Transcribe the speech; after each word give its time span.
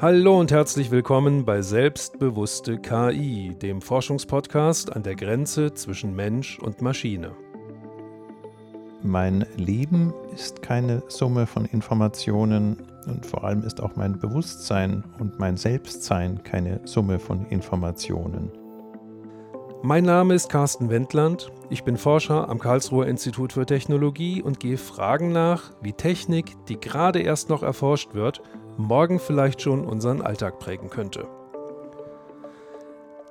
Hallo 0.00 0.38
und 0.38 0.52
herzlich 0.52 0.92
willkommen 0.92 1.44
bei 1.44 1.60
Selbstbewusste 1.60 2.78
KI, 2.78 3.56
dem 3.60 3.82
Forschungspodcast 3.82 4.94
an 4.94 5.02
der 5.02 5.16
Grenze 5.16 5.74
zwischen 5.74 6.14
Mensch 6.14 6.60
und 6.60 6.80
Maschine. 6.80 7.32
Mein 9.02 9.44
Leben 9.56 10.14
ist 10.32 10.62
keine 10.62 11.02
Summe 11.08 11.48
von 11.48 11.64
Informationen 11.64 12.76
und 13.06 13.26
vor 13.26 13.42
allem 13.42 13.64
ist 13.64 13.82
auch 13.82 13.96
mein 13.96 14.20
Bewusstsein 14.20 15.02
und 15.18 15.40
mein 15.40 15.56
Selbstsein 15.56 16.44
keine 16.44 16.80
Summe 16.84 17.18
von 17.18 17.44
Informationen. 17.46 18.52
Mein 19.82 20.04
Name 20.04 20.34
ist 20.34 20.48
Carsten 20.48 20.90
Wendland. 20.90 21.50
Ich 21.70 21.82
bin 21.82 21.96
Forscher 21.96 22.48
am 22.48 22.60
Karlsruher 22.60 23.08
Institut 23.08 23.52
für 23.52 23.66
Technologie 23.66 24.42
und 24.42 24.60
gehe 24.60 24.78
Fragen 24.78 25.32
nach, 25.32 25.72
wie 25.82 25.92
Technik, 25.92 26.54
die 26.68 26.78
gerade 26.78 27.20
erst 27.20 27.48
noch 27.48 27.64
erforscht 27.64 28.14
wird, 28.14 28.42
morgen 28.78 29.18
vielleicht 29.18 29.60
schon 29.60 29.84
unseren 29.84 30.22
Alltag 30.22 30.58
prägen 30.58 30.88
könnte. 30.88 31.26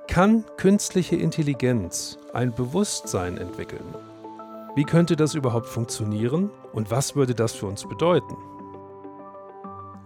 Kann 0.06 0.44
künstliche 0.56 1.16
Intelligenz 1.16 2.18
ein 2.32 2.54
Bewusstsein 2.54 3.36
entwickeln? 3.36 3.94
Wie 4.74 4.84
könnte 4.84 5.16
das 5.16 5.34
überhaupt 5.34 5.66
funktionieren 5.66 6.50
und 6.72 6.90
was 6.90 7.16
würde 7.16 7.34
das 7.34 7.52
für 7.52 7.66
uns 7.66 7.86
bedeuten? 7.88 8.36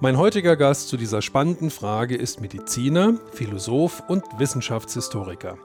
Mein 0.01 0.19
heutiger 0.19 0.57
Gast 0.57 0.89
zu 0.89 0.97
dieser 0.97 1.23
spannenden 1.23 1.71
Frage 1.71 2.17
ist 2.17 2.41
Mediziner, 2.41 3.15
Philosoph 3.33 4.03
und 4.09 4.25
Wissenschaftshistoriker. 4.39 5.57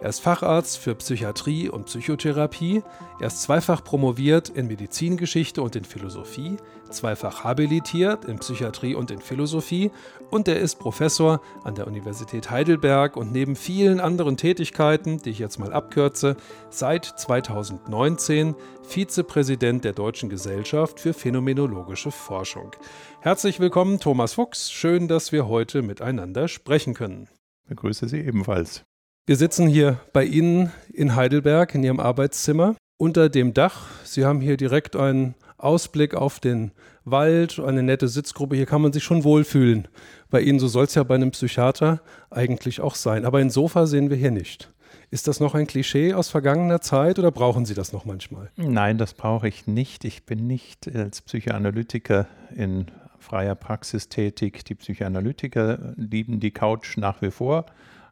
Er 0.00 0.08
ist 0.08 0.20
Facharzt 0.20 0.78
für 0.78 0.94
Psychiatrie 0.94 1.68
und 1.68 1.86
Psychotherapie. 1.86 2.82
Er 3.20 3.28
ist 3.28 3.42
zweifach 3.42 3.82
promoviert 3.82 4.48
in 4.48 4.66
Medizingeschichte 4.66 5.62
und 5.62 5.76
in 5.76 5.84
Philosophie, 5.84 6.56
zweifach 6.90 7.44
habilitiert 7.44 8.24
in 8.24 8.38
Psychiatrie 8.38 8.94
und 8.94 9.10
in 9.10 9.20
Philosophie 9.20 9.90
und 10.30 10.48
er 10.48 10.58
ist 10.58 10.78
Professor 10.78 11.40
an 11.62 11.74
der 11.74 11.86
Universität 11.86 12.50
Heidelberg 12.50 13.16
und 13.16 13.32
neben 13.32 13.56
vielen 13.56 14.00
anderen 14.00 14.36
Tätigkeiten, 14.36 15.18
die 15.18 15.30
ich 15.30 15.38
jetzt 15.38 15.58
mal 15.58 15.72
abkürze, 15.72 16.36
seit 16.70 17.04
2019 17.04 18.54
Vizepräsident 18.82 19.84
der 19.84 19.92
Deutschen 19.92 20.28
Gesellschaft 20.28 21.00
für 21.00 21.14
Phänomenologische 21.14 22.10
Forschung. 22.10 22.72
Herzlich 23.20 23.60
willkommen, 23.60 24.00
Thomas 24.00 24.34
Fuchs. 24.34 24.70
Schön, 24.70 25.08
dass 25.08 25.32
wir 25.32 25.48
heute 25.48 25.82
miteinander 25.82 26.48
sprechen 26.48 26.94
können. 26.94 27.28
Ich 27.62 27.68
begrüße 27.68 28.08
Sie 28.08 28.20
ebenfalls. 28.20 28.84
Wir 29.26 29.36
sitzen 29.36 29.66
hier 29.66 30.00
bei 30.12 30.22
Ihnen 30.22 30.70
in 30.92 31.16
Heidelberg 31.16 31.74
in 31.74 31.82
Ihrem 31.82 31.98
Arbeitszimmer 31.98 32.76
unter 32.98 33.30
dem 33.30 33.54
Dach. 33.54 33.86
Sie 34.04 34.26
haben 34.26 34.42
hier 34.42 34.58
direkt 34.58 34.96
einen 34.96 35.34
Ausblick 35.56 36.14
auf 36.14 36.40
den 36.40 36.72
Wald, 37.06 37.58
eine 37.58 37.82
nette 37.82 38.06
Sitzgruppe. 38.06 38.54
Hier 38.54 38.66
kann 38.66 38.82
man 38.82 38.92
sich 38.92 39.02
schon 39.02 39.24
wohlfühlen. 39.24 39.88
Bei 40.28 40.42
Ihnen, 40.42 40.58
so 40.58 40.68
soll 40.68 40.84
es 40.84 40.94
ja 40.94 41.04
bei 41.04 41.14
einem 41.14 41.30
Psychiater 41.30 42.02
eigentlich 42.30 42.82
auch 42.82 42.94
sein. 42.94 43.24
Aber 43.24 43.38
ein 43.38 43.48
Sofa 43.48 43.86
sehen 43.86 44.10
wir 44.10 44.18
hier 44.18 44.30
nicht. 44.30 44.70
Ist 45.10 45.26
das 45.26 45.40
noch 45.40 45.54
ein 45.54 45.66
Klischee 45.66 46.12
aus 46.12 46.28
vergangener 46.28 46.82
Zeit 46.82 47.18
oder 47.18 47.30
brauchen 47.30 47.64
Sie 47.64 47.72
das 47.72 47.94
noch 47.94 48.04
manchmal? 48.04 48.50
Nein, 48.56 48.98
das 48.98 49.14
brauche 49.14 49.48
ich 49.48 49.66
nicht. 49.66 50.04
Ich 50.04 50.26
bin 50.26 50.46
nicht 50.46 50.94
als 50.94 51.22
Psychoanalytiker 51.22 52.26
in 52.54 52.90
freier 53.18 53.54
Praxis 53.54 54.10
tätig. 54.10 54.66
Die 54.66 54.74
Psychoanalytiker 54.74 55.94
lieben 55.96 56.40
die 56.40 56.50
Couch 56.50 56.98
nach 56.98 57.22
wie 57.22 57.30
vor 57.30 57.64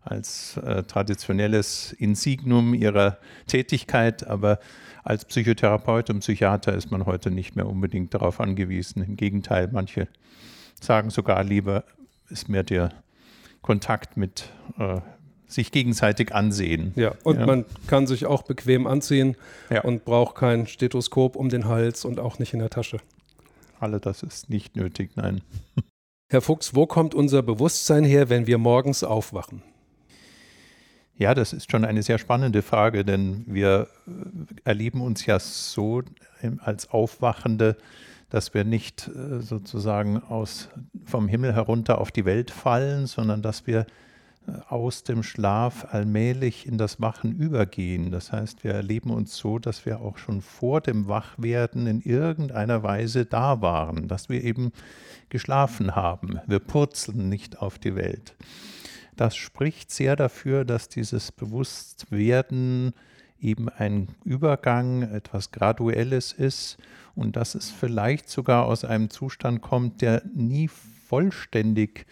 als 0.04 0.56
äh, 0.58 0.82
traditionelles 0.82 1.92
Insignum 1.92 2.74
ihrer 2.74 3.18
Tätigkeit, 3.46 4.26
aber 4.26 4.58
als 5.04 5.24
Psychotherapeut 5.24 6.10
und 6.10 6.20
Psychiater 6.20 6.74
ist 6.74 6.90
man 6.90 7.06
heute 7.06 7.30
nicht 7.30 7.56
mehr 7.56 7.66
unbedingt 7.66 8.14
darauf 8.14 8.40
angewiesen. 8.40 9.02
Im 9.02 9.16
Gegenteil, 9.16 9.68
manche 9.72 10.08
sagen 10.80 11.10
sogar 11.10 11.42
lieber, 11.44 11.84
ist 12.28 12.48
mir 12.48 12.62
der 12.62 12.90
Kontakt 13.62 14.16
mit 14.16 14.48
äh, 14.78 15.00
sich 15.46 15.70
gegenseitig 15.70 16.34
ansehen. 16.34 16.92
Ja, 16.96 17.14
und 17.24 17.38
ja. 17.38 17.46
man 17.46 17.64
kann 17.86 18.06
sich 18.06 18.26
auch 18.26 18.42
bequem 18.42 18.86
anziehen 18.86 19.36
ja. 19.70 19.82
und 19.82 20.04
braucht 20.04 20.34
kein 20.34 20.66
Stethoskop 20.66 21.36
um 21.36 21.48
den 21.48 21.66
Hals 21.66 22.04
und 22.04 22.18
auch 22.18 22.38
nicht 22.38 22.54
in 22.54 22.60
der 22.60 22.70
Tasche. 22.70 22.98
Alle 23.78 24.00
das 24.00 24.22
ist 24.22 24.48
nicht 24.48 24.76
nötig, 24.76 25.10
nein. 25.16 25.42
Herr 26.30 26.40
Fuchs, 26.40 26.74
wo 26.74 26.86
kommt 26.86 27.14
unser 27.14 27.42
Bewusstsein 27.42 28.04
her, 28.04 28.30
wenn 28.30 28.46
wir 28.46 28.56
morgens 28.58 29.04
aufwachen? 29.04 29.62
Ja, 31.16 31.34
das 31.34 31.52
ist 31.52 31.70
schon 31.70 31.84
eine 31.84 32.02
sehr 32.02 32.18
spannende 32.18 32.62
Frage, 32.62 33.04
denn 33.04 33.44
wir 33.46 33.88
äh, 34.06 34.10
erleben 34.64 35.00
uns 35.00 35.26
ja 35.26 35.38
so 35.38 36.02
als 36.58 36.90
Aufwachende, 36.90 37.76
dass 38.30 38.54
wir 38.54 38.64
nicht 38.64 39.08
äh, 39.08 39.40
sozusagen 39.40 40.22
aus, 40.22 40.70
vom 41.04 41.28
Himmel 41.28 41.54
herunter 41.54 42.00
auf 42.00 42.10
die 42.10 42.24
Welt 42.24 42.50
fallen, 42.50 43.06
sondern 43.06 43.42
dass 43.42 43.66
wir 43.66 43.80
äh, 44.46 44.52
aus 44.70 45.04
dem 45.04 45.22
Schlaf 45.22 45.86
allmählich 45.92 46.66
in 46.66 46.78
das 46.78 46.98
Wachen 46.98 47.36
übergehen. 47.36 48.10
Das 48.10 48.32
heißt, 48.32 48.64
wir 48.64 48.72
erleben 48.72 49.10
uns 49.10 49.36
so, 49.36 49.58
dass 49.58 49.84
wir 49.84 50.00
auch 50.00 50.16
schon 50.16 50.40
vor 50.40 50.80
dem 50.80 51.08
Wachwerden 51.08 51.86
in 51.86 52.00
irgendeiner 52.00 52.82
Weise 52.82 53.26
da 53.26 53.60
waren, 53.60 54.08
dass 54.08 54.30
wir 54.30 54.42
eben 54.42 54.72
geschlafen 55.28 55.94
haben. 55.94 56.40
Wir 56.46 56.58
purzeln 56.58 57.28
nicht 57.28 57.58
auf 57.58 57.78
die 57.78 57.94
Welt. 57.96 58.34
Das 59.16 59.36
spricht 59.36 59.90
sehr 59.90 60.16
dafür, 60.16 60.64
dass 60.64 60.88
dieses 60.88 61.32
Bewusstwerden 61.32 62.94
eben 63.40 63.68
ein 63.68 64.08
Übergang, 64.24 65.02
etwas 65.02 65.50
Graduelles 65.50 66.32
ist 66.32 66.78
und 67.14 67.36
dass 67.36 67.54
es 67.54 67.70
vielleicht 67.70 68.28
sogar 68.28 68.66
aus 68.66 68.84
einem 68.84 69.10
Zustand 69.10 69.60
kommt, 69.60 70.00
der 70.00 70.22
nie 70.34 70.68
vollständig 70.68 72.06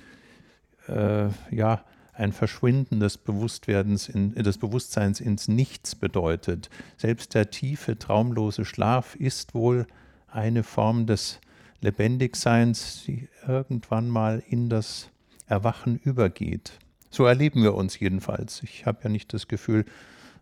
äh, 0.88 1.28
ja, 1.50 1.84
ein 2.12 2.32
Verschwinden 2.32 3.00
des 3.00 3.16
Bewusstwerdens, 3.16 4.08
in, 4.08 4.34
des 4.34 4.58
Bewusstseins 4.58 5.20
ins 5.20 5.48
Nichts 5.48 5.94
bedeutet. 5.94 6.68
Selbst 6.98 7.34
der 7.34 7.50
tiefe, 7.50 7.98
traumlose 7.98 8.64
Schlaf 8.64 9.14
ist 9.14 9.54
wohl 9.54 9.86
eine 10.26 10.62
Form 10.62 11.06
des 11.06 11.40
Lebendigseins, 11.80 13.04
die 13.06 13.28
irgendwann 13.46 14.08
mal 14.08 14.42
in 14.46 14.68
das 14.68 15.08
Erwachen 15.46 15.96
übergeht. 15.96 16.78
So 17.10 17.24
erleben 17.24 17.62
wir 17.62 17.74
uns 17.74 17.98
jedenfalls. 17.98 18.62
Ich 18.62 18.86
habe 18.86 19.00
ja 19.04 19.10
nicht 19.10 19.32
das 19.34 19.48
Gefühl, 19.48 19.84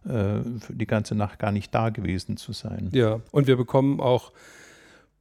äh, 0.06 0.40
die 0.68 0.86
ganze 0.86 1.14
Nacht 1.14 1.38
gar 1.38 1.52
nicht 1.52 1.74
da 1.74 1.90
gewesen 1.90 2.36
zu 2.36 2.52
sein. 2.52 2.90
Ja, 2.92 3.20
und 3.30 3.46
wir 3.46 3.56
bekommen 3.56 4.00
auch 4.00 4.32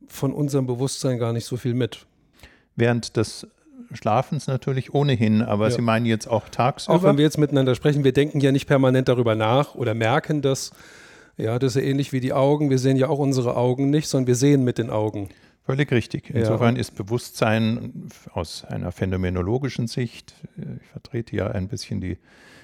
von 0.07 0.33
unserem 0.33 0.67
Bewusstsein 0.67 1.17
gar 1.17 1.33
nicht 1.33 1.45
so 1.45 1.57
viel 1.57 1.73
mit. 1.73 2.05
Während 2.75 3.17
des 3.17 3.47
Schlafens 3.93 4.47
natürlich 4.47 4.93
ohnehin, 4.93 5.41
aber 5.41 5.65
ja. 5.65 5.71
Sie 5.71 5.81
meinen 5.81 6.05
jetzt 6.05 6.27
auch 6.27 6.49
tagsüber? 6.49 6.97
Auch 6.97 7.03
wenn 7.03 7.17
wir 7.17 7.23
jetzt 7.23 7.37
miteinander 7.37 7.75
sprechen, 7.75 8.03
wir 8.03 8.11
denken 8.11 8.39
ja 8.39 8.51
nicht 8.51 8.67
permanent 8.67 9.07
darüber 9.07 9.35
nach 9.35 9.75
oder 9.75 9.93
merken 9.93 10.41
das. 10.41 10.71
Ja, 11.37 11.59
das 11.59 11.75
ist 11.75 11.83
ja 11.83 11.87
ähnlich 11.87 12.13
wie 12.13 12.19
die 12.19 12.33
Augen. 12.33 12.69
Wir 12.69 12.79
sehen 12.79 12.97
ja 12.97 13.07
auch 13.09 13.19
unsere 13.19 13.55
Augen 13.55 13.89
nicht, 13.89 14.07
sondern 14.07 14.27
wir 14.27 14.35
sehen 14.35 14.63
mit 14.63 14.77
den 14.77 14.89
Augen. 14.89 15.29
Völlig 15.67 15.91
richtig. 15.91 16.29
Insofern 16.29 16.75
ja. 16.75 16.81
ist 16.81 16.95
Bewusstsein 16.95 18.09
aus 18.31 18.63
einer 18.63 18.93
phänomenologischen 18.93 19.87
Sicht, 19.87 20.33
ich 20.55 20.87
vertrete 20.87 21.35
ja 21.35 21.47
ein 21.47 21.67
bisschen 21.67 21.99
die 21.99 22.17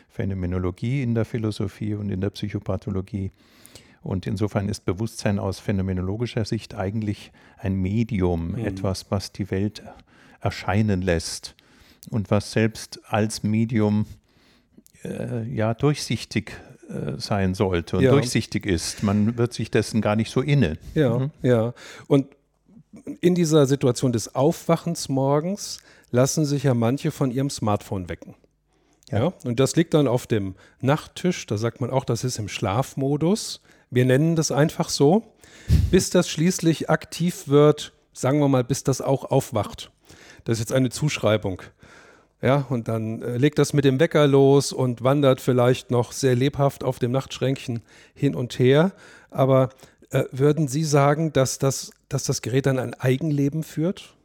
Phänomenologie 0.08 1.04
in 1.04 1.14
der 1.14 1.26
Philosophie 1.26 1.96
und 1.96 2.10
in 2.10 2.22
der 2.22 2.30
Psychopathologie. 2.30 3.32
Und 4.04 4.26
insofern 4.26 4.70
ist 4.70 4.86
Bewusstsein 4.86 5.38
aus 5.38 5.60
phänomenologischer 5.60 6.46
Sicht 6.46 6.76
eigentlich 6.76 7.34
ein 7.58 7.76
Medium, 7.76 8.52
mhm. 8.52 8.66
etwas, 8.66 9.08
was 9.10 9.34
die 9.34 9.52
Welt 9.52 9.84
erscheinen 10.40 11.02
lässt 11.02 11.56
und 12.10 12.32
was 12.32 12.54
selbst 12.54 13.02
als 13.10 13.44
Medium 13.44 14.06
äh, 15.04 15.44
ja 15.54 15.74
durchsichtig 15.74 16.54
äh, 16.88 17.20
sein 17.20 17.54
sollte 17.54 17.98
und 17.98 18.04
ja. 18.04 18.12
durchsichtig 18.12 18.66
ist. 18.66 19.04
Man 19.04 19.38
wird 19.38 19.52
sich 19.52 19.72
dessen 19.72 20.00
gar 20.00 20.16
nicht 20.16 20.32
so 20.32 20.40
inne. 20.40 20.78
Ja, 20.96 21.20
mhm. 21.20 21.32
ja. 21.42 21.74
Und 22.08 22.28
in 23.22 23.36
dieser 23.36 23.66
Situation 23.66 24.12
des 24.12 24.36
Aufwachens 24.36 25.10
morgens 25.10 25.80
lassen 26.12 26.46
sich 26.46 26.64
ja 26.64 26.74
manche 26.74 27.12
von 27.12 27.32
ihrem 27.32 27.50
Smartphone 27.50 28.10
wecken. 28.10 28.36
Ja. 29.12 29.20
ja. 29.20 29.34
und 29.44 29.60
das 29.60 29.76
liegt 29.76 29.94
dann 29.94 30.08
auf 30.08 30.28
dem 30.28 30.56
Nachttisch. 30.80 31.46
Da 31.46 31.58
sagt 31.58 31.82
man 31.82 31.90
auch, 31.90 32.06
das 32.06 32.24
ist 32.24 32.40
im 32.40 32.48
Schlafmodus. 32.48 33.62
Wir 33.90 34.06
nennen 34.06 34.36
das 34.36 34.52
einfach 34.52 34.90
so, 34.90 35.24
bis 35.92 36.10
das 36.10 36.30
schließlich 36.30 36.90
aktiv 36.90 37.48
wird, 37.48 37.94
sagen 38.14 38.40
wir 38.40 38.48
mal, 38.48 38.64
bis 38.64 38.84
das 38.84 39.02
auch 39.02 39.26
aufwacht. 39.26 39.92
Das 40.46 40.54
ist 40.54 40.60
jetzt 40.60 40.74
eine 40.74 40.90
Zuschreibung. 40.90 41.62
Ja, 42.42 42.66
und 42.70 42.90
dann 42.90 43.22
äh, 43.22 43.38
legt 43.38 43.58
das 43.58 43.72
mit 43.72 43.86
dem 43.86 44.02
Wecker 44.02 44.28
los 44.28 44.74
und 44.74 45.02
wandert 45.02 45.40
vielleicht 45.40 45.92
noch 45.92 46.12
sehr 46.12 46.36
lebhaft 46.36 46.84
auf 46.84 47.00
dem 47.00 47.12
Nachtschränkchen 47.12 47.82
hin 48.14 48.36
und 48.36 48.60
her. 48.60 48.92
Aber 49.30 49.70
äh, 50.14 50.26
würden 50.32 50.68
Sie 50.68 50.84
sagen, 50.84 51.34
dass 51.34 51.58
das, 51.58 51.92
dass 52.08 52.24
das 52.24 52.42
Gerät 52.42 52.68
dann 52.68 52.80
ein 52.80 52.94
Eigenleben 52.94 53.64
führt? 53.64 54.16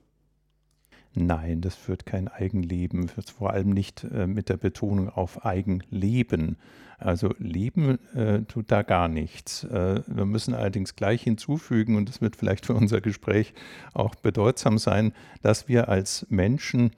Nein, 1.15 1.63
das 1.63 1.75
führt 1.75 2.07
kein 2.07 2.29
Eigenleben, 2.29 3.09
vor 3.09 3.53
allem 3.53 3.71
nicht 3.71 4.05
äh, 4.05 4.27
mit 4.27 4.49
der 4.49 4.57
Betonung 4.57 5.09
auf 5.09 5.45
Eigenleben. 5.45 6.57
Also 6.99 7.35
Leben 7.39 7.99
äh, 8.15 8.43
tut 8.43 8.71
da 8.71 8.83
gar 8.83 9.09
nichts. 9.09 9.65
Äh, 9.65 10.03
wir 10.07 10.27
müssen 10.27 10.55
allerdings 10.55 10.95
gleich 10.95 11.23
hinzufügen, 11.23 11.97
und 11.97 12.09
das 12.09 12.21
wird 12.21 12.37
vielleicht 12.37 12.67
für 12.67 12.75
unser 12.75 13.01
Gespräch 13.01 13.55
auch 13.95 14.15
bedeutsam 14.15 14.79
sein, 14.79 15.13
dass 15.43 15.69
wir 15.69 15.89
als 15.89 16.27
Menschen 16.29 16.91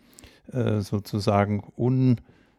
äh, 0.53 0.81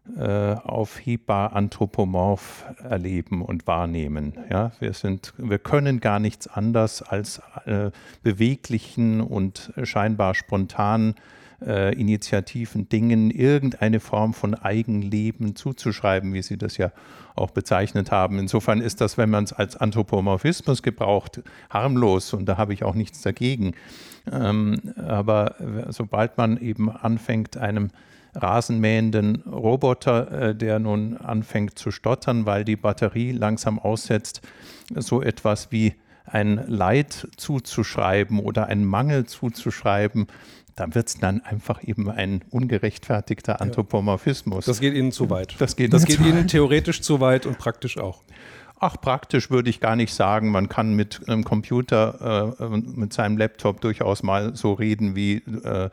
sozusagen 0.06 0.52
unaufhebbar 0.82 1.54
anthropomorph 1.54 2.66
erleben 2.84 3.42
und 3.42 3.68
wahrnehmen. 3.68 4.34
Ja, 4.50 4.72
wir 4.80 4.94
sind, 4.94 5.34
wir 5.38 5.60
können 5.60 6.00
gar 6.00 6.20
nichts 6.20 6.48
anders 6.48 7.02
als 7.02 7.42
äh, 7.66 7.92
beweglichen 8.24 9.22
und 9.22 9.74
scheinbar 9.84 10.34
spontanen 10.34 11.16
äh, 11.66 11.94
Initiativen, 11.94 12.90
Dingen 12.90 13.30
irgendeine 13.30 14.00
Form 14.00 14.34
von 14.34 14.56
Eigenleben 14.56 15.56
zuzuschreiben, 15.56 16.34
wie 16.34 16.42
Sie 16.42 16.58
das 16.58 16.78
ja 16.78 16.92
auch 17.36 17.52
bezeichnet 17.52 18.12
haben. 18.12 18.40
Insofern 18.40 18.82
ist 18.82 19.02
das, 19.02 19.18
wenn 19.18 19.30
man 19.30 19.44
es 19.44 19.54
als 19.54 19.78
Anthropomorphismus 19.78 20.82
gebraucht, 20.82 21.42
harmlos 21.70 22.34
und 22.34 22.46
da 22.46 22.58
habe 22.58 22.74
ich 22.74 22.84
auch 22.84 22.96
nichts 22.96 23.22
dagegen. 23.22 23.74
Ähm, 24.32 24.94
aber 24.98 25.56
sobald 25.90 26.38
man 26.38 26.58
eben 26.58 26.90
anfängt, 26.90 27.58
einem 27.58 27.92
rasenmähenden 28.34 29.44
Roboter, 29.44 30.32
äh, 30.32 30.56
der 30.56 30.80
nun 30.80 31.18
anfängt 31.18 31.78
zu 31.78 31.92
stottern, 31.92 32.46
weil 32.46 32.64
die 32.64 32.76
Batterie 32.76 33.32
langsam 33.32 33.80
aussetzt, 33.80 34.42
so 34.96 35.22
etwas 35.22 35.72
wie 35.72 35.94
ein 36.26 36.64
Leid 36.68 37.28
zuzuschreiben 37.38 38.40
oder 38.40 38.68
einen 38.68 38.86
Mangel 38.86 39.26
zuzuschreiben, 39.26 40.28
dann 40.76 40.96
wird 40.96 41.10
es 41.10 41.16
dann 41.16 41.42
einfach 41.42 41.84
eben 41.84 42.10
ein 42.10 42.42
ungerechtfertigter 42.50 43.62
Anthropomorphismus. 43.62 44.66
Das 44.66 44.80
geht 44.80 44.94
Ihnen 44.94 45.12
zu 45.12 45.30
weit. 45.30 45.56
Das 45.60 45.76
geht, 45.76 45.94
das 45.94 46.06
geht 46.06 46.22
Ihnen 46.22 46.48
theoretisch 46.48 47.02
zu 47.02 47.20
weit 47.20 47.46
und 47.46 47.58
praktisch 47.58 47.98
auch. 47.98 48.24
Ach, 48.80 48.96
praktisch 49.00 49.52
würde 49.52 49.70
ich 49.70 49.80
gar 49.80 49.96
nicht 49.96 50.14
sagen. 50.14 50.50
Man 50.50 50.70
kann 50.70 50.96
mit 50.96 51.22
einem 51.28 51.44
Computer, 51.44 52.56
äh, 52.60 52.78
mit 52.78 53.14
seinem 53.14 53.38
Laptop 53.38 53.82
durchaus 53.82 54.24
mal 54.24 54.56
so 54.56 54.74
reden 54.74 55.16
wie 55.16 55.36
äh, 55.36 55.90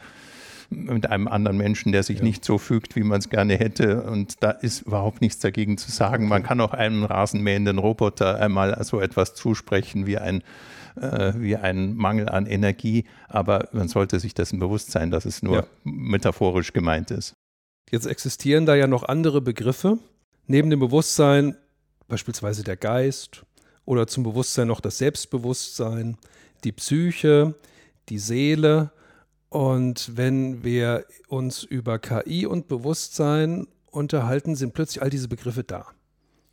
mit 0.70 1.08
einem 1.08 1.28
anderen 1.28 1.56
Menschen, 1.56 1.92
der 1.92 2.02
sich 2.02 2.18
ja. 2.18 2.24
nicht 2.24 2.44
so 2.44 2.58
fügt, 2.58 2.94
wie 2.96 3.02
man 3.02 3.18
es 3.18 3.30
gerne 3.30 3.54
hätte. 3.56 4.02
Und 4.02 4.42
da 4.42 4.50
ist 4.50 4.82
überhaupt 4.82 5.20
nichts 5.20 5.38
dagegen 5.38 5.78
zu 5.78 5.90
sagen. 5.90 6.28
Man 6.28 6.42
kann 6.42 6.60
auch 6.60 6.72
einem 6.72 7.04
rasenmähenden 7.04 7.78
Roboter 7.78 8.38
einmal 8.38 8.82
so 8.84 9.00
etwas 9.00 9.34
zusprechen 9.34 10.06
wie 10.06 10.18
ein 10.18 10.42
äh, 11.00 11.32
wie 11.36 11.56
ein 11.56 11.94
Mangel 11.94 12.28
an 12.28 12.46
Energie, 12.46 13.04
aber 13.28 13.68
man 13.72 13.88
sollte 13.88 14.18
sich 14.18 14.34
dessen 14.34 14.58
bewusst 14.58 14.90
sein, 14.90 15.10
dass 15.10 15.24
es 15.24 15.42
nur 15.42 15.56
ja. 15.56 15.66
metaphorisch 15.84 16.72
gemeint 16.72 17.10
ist. 17.10 17.34
Jetzt 17.90 18.06
existieren 18.06 18.66
da 18.66 18.74
ja 18.74 18.86
noch 18.86 19.04
andere 19.04 19.40
Begriffe. 19.40 19.98
Neben 20.46 20.70
dem 20.70 20.80
Bewusstsein 20.80 21.56
beispielsweise 22.08 22.64
der 22.64 22.76
Geist 22.76 23.44
oder 23.84 24.06
zum 24.06 24.24
Bewusstsein 24.24 24.68
noch 24.68 24.80
das 24.80 24.98
Selbstbewusstsein, 24.98 26.16
die 26.64 26.72
Psyche, 26.72 27.54
die 28.08 28.18
Seele. 28.18 28.90
Und 29.48 30.16
wenn 30.16 30.62
wir 30.62 31.04
uns 31.28 31.62
über 31.62 31.98
KI 31.98 32.46
und 32.46 32.68
Bewusstsein 32.68 33.66
unterhalten, 33.90 34.56
sind 34.56 34.74
plötzlich 34.74 35.02
all 35.02 35.10
diese 35.10 35.28
Begriffe 35.28 35.64
da. 35.64 35.86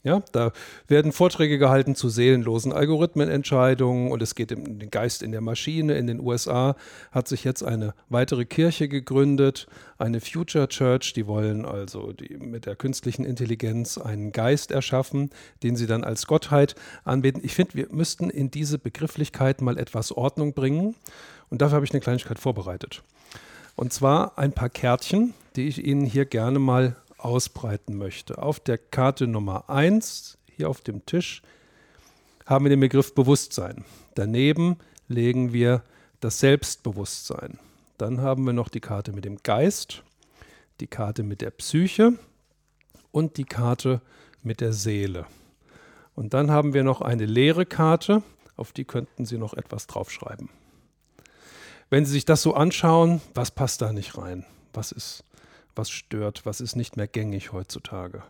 Ja, 0.05 0.21
da 0.33 0.51
werden 0.87 1.11
Vorträge 1.11 1.57
gehalten 1.57 1.95
zu 1.95 2.09
seelenlosen 2.09 2.71
Algorithmenentscheidungen 2.71 4.11
und 4.11 4.21
es 4.21 4.35
geht 4.35 4.51
um 4.51 4.77
den 4.77 4.91
Geist 4.91 5.23
in 5.23 5.31
der 5.31 5.41
Maschine. 5.41 5.97
In 5.97 6.05
den 6.05 6.19
USA 6.19 6.75
hat 7.11 7.27
sich 7.27 7.43
jetzt 7.43 7.63
eine 7.63 7.95
weitere 8.07 8.45
Kirche 8.45 8.87
gegründet, 8.87 9.65
eine 9.97 10.21
Future 10.21 10.67
Church. 10.67 11.13
Die 11.13 11.25
wollen 11.25 11.65
also 11.65 12.13
die, 12.13 12.37
mit 12.37 12.67
der 12.67 12.75
künstlichen 12.75 13.25
Intelligenz 13.25 13.97
einen 13.97 14.31
Geist 14.31 14.69
erschaffen, 14.69 15.31
den 15.63 15.75
sie 15.75 15.87
dann 15.87 16.03
als 16.03 16.27
Gottheit 16.27 16.75
anbeten. 17.03 17.41
Ich 17.43 17.55
finde, 17.55 17.73
wir 17.73 17.87
müssten 17.89 18.29
in 18.29 18.51
diese 18.51 18.77
Begrifflichkeit 18.77 19.59
mal 19.61 19.79
etwas 19.79 20.11
Ordnung 20.11 20.53
bringen 20.53 20.93
und 21.49 21.61
dafür 21.61 21.75
habe 21.75 21.85
ich 21.85 21.91
eine 21.91 22.01
Kleinigkeit 22.01 22.39
vorbereitet. 22.39 23.03
Und 23.75 23.93
zwar 23.93 24.37
ein 24.37 24.53
paar 24.53 24.69
Kärtchen, 24.69 25.33
die 25.55 25.67
ich 25.67 25.85
Ihnen 25.85 26.05
hier 26.05 26.25
gerne 26.25 26.59
mal 26.59 26.95
ausbreiten 27.17 27.97
möchte. 27.97 28.41
Auf 28.41 28.59
der 28.59 28.77
Karte 28.77 29.27
Nummer 29.27 29.69
1, 29.69 30.37
hier 30.55 30.69
auf 30.69 30.81
dem 30.81 31.05
Tisch, 31.05 31.41
haben 32.45 32.65
wir 32.65 32.69
den 32.69 32.79
Begriff 32.79 33.13
Bewusstsein. 33.15 33.83
Daneben 34.13 34.77
legen 35.07 35.51
wir 35.51 35.83
das 36.19 36.39
Selbstbewusstsein. 36.39 37.59
Dann 37.97 38.21
haben 38.21 38.45
wir 38.45 38.53
noch 38.53 38.69
die 38.69 38.79
Karte 38.79 39.11
mit 39.11 39.25
dem 39.25 39.37
Geist, 39.43 40.03
die 40.79 40.87
Karte 40.87 41.23
mit 41.23 41.41
der 41.41 41.51
Psyche 41.51 42.13
und 43.11 43.37
die 43.37 43.45
Karte 43.45 44.01
mit 44.43 44.61
der 44.61 44.73
Seele. 44.73 45.25
Und 46.13 46.33
dann 46.33 46.51
haben 46.51 46.73
wir 46.73 46.83
noch 46.83 47.01
eine 47.01 47.25
leere 47.25 47.65
Karte, 47.65 48.21
auf 48.55 48.71
die 48.71 48.85
könnten 48.85 49.25
Sie 49.25 49.37
noch 49.37 49.53
etwas 49.53 49.87
draufschreiben. 49.87 50.49
Wenn 51.89 52.05
Sie 52.05 52.13
sich 52.13 52.25
das 52.25 52.41
so 52.41 52.55
anschauen, 52.55 53.21
was 53.33 53.51
passt 53.51 53.81
da 53.81 53.93
nicht 53.93 54.17
rein? 54.17 54.45
Was 54.73 54.91
ist 54.91 55.23
was 55.75 55.89
stört? 55.89 56.45
Was 56.45 56.61
ist 56.61 56.75
nicht 56.75 56.97
mehr 56.97 57.07
gängig 57.07 57.51
heutzutage? 57.51 58.23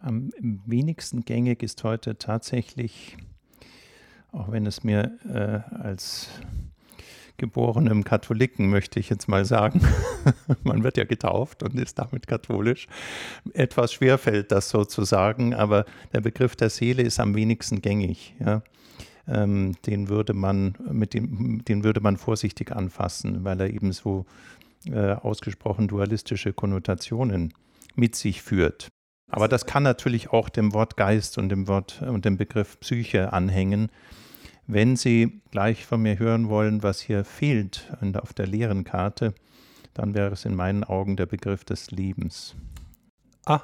Am 0.00 0.30
wenigsten 0.38 1.24
gängig 1.24 1.62
ist 1.62 1.82
heute 1.82 2.18
tatsächlich, 2.18 3.16
auch 4.32 4.52
wenn 4.52 4.66
es 4.66 4.84
mir 4.84 5.18
äh, 5.26 5.74
als 5.74 6.28
geborenem 7.36 8.04
Katholiken, 8.04 8.68
möchte 8.70 9.00
ich 9.00 9.08
jetzt 9.08 9.26
mal 9.26 9.44
sagen, 9.44 9.80
man 10.62 10.84
wird 10.84 10.98
ja 10.98 11.04
getauft 11.04 11.62
und 11.62 11.78
ist 11.80 11.98
damit 11.98 12.26
katholisch, 12.26 12.86
etwas 13.54 13.92
schwerfällt, 13.92 14.52
das 14.52 14.68
so 14.68 14.84
zu 14.84 15.04
sagen, 15.04 15.54
aber 15.54 15.84
der 16.12 16.20
Begriff 16.20 16.54
der 16.54 16.70
Seele 16.70 17.02
ist 17.02 17.18
am 17.18 17.34
wenigsten 17.34 17.80
gängig. 17.80 18.36
Ja. 18.38 18.62
Ähm, 19.26 19.74
den 19.86 20.08
würde 20.08 20.34
man 20.34 20.74
mit 20.90 21.14
dem, 21.14 21.64
den 21.64 21.84
würde 21.84 22.00
man 22.00 22.16
vorsichtig 22.16 22.72
anfassen, 22.72 23.44
weil 23.44 23.60
er 23.60 23.70
eben 23.70 23.92
so 23.92 24.26
äh, 24.86 25.12
ausgesprochen 25.12 25.88
dualistische 25.88 26.52
Konnotationen 26.52 27.54
mit 27.94 28.16
sich 28.16 28.42
führt. 28.42 28.88
Aber 29.30 29.48
das 29.48 29.66
kann 29.66 29.82
natürlich 29.82 30.30
auch 30.30 30.48
dem 30.48 30.74
Wort 30.74 30.96
Geist 30.96 31.38
und 31.38 31.48
dem 31.48 31.66
Wort 31.66 32.02
und 32.02 32.24
dem 32.24 32.36
Begriff 32.36 32.78
Psyche 32.80 33.32
anhängen. 33.32 33.90
Wenn 34.66 34.96
Sie 34.96 35.40
gleich 35.50 35.84
von 35.86 36.02
mir 36.02 36.18
hören 36.18 36.48
wollen, 36.48 36.82
was 36.82 37.00
hier 37.00 37.24
fehlt 37.24 37.92
auf 38.14 38.32
der 38.32 38.46
leeren 38.46 38.84
Karte, 38.84 39.34
dann 39.92 40.14
wäre 40.14 40.32
es 40.32 40.44
in 40.44 40.54
meinen 40.54 40.84
Augen 40.84 41.16
der 41.16 41.26
Begriff 41.26 41.64
des 41.64 41.90
Lebens. 41.90 42.54
Ah, 43.46 43.60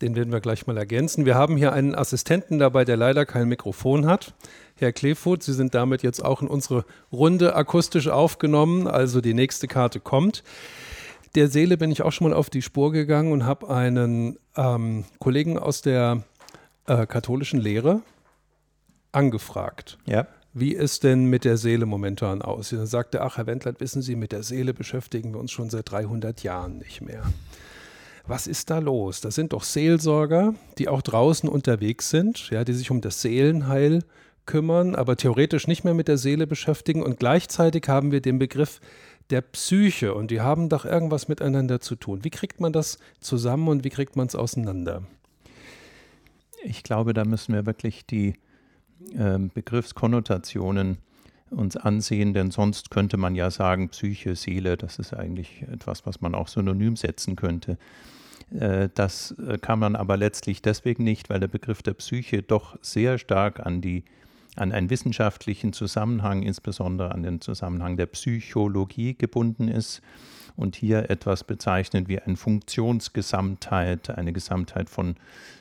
den 0.00 0.14
werden 0.14 0.32
wir 0.32 0.40
gleich 0.40 0.66
mal 0.66 0.76
ergänzen. 0.76 1.26
Wir 1.26 1.34
haben 1.34 1.56
hier 1.56 1.72
einen 1.72 1.94
Assistenten 1.94 2.58
dabei, 2.58 2.84
der 2.84 2.96
leider 2.96 3.26
kein 3.26 3.48
Mikrofon 3.48 4.06
hat. 4.06 4.34
Herr 4.76 4.92
Kleefoth, 4.92 5.42
Sie 5.42 5.52
sind 5.52 5.74
damit 5.74 6.02
jetzt 6.02 6.24
auch 6.24 6.40
in 6.40 6.48
unsere 6.48 6.84
Runde 7.10 7.56
akustisch 7.56 8.08
aufgenommen, 8.08 8.86
also 8.86 9.20
die 9.20 9.34
nächste 9.34 9.66
Karte 9.66 9.98
kommt. 9.98 10.44
Der 11.34 11.48
Seele 11.48 11.76
bin 11.76 11.90
ich 11.90 12.02
auch 12.02 12.12
schon 12.12 12.30
mal 12.30 12.36
auf 12.36 12.48
die 12.48 12.62
Spur 12.62 12.92
gegangen 12.92 13.32
und 13.32 13.44
habe 13.44 13.68
einen 13.70 14.38
ähm, 14.56 15.04
Kollegen 15.18 15.58
aus 15.58 15.82
der 15.82 16.22
äh, 16.86 17.06
katholischen 17.06 17.60
Lehre 17.60 18.02
angefragt. 19.12 19.98
Ja. 20.06 20.26
Wie 20.54 20.72
ist 20.72 21.04
denn 21.04 21.26
mit 21.26 21.44
der 21.44 21.56
Seele 21.56 21.86
momentan 21.86 22.40
aus? 22.40 22.72
Er 22.72 22.86
sagte, 22.86 23.20
ach, 23.20 23.36
Herr 23.36 23.46
Wendland, 23.46 23.80
wissen 23.80 24.00
Sie, 24.00 24.16
mit 24.16 24.32
der 24.32 24.42
Seele 24.42 24.72
beschäftigen 24.72 25.32
wir 25.34 25.40
uns 25.40 25.52
schon 25.52 25.70
seit 25.70 25.90
300 25.90 26.42
Jahren 26.42 26.78
nicht 26.78 27.02
mehr 27.02 27.22
was 28.28 28.46
ist 28.46 28.70
da 28.70 28.78
los? 28.78 29.20
Das 29.20 29.34
sind 29.34 29.52
doch 29.52 29.64
Seelsorger, 29.64 30.54
die 30.76 30.88
auch 30.88 31.02
draußen 31.02 31.48
unterwegs 31.48 32.10
sind, 32.10 32.50
ja, 32.50 32.64
die 32.64 32.74
sich 32.74 32.90
um 32.90 33.00
das 33.00 33.22
Seelenheil 33.22 34.04
kümmern, 34.46 34.94
aber 34.94 35.16
theoretisch 35.16 35.66
nicht 35.66 35.84
mehr 35.84 35.94
mit 35.94 36.08
der 36.08 36.18
Seele 36.18 36.46
beschäftigen. 36.46 37.02
Und 37.02 37.18
gleichzeitig 37.18 37.88
haben 37.88 38.12
wir 38.12 38.20
den 38.20 38.38
Begriff 38.38 38.80
der 39.30 39.42
Psyche 39.42 40.14
und 40.14 40.30
die 40.30 40.40
haben 40.40 40.68
doch 40.68 40.84
irgendwas 40.84 41.28
miteinander 41.28 41.80
zu 41.80 41.96
tun. 41.96 42.24
Wie 42.24 42.30
kriegt 42.30 42.60
man 42.60 42.72
das 42.72 42.98
zusammen 43.20 43.68
und 43.68 43.84
wie 43.84 43.90
kriegt 43.90 44.16
man 44.16 44.26
es 44.26 44.34
auseinander? 44.34 45.02
Ich 46.64 46.82
glaube, 46.82 47.14
da 47.14 47.24
müssen 47.24 47.54
wir 47.54 47.66
wirklich 47.66 48.06
die 48.06 48.34
äh, 49.16 49.38
Begriffskonnotationen 49.38 50.98
uns 51.50 51.76
ansehen, 51.76 52.34
denn 52.34 52.50
sonst 52.50 52.90
könnte 52.90 53.16
man 53.16 53.34
ja 53.34 53.50
sagen, 53.50 53.88
Psyche, 53.90 54.34
Seele, 54.34 54.76
das 54.76 54.98
ist 54.98 55.14
eigentlich 55.14 55.62
etwas, 55.72 56.04
was 56.04 56.20
man 56.20 56.34
auch 56.34 56.48
synonym 56.48 56.96
setzen 56.96 57.36
könnte. 57.36 57.78
Äh, 58.52 58.88
das 58.94 59.32
äh, 59.32 59.58
kann 59.58 59.78
man 59.78 59.96
aber 59.96 60.16
letztlich 60.16 60.62
deswegen 60.62 61.04
nicht, 61.04 61.30
weil 61.30 61.40
der 61.40 61.48
Begriff 61.48 61.82
der 61.82 61.94
Psyche 61.94 62.42
doch 62.42 62.78
sehr 62.82 63.18
stark 63.18 63.64
an 63.64 63.80
die 63.80 64.04
an 64.56 64.72
einen 64.72 64.90
wissenschaftlichen 64.90 65.72
Zusammenhang, 65.72 66.42
insbesondere 66.42 67.12
an 67.12 67.22
den 67.22 67.40
Zusammenhang 67.40 67.96
der 67.96 68.06
Psychologie 68.06 69.14
gebunden 69.14 69.68
ist 69.68 70.02
und 70.56 70.74
hier 70.74 71.10
etwas 71.10 71.44
bezeichnet 71.44 72.08
wie 72.08 72.18
eine 72.18 72.36
Funktionsgesamtheit, 72.36 74.10
eine 74.10 74.32
Gesamtheit 74.32 74.90
von 74.90 75.14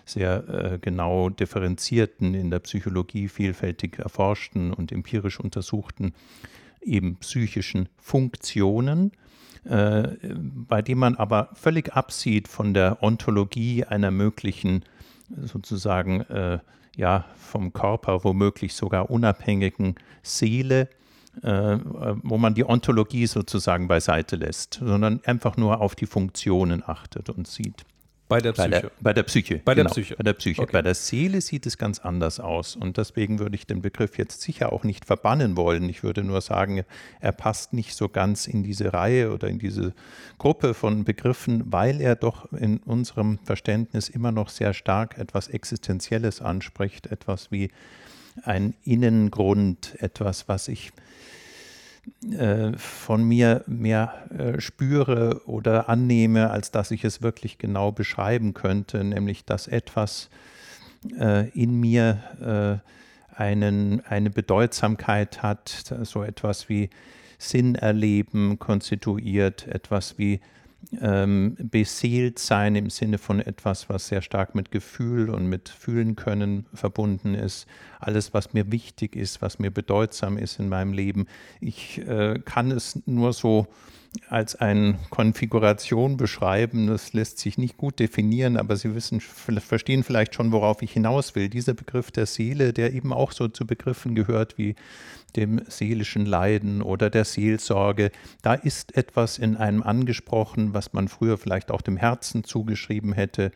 sehr 0.06 0.50
äh, 0.50 0.80
genau 0.80 1.30
differenzierten, 1.30 2.34
in 2.34 2.50
der 2.50 2.60
Psychologie 2.60 3.28
vielfältig 3.28 4.00
erforschten 4.00 4.74
und 4.74 4.92
empirisch 4.92 5.40
untersuchten 5.40 6.14
eben 6.82 7.18
psychischen 7.18 7.90
Funktionen 7.98 9.12
äh, 9.68 10.16
bei 10.34 10.82
dem 10.82 11.00
man 11.00 11.16
aber 11.16 11.50
völlig 11.54 11.94
absieht 11.94 12.48
von 12.48 12.74
der 12.74 13.04
Ontologie 13.04 13.84
einer 13.84 14.12
möglichen 14.12 14.84
sozusagen 15.42 16.22
äh, 16.22 16.60
ja 16.96 17.26
vom 17.36 17.74
Körper 17.74 18.24
womöglich 18.24 18.74
sogar 18.74 19.10
unabhängigen 19.10 19.96
Seele, 20.24 20.90
äh, 21.44 21.78
wo 22.24 22.38
man 22.38 22.56
die 22.56 22.66
Ontologie 22.66 23.28
sozusagen 23.28 23.88
beiseite 23.88 24.36
lässt, 24.36 24.76
sondern 24.76 25.22
einfach 25.26 25.58
nur 25.58 25.82
auf 25.82 25.96
die 25.96 26.08
Funktionen 26.08 26.82
achtet 26.86 27.30
und 27.30 27.48
sieht. 27.48 27.86
Bei 28.28 28.42
der 28.42 28.52
Psyche. 28.52 28.70
Bei 28.70 28.80
der, 28.80 28.92
bei 29.00 29.14
der 29.14 29.24
Psyche. 29.24 29.62
Bei 29.64 29.74
genau, 29.74 29.88
der 29.88 29.94
Psyche. 29.94 30.16
Bei 30.18 30.24
der 30.24 30.34
Psyche. 30.34 30.62
Okay. 30.62 30.72
Bei 30.74 30.82
der 30.82 30.96
Seele 30.96 31.40
sieht 31.40 31.66
es 31.66 31.78
ganz 31.78 32.00
anders 32.00 32.42
aus. 32.42 32.76
Und 32.76 32.98
deswegen 32.98 33.40
würde 33.40 33.56
ich 33.56 33.66
den 33.66 33.82
Begriff 33.82 34.18
jetzt 34.18 34.42
sicher 34.42 34.74
auch 34.74 34.84
nicht 34.84 35.06
verbannen 35.06 35.56
wollen. 35.56 35.88
Ich 35.88 36.04
würde 36.04 36.24
nur 36.24 36.42
sagen, 36.42 36.84
er 37.22 37.32
passt 37.32 37.72
nicht 37.72 37.96
so 37.96 38.10
ganz 38.10 38.48
in 38.48 38.64
diese 38.64 38.94
Reihe 38.94 39.32
oder 39.32 39.48
in 39.48 39.60
diese 39.60 39.94
Gruppe 40.38 40.74
von 40.74 41.06
Begriffen, 41.06 41.72
weil 41.72 42.02
er 42.02 42.16
doch 42.16 42.52
in 42.52 42.80
unserem 42.80 43.40
Verständnis 43.46 44.10
immer 44.10 44.34
noch 44.34 44.50
sehr 44.50 44.74
stark 44.74 45.18
etwas 45.18 45.48
Existenzielles 45.48 46.42
anspricht, 46.42 47.08
etwas 47.08 47.50
wie 47.52 47.72
ein 48.44 48.74
Innengrund, 48.84 49.96
etwas, 50.00 50.50
was 50.50 50.68
ich 50.68 50.92
äh, 52.32 52.74
von 52.78 53.24
mir 53.24 53.64
mehr 53.68 54.26
äh, 54.38 54.60
spüre 54.60 55.42
oder 55.46 55.90
annehme, 55.90 56.50
als 56.52 56.72
dass 56.72 56.92
ich 56.92 57.04
es 57.04 57.22
wirklich 57.22 57.58
genau 57.58 57.92
beschreiben 57.92 58.54
könnte, 58.54 59.04
nämlich 59.04 59.46
dass 59.46 59.68
etwas 59.68 60.30
äh, 61.20 61.50
in 61.50 61.80
mir 61.80 62.82
einen, 63.36 64.04
eine 64.06 64.30
Bedeutsamkeit 64.32 65.44
hat, 65.44 65.94
so 66.02 66.24
etwas 66.24 66.70
wie 66.70 66.90
Sinn 67.38 67.76
erleben 67.76 68.58
konstituiert, 68.58 69.68
etwas 69.68 70.18
wie 70.18 70.40
ähm, 71.02 71.58
beseelt 71.60 72.40
sein 72.40 72.76
im 72.76 72.90
Sinne 72.90 73.18
von 73.18 73.40
etwas, 73.40 73.90
was 73.90 74.08
sehr 74.08 74.22
stark 74.22 74.56
mit 74.56 74.72
Gefühl 74.72 75.30
und 75.30 75.48
mit 75.48 75.70
Fühlen 75.70 76.16
können 76.16 76.66
verbunden 76.74 77.36
ist. 77.36 77.68
Alles, 78.00 78.34
was 78.34 78.54
mir 78.54 78.72
wichtig 78.72 79.16
ist, 79.16 79.42
was 79.42 79.60
mir 79.60 79.72
bedeutsam 79.72 80.38
ist 80.38 80.60
in 80.60 80.70
meinem 80.70 80.94
Leben. 80.94 81.28
Ich 81.60 82.00
äh, 82.08 82.40
kann 82.46 82.72
es 82.72 83.02
nur 83.06 83.34
so 83.34 83.68
als 84.30 84.56
eine 84.56 84.98
Konfiguration 85.10 86.18
beschreiben. 86.18 86.88
Das 86.88 87.14
lässt 87.14 87.40
sich 87.40 87.58
nicht 87.58 87.78
gut 87.78 88.00
definieren, 88.00 88.58
aber 88.58 88.76
Sie 88.76 88.94
wissen, 88.94 89.22
verstehen 89.22 90.04
vielleicht 90.04 90.36
schon, 90.36 90.52
worauf 90.52 90.82
ich 90.82 90.92
hinaus 90.92 91.36
will. 91.36 91.50
Dieser 91.50 91.74
Begriff 91.74 92.12
der 92.12 92.26
Seele, 92.26 92.74
der 92.74 92.94
eben 92.94 93.14
auch 93.14 93.32
so 93.32 93.48
zu 93.48 93.66
Begriffen 93.66 94.16
gehört 94.16 94.58
wie 94.58 94.76
dem 95.36 95.62
seelischen 95.68 96.26
Leiden 96.26 96.82
oder 96.82 97.10
der 97.10 97.26
Seelsorge, 97.26 98.12
da 98.42 98.54
ist 98.54 98.96
etwas 98.96 99.38
in 99.38 99.56
einem 99.58 99.84
angesprochen, 99.84 100.74
was 100.74 100.94
man 100.94 101.08
früher 101.08 101.38
vielleicht 101.38 101.72
auch 101.72 101.82
dem 101.82 101.98
Herzen 101.98 102.44
zugeschrieben 102.44 103.14
hätte 103.14 103.52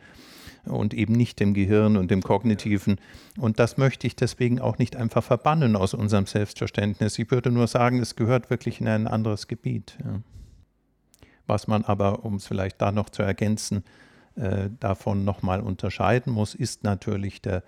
und 0.64 0.94
eben 0.94 1.14
nicht 1.14 1.40
dem 1.40 1.54
Gehirn 1.54 1.96
und 1.96 2.10
dem 2.10 2.22
Kognitiven. 2.22 2.98
Und 3.38 3.58
das 3.58 3.78
möchte 3.78 4.06
ich 4.06 4.16
deswegen 4.16 4.60
auch 4.60 4.78
nicht 4.78 4.96
einfach 4.96 5.24
verbannen 5.24 5.76
aus 5.76 5.94
unserem 5.94 6.26
Selbstverständnis. 6.26 7.18
Ich 7.18 7.30
würde 7.30 7.50
nur 7.50 7.66
sagen, 7.66 8.00
es 8.00 8.16
gehört 8.16 8.50
wirklich 8.50 8.80
in 8.80 8.88
ein 8.88 9.06
anderes 9.06 9.48
Gebiet. 9.48 9.96
Ja. 10.04 10.20
Was 11.46 11.66
man 11.66 11.84
aber, 11.84 12.24
um 12.24 12.36
es 12.36 12.46
vielleicht 12.46 12.80
da 12.80 12.92
noch 12.92 13.10
zu 13.10 13.22
ergänzen, 13.22 13.84
äh, 14.36 14.70
davon 14.80 15.24
nochmal 15.24 15.60
unterscheiden 15.60 16.32
muss, 16.32 16.54
ist 16.54 16.84
natürlich 16.84 17.42
der 17.42 17.62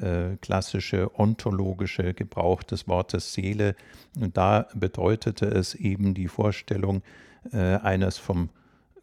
äh, 0.00 0.36
klassische 0.40 1.18
ontologische 1.18 2.14
Gebrauch 2.14 2.62
des 2.62 2.88
Wortes 2.88 3.34
Seele. 3.34 3.76
Und 4.18 4.36
da 4.36 4.66
bedeutete 4.74 5.46
es 5.46 5.74
eben 5.74 6.14
die 6.14 6.28
Vorstellung 6.28 7.02
äh, 7.52 7.76
eines 7.76 8.18
vom 8.18 8.48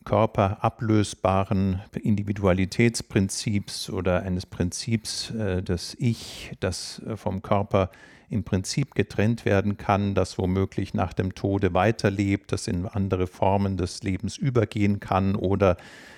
Körper 0.04 0.64
ablösbaren 0.64 1.82
Individualitätsprinzips 1.94 3.90
oder 3.90 4.24
eines 4.24 4.46
Prinzips 4.46 5.30
äh, 5.32 5.62
des 5.62 5.96
Ich, 6.00 6.54
das 6.60 7.02
vom 7.16 7.42
Körper 7.44 7.92
im 8.30 8.44
Prinzip 8.44 8.96
getrennt 8.96 9.46
werden 9.46 9.78
kann, 9.78 10.14
das 10.14 10.38
womöglich 10.38 10.94
nach 10.94 11.14
dem 11.14 11.36
Tode 11.36 11.74
weiterlebt, 11.74 12.52
das 12.52 12.68
in 12.68 12.86
andere 12.86 13.28
Formen 13.28 13.78
des 13.78 14.04
Lebens 14.04 14.38
übergehen 14.38 15.00
kann 15.00 15.36
oder 15.36 15.78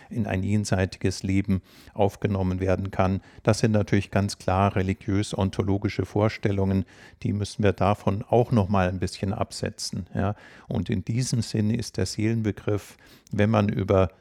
in 0.10 0.28
ein 0.28 0.44
jenseitiges 0.44 1.24
Leben 1.24 1.62
aufgenommen 1.94 2.60
werden 2.60 2.92
kann. 2.92 3.22
Das 3.44 3.60
sind 3.60 3.72
natürlich 3.72 4.12
ganz 4.12 4.38
klar 4.38 4.76
religiös-ontologische 4.76 6.06
Vorstellungen, 6.06 6.86
die 7.24 7.34
müssen 7.34 7.64
wir 7.64 7.74
davon 7.74 8.24
auch 8.28 8.52
noch 8.52 8.68
mal 8.68 8.90
ein 8.90 9.00
bisschen 9.00 9.34
absetzen. 9.34 10.08
Ja. 10.14 10.36
Und 10.68 10.90
in 10.90 11.06
diesem 11.06 11.42
Sinne 11.42 11.78
ist 11.78 11.98
der 11.98 12.06
Seelenbegriff, 12.06 12.98
wenn 13.32 13.50
man 13.50 13.70
über 13.70 14.12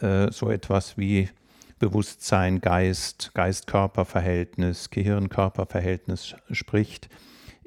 äh, 0.00 0.30
so 0.32 0.50
etwas 0.50 0.98
wie 0.98 1.28
Bewusstsein, 1.78 2.60
Geist, 2.60 3.30
Geist-Körper-Verhältnis, 3.34 4.90
Gehirn-Körper-Verhältnis 4.90 6.34
spricht, 6.50 7.08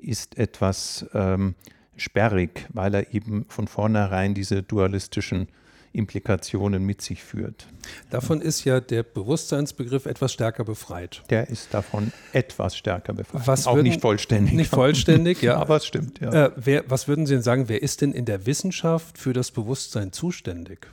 ist 0.01 0.37
etwas 0.37 1.05
ähm, 1.13 1.55
sperrig, 1.95 2.67
weil 2.73 2.93
er 2.93 3.13
eben 3.13 3.45
von 3.47 3.67
vornherein 3.67 4.33
diese 4.33 4.63
dualistischen 4.63 5.47
Implikationen 5.93 6.85
mit 6.85 7.01
sich 7.01 7.21
führt. 7.21 7.67
Davon 8.09 8.39
ist 8.39 8.63
ja 8.63 8.79
der 8.79 9.03
Bewusstseinsbegriff 9.03 10.05
etwas 10.05 10.31
stärker 10.31 10.63
befreit. 10.63 11.21
Der 11.29 11.49
ist 11.49 11.73
davon 11.73 12.13
etwas 12.31 12.77
stärker 12.77 13.13
befreit. 13.13 13.45
Was 13.45 13.67
Auch 13.67 13.75
würden, 13.75 13.87
nicht 13.87 14.01
vollständig. 14.01 14.53
Nicht 14.53 14.69
vollständig, 14.69 15.41
ja. 15.41 15.57
Aber 15.57 15.77
es 15.77 15.85
stimmt, 15.85 16.19
ja. 16.21 16.45
Äh, 16.45 16.51
wer, 16.55 16.89
was 16.89 17.07
würden 17.07 17.25
Sie 17.25 17.33
denn 17.33 17.43
sagen, 17.43 17.67
wer 17.67 17.81
ist 17.81 18.01
denn 18.01 18.13
in 18.13 18.25
der 18.25 18.45
Wissenschaft 18.45 19.17
für 19.17 19.33
das 19.33 19.51
Bewusstsein 19.51 20.13
zuständig? 20.13 20.87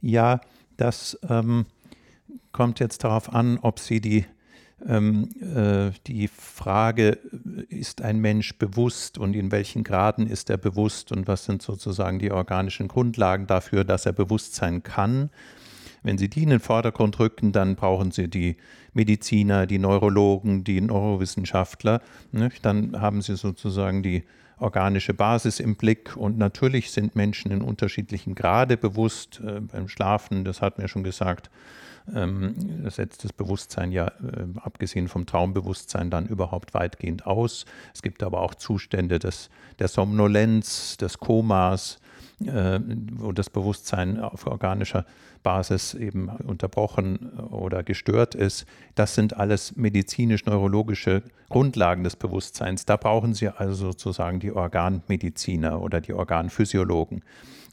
Ja, 0.00 0.40
das 0.76 1.18
ähm, 1.28 1.66
kommt 2.52 2.80
jetzt 2.80 3.04
darauf 3.04 3.32
an, 3.32 3.58
ob 3.58 3.78
Sie 3.78 4.00
die 4.00 4.24
ähm, 4.86 5.28
äh, 5.40 5.90
die 6.06 6.28
Frage, 6.28 7.18
ist 7.68 8.02
ein 8.02 8.18
Mensch 8.20 8.58
bewusst 8.58 9.18
und 9.18 9.34
in 9.34 9.50
welchen 9.50 9.84
Graden 9.84 10.26
ist 10.26 10.50
er 10.50 10.56
bewusst 10.56 11.12
und 11.12 11.26
was 11.26 11.44
sind 11.44 11.62
sozusagen 11.62 12.18
die 12.18 12.30
organischen 12.30 12.88
Grundlagen 12.88 13.46
dafür, 13.46 13.84
dass 13.84 14.06
er 14.06 14.12
bewusst 14.12 14.54
sein 14.54 14.82
kann. 14.82 15.30
Wenn 16.02 16.18
Sie 16.18 16.28
die 16.28 16.44
in 16.44 16.50
den 16.50 16.60
Vordergrund 16.60 17.18
rücken, 17.18 17.52
dann 17.52 17.74
brauchen 17.74 18.12
Sie 18.12 18.28
die 18.28 18.56
Mediziner, 18.92 19.66
die 19.66 19.78
Neurologen, 19.78 20.64
die 20.64 20.80
Neurowissenschaftler. 20.80 22.00
Nicht? 22.32 22.64
Dann 22.64 23.00
haben 23.00 23.20
Sie 23.20 23.36
sozusagen 23.36 24.02
die 24.02 24.24
organische 24.58 25.14
Basis 25.14 25.60
im 25.60 25.76
Blick. 25.76 26.16
Und 26.16 26.38
natürlich 26.38 26.90
sind 26.90 27.16
Menschen 27.16 27.50
in 27.50 27.62
unterschiedlichen 27.62 28.34
Grade 28.34 28.76
bewusst. 28.76 29.40
Äh, 29.44 29.60
beim 29.60 29.88
Schlafen, 29.88 30.44
das 30.44 30.62
hat 30.62 30.78
mir 30.78 30.88
schon 30.88 31.04
gesagt, 31.04 31.50
ähm, 32.14 32.88
setzt 32.90 33.24
das 33.24 33.32
Bewusstsein 33.32 33.92
ja, 33.92 34.08
äh, 34.08 34.46
abgesehen 34.60 35.08
vom 35.08 35.26
Traumbewusstsein, 35.26 36.10
dann 36.10 36.26
überhaupt 36.26 36.74
weitgehend 36.74 37.26
aus. 37.26 37.64
Es 37.94 38.02
gibt 38.02 38.22
aber 38.22 38.40
auch 38.40 38.54
Zustände 38.54 39.18
des, 39.18 39.50
der 39.78 39.88
Somnolenz, 39.88 40.96
des 40.96 41.18
Komas, 41.18 41.98
äh, 42.44 42.80
wo 43.12 43.32
das 43.32 43.50
Bewusstsein 43.50 44.20
auf 44.20 44.46
organischer 44.46 45.04
Basis 45.42 45.94
eben 45.94 46.28
unterbrochen 46.28 47.30
oder 47.50 47.82
gestört 47.82 48.34
ist. 48.34 48.66
Das 48.94 49.14
sind 49.14 49.36
alles 49.36 49.76
medizinisch-neurologische 49.76 51.22
Grundlagen 51.48 52.04
des 52.04 52.16
Bewusstseins. 52.16 52.84
Da 52.84 52.96
brauchen 52.96 53.34
Sie 53.34 53.48
also 53.48 53.86
sozusagen 53.86 54.40
die 54.40 54.52
Organmediziner 54.52 55.80
oder 55.80 56.00
die 56.00 56.12
Organphysiologen, 56.12 57.22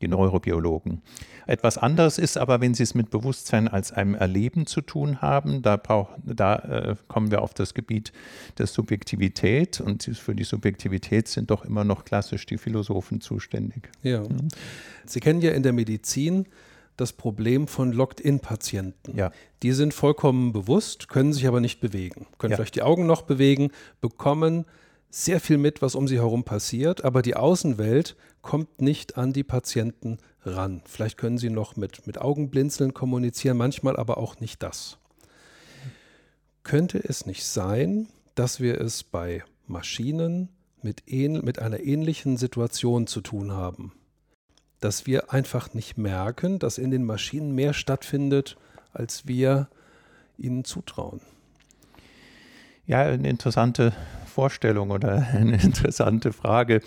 die 0.01 0.07
Neurobiologen. 0.07 1.01
Etwas 1.47 1.77
anderes 1.77 2.17
ist 2.17 2.37
aber, 2.37 2.61
wenn 2.61 2.73
Sie 2.73 2.83
es 2.83 2.95
mit 2.95 3.09
Bewusstsein 3.09 3.67
als 3.67 3.91
einem 3.91 4.15
Erleben 4.15 4.65
zu 4.65 4.81
tun 4.81 5.21
haben, 5.21 5.61
da, 5.61 5.77
brauch, 5.77 6.09
da 6.23 6.55
äh, 6.55 6.95
kommen 7.07 7.31
wir 7.31 7.41
auf 7.41 7.53
das 7.53 7.73
Gebiet 7.73 8.11
der 8.57 8.67
Subjektivität 8.67 9.81
und 9.81 10.03
für 10.03 10.35
die 10.35 10.43
Subjektivität 10.43 11.27
sind 11.27 11.51
doch 11.51 11.65
immer 11.65 11.83
noch 11.83 12.05
klassisch 12.05 12.45
die 12.45 12.57
Philosophen 12.57 13.21
zuständig. 13.21 13.89
Ja. 14.01 14.21
Mhm. 14.21 14.47
Sie 15.05 15.19
kennen 15.19 15.41
ja 15.41 15.51
in 15.51 15.63
der 15.63 15.73
Medizin 15.73 16.47
das 16.97 17.13
Problem 17.13 17.67
von 17.67 17.91
Locked-in-Patienten. 17.91 19.17
Ja. 19.17 19.31
Die 19.63 19.71
sind 19.71 19.93
vollkommen 19.93 20.53
bewusst, 20.53 21.09
können 21.09 21.33
sich 21.33 21.47
aber 21.47 21.59
nicht 21.59 21.79
bewegen, 21.79 22.27
können 22.37 22.51
ja. 22.51 22.57
vielleicht 22.57 22.75
die 22.75 22.83
Augen 22.83 23.05
noch 23.05 23.23
bewegen, 23.23 23.71
bekommen 24.01 24.65
sehr 25.09 25.39
viel 25.39 25.57
mit, 25.57 25.81
was 25.81 25.95
um 25.95 26.07
sie 26.07 26.17
herum 26.17 26.43
passiert, 26.43 27.05
aber 27.05 27.21
die 27.21 27.35
Außenwelt 27.35 28.15
kommt 28.41 28.81
nicht 28.81 29.17
an 29.17 29.31
die 29.31 29.43
Patienten 29.43 30.17
ran. 30.43 30.81
Vielleicht 30.85 31.17
können 31.17 31.37
sie 31.37 31.49
noch 31.49 31.75
mit, 31.75 32.05
mit 32.05 32.19
Augenblinzeln 32.19 32.93
kommunizieren, 32.93 33.57
manchmal 33.57 33.95
aber 33.97 34.17
auch 34.17 34.39
nicht 34.39 34.61
das. 34.61 34.97
Könnte 36.63 36.97
es 37.01 37.25
nicht 37.25 37.45
sein, 37.45 38.07
dass 38.35 38.59
wir 38.59 38.81
es 38.81 39.03
bei 39.03 39.43
Maschinen 39.67 40.49
mit, 40.81 41.03
mit 41.09 41.59
einer 41.59 41.79
ähnlichen 41.79 42.37
Situation 42.37 43.07
zu 43.07 43.21
tun 43.21 43.51
haben? 43.51 43.93
Dass 44.79 45.05
wir 45.05 45.33
einfach 45.33 45.73
nicht 45.73 45.97
merken, 45.97 46.59
dass 46.59 46.77
in 46.77 46.91
den 46.91 47.03
Maschinen 47.03 47.53
mehr 47.53 47.73
stattfindet, 47.73 48.57
als 48.93 49.27
wir 49.27 49.67
ihnen 50.37 50.63
zutrauen. 50.63 51.21
Ja, 52.85 53.01
eine 53.01 53.29
interessante 53.29 53.93
Vorstellung 54.27 54.91
oder 54.91 55.27
eine 55.33 55.55
interessante 55.61 56.33
Frage. 56.33 56.81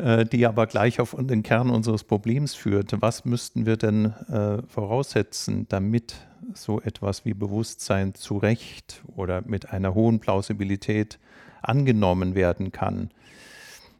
Äh, 0.00 0.24
die 0.24 0.46
aber 0.46 0.66
gleich 0.66 0.98
auf 0.98 1.14
den 1.18 1.42
Kern 1.42 1.68
unseres 1.68 2.04
Problems 2.04 2.54
führt. 2.54 2.94
Was 3.02 3.26
müssten 3.26 3.66
wir 3.66 3.76
denn 3.76 4.14
äh, 4.28 4.62
voraussetzen, 4.66 5.66
damit 5.68 6.14
so 6.54 6.80
etwas 6.80 7.26
wie 7.26 7.34
Bewusstsein 7.34 8.14
zu 8.14 8.38
Recht 8.38 9.02
oder 9.14 9.42
mit 9.44 9.72
einer 9.72 9.94
hohen 9.94 10.18
Plausibilität 10.18 11.18
angenommen 11.60 12.34
werden 12.34 12.72
kann? 12.72 13.10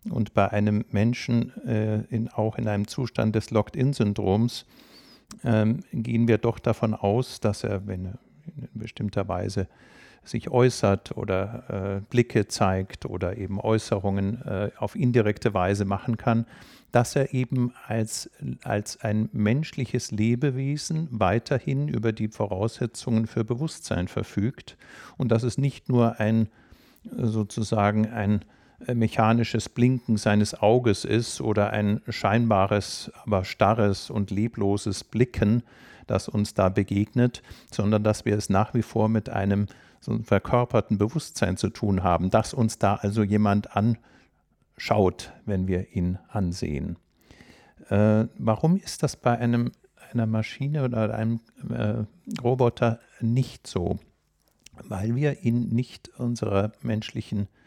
Und 0.09 0.33
bei 0.33 0.51
einem 0.51 0.85
Menschen 0.91 1.53
äh, 1.67 2.01
in, 2.09 2.29
auch 2.29 2.57
in 2.57 2.69
einem 2.69 2.87
Zustand 2.87 3.35
des 3.35 3.51
Locked-in-Syndroms 3.51 4.65
ähm, 5.45 5.81
gehen 5.93 6.27
wir 6.27 6.39
doch 6.39 6.59
davon 6.59 6.95
aus, 6.95 7.41
dass 7.41 7.65
er, 7.65 7.87
wenn 7.87 8.07
er 8.07 8.19
in 8.47 8.69
bestimmter 8.75 9.29
Weise 9.29 9.69
sich 10.25 10.51
äußert 10.51 11.17
oder 11.17 11.99
äh, 11.99 12.01
Blicke 12.11 12.47
zeigt 12.47 13.07
oder 13.07 13.37
eben 13.37 13.61
Äußerungen 13.61 14.43
äh, 14.43 14.71
auf 14.77 14.95
indirekte 14.95 15.55
Weise 15.55 15.85
machen 15.85 16.17
kann, 16.17 16.47
dass 16.93 17.17
er 17.17 17.33
eben 17.33 17.73
als, 17.87 18.31
als 18.63 19.01
ein 19.01 19.29
menschliches 19.33 20.11
Lebewesen 20.11 21.09
weiterhin 21.11 21.89
über 21.89 22.13
die 22.13 22.29
Voraussetzungen 22.29 23.27
für 23.27 23.45
Bewusstsein 23.45 24.09
verfügt. 24.09 24.77
Und 25.17 25.31
dass 25.31 25.43
es 25.43 25.57
nicht 25.57 25.89
nur 25.89 26.21
ein 26.21 26.49
sozusagen 27.17 28.07
ein 28.09 28.45
mechanisches 28.87 29.69
Blinken 29.69 30.17
seines 30.17 30.61
Auges 30.61 31.05
ist 31.05 31.41
oder 31.41 31.71
ein 31.71 32.01
scheinbares, 32.09 33.11
aber 33.25 33.45
starres 33.45 34.11
und 34.11 34.31
lebloses 34.31 35.05
Blicken, 35.05 35.63
das 36.07 36.29
uns 36.29 36.55
da 36.55 36.69
begegnet, 36.69 37.43
sondern 37.71 38.03
dass 38.03 38.25
wir 38.25 38.37
es 38.37 38.49
nach 38.49 38.75
wie 38.75 38.83
vor 38.83 39.09
mit 39.09 39.29
einem 39.29 39.67
so 40.01 40.19
verkörperten 40.23 40.99
Bewusstsein 40.99 41.57
zu 41.57 41.69
tun 41.69 42.03
haben, 42.03 42.31
dass 42.31 42.55
uns 42.55 42.79
da 42.79 42.95
also 42.95 43.23
jemand 43.23 43.69
anschaut, 43.77 45.33
wenn 45.45 45.69
wir 45.69 45.95
ihn 45.95 46.19
ansehen. 46.29 46.97
Äh, 47.91 48.27
warum 48.39 48.77
ist 48.77 49.03
das 49.03 49.17
bei 49.17 49.39
einem, 49.39 49.73
einer 50.13 50.27
Maschine 50.27 50.85
oder 50.85 51.15
einem 51.15 51.41
äh, 51.69 52.05
Roboter 52.43 52.99
nicht 53.21 53.67
so? 53.67 53.99
Weil 54.89 55.15
wir 55.15 55.45
ihn 55.45 55.69
nicht 55.69 56.09
unserer 56.19 56.73
menschlichen 56.81 57.43
äh, 57.43 57.60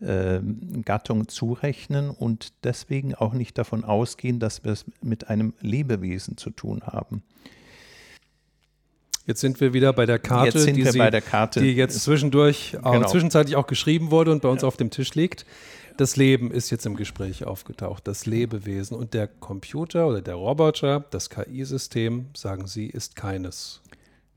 Gattung 0.00 1.28
zurechnen 1.28 2.10
und 2.10 2.52
deswegen 2.64 3.14
auch 3.14 3.32
nicht 3.32 3.58
davon 3.58 3.84
ausgehen, 3.84 4.38
dass 4.38 4.64
wir 4.64 4.72
es 4.72 4.84
mit 5.02 5.28
einem 5.28 5.54
Lebewesen 5.60 6.36
zu 6.36 6.50
tun 6.50 6.82
haben. 6.84 7.22
Jetzt 9.26 9.40
sind 9.42 9.60
wir 9.60 9.74
wieder 9.74 9.92
bei 9.92 10.06
der 10.06 10.18
Karte, 10.18 10.72
die, 10.72 10.84
Sie, 10.84 10.98
der 10.98 11.20
Karte. 11.20 11.60
die, 11.60 11.72
jetzt 11.72 12.02
zwischendurch, 12.02 12.78
genau. 12.82 13.06
zwischenzeitlich 13.06 13.56
auch 13.56 13.66
geschrieben 13.66 14.10
wurde 14.10 14.32
und 14.32 14.40
bei 14.40 14.48
uns 14.48 14.62
ja. 14.62 14.68
auf 14.68 14.78
dem 14.78 14.90
Tisch 14.90 15.14
liegt. 15.14 15.44
Das 15.98 16.16
Leben 16.16 16.50
ist 16.50 16.70
jetzt 16.70 16.86
im 16.86 16.96
Gespräch 16.96 17.44
aufgetaucht, 17.44 18.06
das 18.06 18.24
Lebewesen. 18.24 18.96
Und 18.96 19.12
der 19.14 19.26
Computer 19.26 20.06
oder 20.06 20.22
der 20.22 20.36
Roboter, 20.36 21.04
das 21.10 21.28
KI-System, 21.28 22.26
sagen 22.34 22.68
Sie, 22.68 22.86
ist 22.86 23.16
keines. 23.16 23.82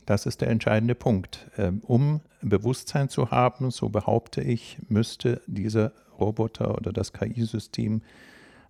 Das 0.05 0.25
ist 0.25 0.41
der 0.41 0.49
entscheidende 0.49 0.95
Punkt. 0.95 1.47
Ähm, 1.57 1.81
um 1.85 2.21
Bewusstsein 2.41 3.09
zu 3.09 3.31
haben, 3.31 3.71
so 3.71 3.89
behaupte 3.89 4.41
ich, 4.41 4.77
müsste 4.89 5.41
dieser 5.47 5.91
Roboter 6.19 6.75
oder 6.75 6.91
das 6.91 7.13
KI-System 7.13 8.01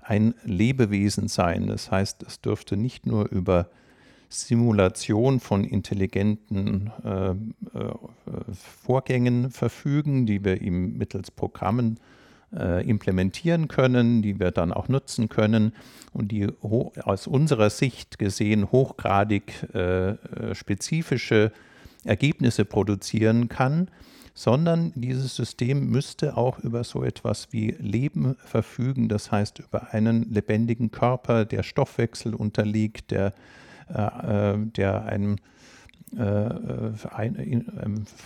ein 0.01 0.33
Lebewesen 0.43 1.27
sein. 1.27 1.67
Das 1.67 1.91
heißt, 1.91 2.23
es 2.23 2.41
dürfte 2.41 2.75
nicht 2.75 3.05
nur 3.05 3.29
über 3.29 3.69
Simulation 4.29 5.39
von 5.39 5.63
intelligenten 5.63 6.91
äh, 7.03 7.31
äh, 7.31 7.35
Vorgängen 8.53 9.51
verfügen, 9.51 10.25
die 10.25 10.43
wir 10.43 10.61
ihm 10.61 10.97
mittels 10.97 11.31
Programmen 11.31 11.97
äh, 11.97 12.20
implementieren 12.51 13.69
können, 13.69 14.21
die 14.21 14.39
wir 14.39 14.51
dann 14.51 14.73
auch 14.73 14.89
nutzen 14.89 15.29
können 15.29 15.73
und 16.11 16.31
die 16.31 16.49
aus 16.61 17.27
unserer 17.27 17.69
Sicht 17.69 18.19
gesehen 18.19 18.71
hochgradig 18.71 19.53
äh, 19.73 20.09
äh, 20.09 20.55
spezifische 20.55 21.51
Ergebnisse 22.03 22.65
produzieren 22.65 23.47
kann, 23.47 23.87
sondern 24.33 24.91
dieses 24.95 25.35
System 25.35 25.89
müsste 25.89 26.35
auch 26.35 26.59
über 26.59 26.83
so 26.83 27.03
etwas 27.03 27.49
wie 27.51 27.71
Leben 27.79 28.35
verfügen, 28.43 29.07
das 29.07 29.31
heißt 29.31 29.59
über 29.59 29.93
einen 29.93 30.33
lebendigen 30.33 30.91
Körper, 30.91 31.45
der 31.45 31.63
Stoffwechsel 31.63 32.33
unterliegt, 32.33 33.11
der 33.11 33.27
äh, 33.27 33.31
äh, 33.93 34.57
der 34.57 35.05
einem 35.05 35.37
äh, 36.17 36.49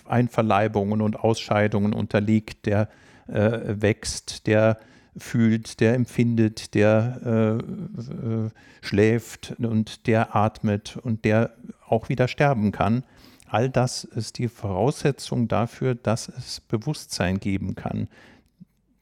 Einverleibungen 0.07 1.01
und 1.01 1.19
Ausscheidungen 1.19 1.93
unterliegt, 1.93 2.65
der 2.65 2.87
wächst, 3.27 4.47
der 4.47 4.77
fühlt, 5.17 5.79
der 5.79 5.93
empfindet, 5.93 6.73
der 6.73 7.61
äh, 7.63 8.85
schläft 8.85 9.55
und 9.59 10.07
der 10.07 10.35
atmet 10.35 10.97
und 10.97 11.25
der 11.25 11.51
auch 11.87 12.09
wieder 12.09 12.27
sterben 12.27 12.71
kann. 12.71 13.03
All 13.47 13.69
das 13.69 14.03
ist 14.03 14.37
die 14.37 14.49
Voraussetzung 14.49 15.47
dafür, 15.47 15.95
dass 15.95 16.27
es 16.27 16.59
Bewusstsein 16.59 17.39
geben 17.39 17.75
kann. 17.75 18.09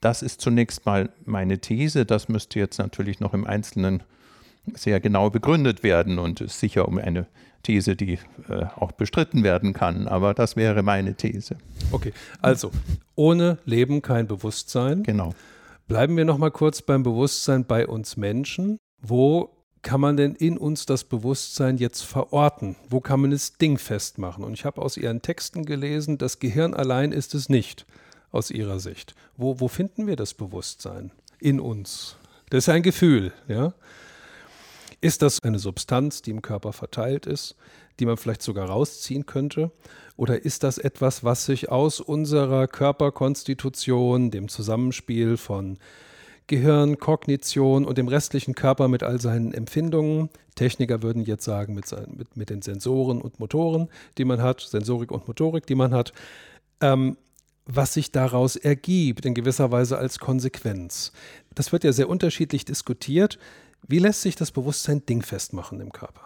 Das 0.00 0.22
ist 0.22 0.40
zunächst 0.40 0.86
mal 0.86 1.10
meine 1.24 1.58
These. 1.58 2.04
Das 2.04 2.28
müsste 2.28 2.58
jetzt 2.58 2.78
natürlich 2.78 3.20
noch 3.20 3.34
im 3.34 3.46
Einzelnen 3.46 4.02
sehr 4.74 5.00
genau 5.00 5.30
begründet 5.30 5.82
werden 5.82 6.18
und 6.18 6.40
ist 6.40 6.60
sicher 6.60 6.86
um 6.86 6.98
eine 6.98 7.26
These, 7.64 7.96
die 7.96 8.18
äh, 8.48 8.66
auch 8.76 8.92
bestritten 8.92 9.42
werden 9.42 9.72
kann. 9.72 10.06
Aber 10.06 10.34
das 10.34 10.54
wäre 10.54 10.84
meine 10.84 11.14
These. 11.14 11.56
Okay, 11.90 12.12
also 12.40 12.70
ohne 13.16 13.58
Leben 13.64 14.02
kein 14.02 14.28
Bewusstsein. 14.28 15.02
Genau. 15.02 15.34
Bleiben 15.88 16.16
wir 16.16 16.24
noch 16.24 16.38
mal 16.38 16.50
kurz 16.50 16.80
beim 16.80 17.02
Bewusstsein 17.02 17.64
bei 17.64 17.86
uns 17.86 18.16
Menschen. 18.16 18.78
Wo 19.02 19.50
kann 19.82 20.00
man 20.00 20.16
denn 20.16 20.34
in 20.34 20.56
uns 20.56 20.86
das 20.86 21.04
Bewusstsein 21.04 21.76
jetzt 21.76 22.02
verorten? 22.02 22.76
Wo 22.88 23.00
kann 23.00 23.20
man 23.20 23.32
es 23.32 23.58
dingfest 23.58 24.18
machen? 24.18 24.42
Und 24.42 24.54
ich 24.54 24.64
habe 24.64 24.80
aus 24.80 24.96
Ihren 24.96 25.20
Texten 25.20 25.66
gelesen, 25.66 26.16
das 26.16 26.38
Gehirn 26.38 26.72
allein 26.72 27.12
ist 27.12 27.34
es 27.34 27.48
nicht, 27.48 27.84
aus 28.32 28.50
Ihrer 28.50 28.80
Sicht. 28.80 29.14
Wo, 29.36 29.60
wo 29.60 29.68
finden 29.68 30.06
wir 30.06 30.16
das 30.16 30.32
Bewusstsein 30.32 31.10
in 31.38 31.60
uns? 31.60 32.16
Das 32.48 32.64
ist 32.64 32.68
ein 32.70 32.82
Gefühl, 32.82 33.32
ja. 33.46 33.74
Ist 35.04 35.20
das 35.20 35.42
eine 35.42 35.58
Substanz, 35.58 36.22
die 36.22 36.30
im 36.30 36.40
Körper 36.40 36.72
verteilt 36.72 37.26
ist, 37.26 37.56
die 38.00 38.06
man 38.06 38.16
vielleicht 38.16 38.40
sogar 38.40 38.70
rausziehen 38.70 39.26
könnte? 39.26 39.70
Oder 40.16 40.46
ist 40.46 40.62
das 40.62 40.78
etwas, 40.78 41.22
was 41.22 41.44
sich 41.44 41.70
aus 41.70 42.00
unserer 42.00 42.66
Körperkonstitution, 42.66 44.30
dem 44.30 44.48
Zusammenspiel 44.48 45.36
von 45.36 45.76
Gehirn, 46.46 46.98
Kognition 46.98 47.84
und 47.84 47.98
dem 47.98 48.08
restlichen 48.08 48.54
Körper 48.54 48.88
mit 48.88 49.02
all 49.02 49.20
seinen 49.20 49.52
Empfindungen, 49.52 50.30
Techniker 50.54 51.02
würden 51.02 51.26
jetzt 51.26 51.44
sagen, 51.44 51.74
mit, 51.74 51.86
seinen, 51.86 52.16
mit, 52.16 52.34
mit 52.34 52.48
den 52.48 52.62
Sensoren 52.62 53.20
und 53.20 53.38
Motoren, 53.40 53.90
die 54.16 54.24
man 54.24 54.40
hat, 54.40 54.62
Sensorik 54.62 55.10
und 55.10 55.28
Motorik, 55.28 55.66
die 55.66 55.74
man 55.74 55.92
hat, 55.92 56.14
ähm, 56.80 57.18
was 57.66 57.92
sich 57.92 58.10
daraus 58.10 58.56
ergibt, 58.56 59.26
in 59.26 59.34
gewisser 59.34 59.70
Weise 59.70 59.98
als 59.98 60.18
Konsequenz. 60.18 61.12
Das 61.54 61.72
wird 61.72 61.84
ja 61.84 61.92
sehr 61.92 62.08
unterschiedlich 62.08 62.64
diskutiert. 62.64 63.38
Wie 63.86 63.98
lässt 63.98 64.22
sich 64.22 64.36
das 64.36 64.50
Bewusstsein 64.50 65.04
dingfest 65.04 65.52
machen 65.52 65.80
im 65.80 65.92
Körper? 65.92 66.22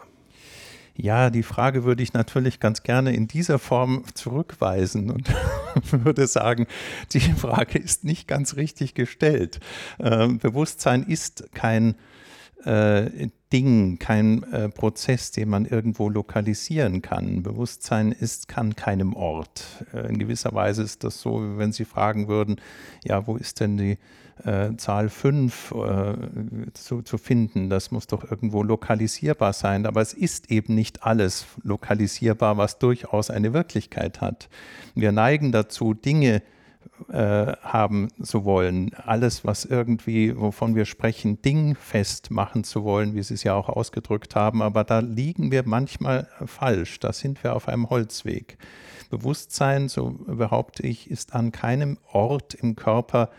Ja, 0.95 1.29
die 1.29 1.43
Frage 1.43 1.85
würde 1.85 2.03
ich 2.03 2.11
natürlich 2.11 2.59
ganz 2.59 2.83
gerne 2.83 3.13
in 3.13 3.27
dieser 3.27 3.57
Form 3.57 4.03
zurückweisen 4.15 5.09
und 5.09 5.29
würde 5.91 6.27
sagen, 6.27 6.67
die 7.13 7.21
Frage 7.21 7.79
ist 7.79 8.03
nicht 8.03 8.27
ganz 8.27 8.57
richtig 8.57 8.95
gestellt. 8.95 9.61
Ähm, 9.97 10.39
Bewusstsein 10.39 11.03
ist 11.03 11.53
kein 11.53 11.95
äh, 12.65 13.29
Ding, 13.53 13.97
kein 13.97 14.43
äh, 14.51 14.67
Prozess, 14.67 15.31
den 15.31 15.49
man 15.49 15.65
irgendwo 15.65 16.09
lokalisieren 16.09 17.01
kann. 17.01 17.43
Bewusstsein 17.43 18.11
ist, 18.11 18.49
kann 18.49 18.75
keinem 18.75 19.13
Ort. 19.13 19.63
Äh, 19.93 20.07
in 20.09 20.19
gewisser 20.19 20.53
Weise 20.53 20.83
ist 20.83 21.05
das 21.05 21.21
so, 21.21 21.57
wenn 21.57 21.71
Sie 21.71 21.85
fragen 21.85 22.27
würden, 22.27 22.57
ja, 23.05 23.25
wo 23.25 23.37
ist 23.37 23.61
denn 23.61 23.77
die 23.77 23.97
äh, 24.43 24.75
Zahl 24.77 25.09
5 25.09 25.71
äh, 25.71 26.13
zu, 26.73 27.01
zu 27.01 27.17
finden? 27.17 27.69
Das 27.69 27.91
muss 27.91 28.07
doch 28.07 28.29
irgendwo 28.29 28.63
lokalisierbar 28.63 29.53
sein. 29.53 29.85
Aber 29.85 30.01
es 30.01 30.13
ist 30.13 30.51
eben 30.51 30.75
nicht 30.75 31.03
alles 31.03 31.45
lokalisierbar, 31.63 32.57
was 32.57 32.79
durchaus 32.79 33.29
eine 33.29 33.53
Wirklichkeit 33.53 34.21
hat. 34.21 34.49
Wir 34.95 35.11
neigen 35.11 35.51
dazu, 35.51 35.93
Dinge 35.93 36.41
äh, 37.09 37.53
haben 37.61 38.09
zu 38.21 38.45
wollen, 38.45 38.93
alles, 38.93 39.45
was 39.45 39.65
irgendwie, 39.65 40.37
wovon 40.37 40.75
wir 40.75 40.85
sprechen, 40.85 41.41
dingfest 41.41 42.29
machen 42.29 42.63
zu 42.63 42.83
wollen, 42.83 43.15
wie 43.15 43.23
Sie 43.23 43.35
es 43.35 43.43
ja 43.43 43.53
auch 43.53 43.69
ausgedrückt 43.69 44.35
haben, 44.35 44.61
aber 44.61 44.83
da 44.83 44.99
liegen 44.99 45.51
wir 45.51 45.63
manchmal 45.65 46.27
falsch, 46.45 46.99
da 46.99 47.13
sind 47.13 47.43
wir 47.43 47.55
auf 47.55 47.67
einem 47.67 47.89
Holzweg. 47.89 48.57
Bewusstsein, 49.09 49.87
so 49.87 50.11
behaupte 50.27 50.85
ich, 50.85 51.09
ist 51.09 51.33
an 51.33 51.51
keinem 51.51 51.97
Ort 52.11 52.53
im 52.53 52.75
Körper 52.75 53.29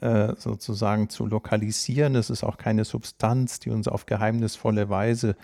äh, 0.00 0.34
sozusagen 0.36 1.08
zu 1.08 1.26
lokalisieren. 1.26 2.14
Es 2.14 2.30
ist 2.30 2.44
auch 2.44 2.56
keine 2.56 2.84
Substanz, 2.84 3.60
die 3.60 3.70
uns 3.70 3.88
auf 3.88 4.06
geheimnisvolle 4.06 4.88
Weise 4.88 5.36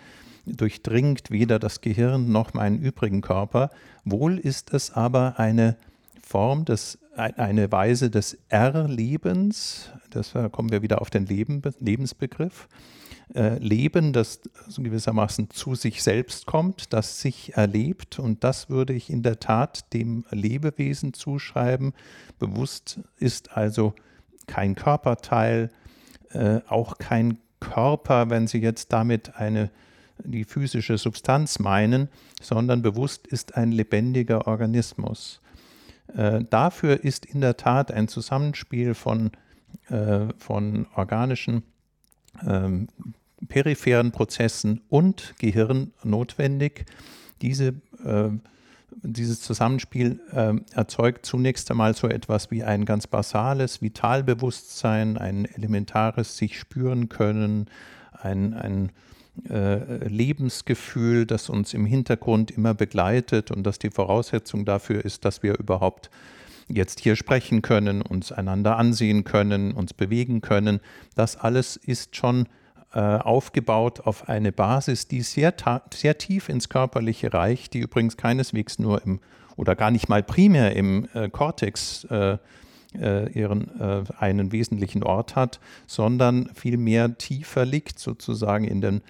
durchdringt, 0.46 1.30
weder 1.30 1.58
das 1.58 1.80
Gehirn 1.80 2.30
noch 2.30 2.54
meinen 2.54 2.78
übrigen 2.78 3.20
Körper. 3.20 3.70
Wohl 4.04 4.38
ist 4.38 4.72
es 4.74 4.92
aber 4.92 5.38
eine 5.38 5.76
Form 6.22 6.64
des 6.64 6.98
eine 7.16 7.70
Weise 7.70 8.10
des 8.10 8.36
Erlebens, 8.48 9.90
das 10.10 10.32
kommen 10.50 10.72
wir 10.72 10.82
wieder 10.82 11.00
auf 11.00 11.10
den 11.10 11.26
Leben, 11.26 11.62
Lebensbegriff, 11.78 12.68
äh, 13.34 13.58
Leben, 13.58 14.12
das 14.12 14.40
gewissermaßen 14.76 15.50
zu 15.50 15.74
sich 15.74 16.02
selbst 16.02 16.46
kommt, 16.46 16.92
das 16.92 17.20
sich 17.20 17.56
erlebt 17.56 18.18
und 18.18 18.44
das 18.44 18.68
würde 18.68 18.92
ich 18.92 19.10
in 19.10 19.22
der 19.22 19.40
Tat 19.40 19.92
dem 19.92 20.24
Lebewesen 20.30 21.14
zuschreiben. 21.14 21.94
Bewusst 22.38 23.00
ist 23.18 23.56
also 23.56 23.94
kein 24.46 24.74
Körperteil, 24.74 25.70
äh, 26.32 26.60
auch 26.68 26.98
kein 26.98 27.38
Körper, 27.60 28.30
wenn 28.30 28.46
Sie 28.46 28.58
jetzt 28.58 28.92
damit 28.92 29.36
eine 29.36 29.70
die 30.18 30.44
physische 30.44 30.96
Substanz 30.96 31.58
meinen, 31.58 32.08
sondern 32.40 32.82
bewusst 32.82 33.26
ist 33.26 33.56
ein 33.56 33.72
lebendiger 33.72 34.46
Organismus. 34.46 35.40
Äh, 36.14 36.44
dafür 36.50 37.02
ist 37.02 37.26
in 37.26 37.40
der 37.40 37.56
Tat 37.56 37.90
ein 37.90 38.08
Zusammenspiel 38.08 38.94
von, 38.94 39.32
äh, 39.88 40.26
von 40.38 40.86
organischen 40.94 41.62
ähm, 42.46 42.88
peripheren 43.48 44.12
Prozessen 44.12 44.80
und 44.88 45.34
Gehirn 45.38 45.92
notwendig. 46.02 46.86
Diese, 47.42 47.74
äh, 48.04 48.30
dieses 49.02 49.40
Zusammenspiel 49.40 50.20
äh, 50.32 50.54
erzeugt 50.72 51.26
zunächst 51.26 51.70
einmal 51.70 51.94
so 51.94 52.08
etwas 52.08 52.50
wie 52.50 52.64
ein 52.64 52.84
ganz 52.84 53.06
basales 53.06 53.82
Vitalbewusstsein, 53.82 55.18
ein 55.18 55.44
elementares 55.44 56.36
sich 56.36 56.58
spüren 56.58 57.08
können, 57.08 57.68
ein, 58.12 58.54
ein 58.54 58.92
äh, 59.50 60.06
Lebensgefühl, 60.08 61.26
das 61.26 61.48
uns 61.48 61.74
im 61.74 61.86
Hintergrund 61.86 62.50
immer 62.50 62.74
begleitet 62.74 63.50
und 63.50 63.64
das 63.64 63.78
die 63.78 63.90
Voraussetzung 63.90 64.64
dafür 64.64 65.04
ist, 65.04 65.24
dass 65.24 65.42
wir 65.42 65.58
überhaupt 65.58 66.10
jetzt 66.68 67.00
hier 67.00 67.16
sprechen 67.16 67.60
können, 67.60 68.00
uns 68.00 68.32
einander 68.32 68.76
ansehen 68.76 69.24
können, 69.24 69.72
uns 69.72 69.92
bewegen 69.92 70.40
können. 70.40 70.80
Das 71.14 71.36
alles 71.36 71.76
ist 71.76 72.16
schon 72.16 72.46
aufgebaut 72.98 74.00
auf 74.00 74.28
eine 74.28 74.52
Basis, 74.52 75.08
die 75.08 75.22
sehr, 75.22 75.52
sehr 75.92 76.18
tief 76.18 76.48
ins 76.48 76.68
Körperliche 76.68 77.32
reicht, 77.32 77.74
die 77.74 77.80
übrigens 77.80 78.16
keineswegs 78.16 78.78
nur 78.78 79.02
im 79.02 79.20
oder 79.56 79.76
gar 79.76 79.90
nicht 79.90 80.08
mal 80.08 80.22
primär 80.22 80.74
im 80.76 81.08
äh, 81.14 81.28
Kortex 81.28 82.04
äh, 82.04 82.38
äh, 82.94 83.30
ihren 83.32 83.80
äh, 83.80 84.02
einen 84.18 84.52
wesentlichen 84.52 85.02
Ort 85.02 85.36
hat, 85.36 85.60
sondern 85.86 86.50
vielmehr 86.54 87.18
tiefer 87.18 87.64
liegt 87.64 87.98
sozusagen 87.98 88.64
in 88.64 88.80
den 88.80 89.02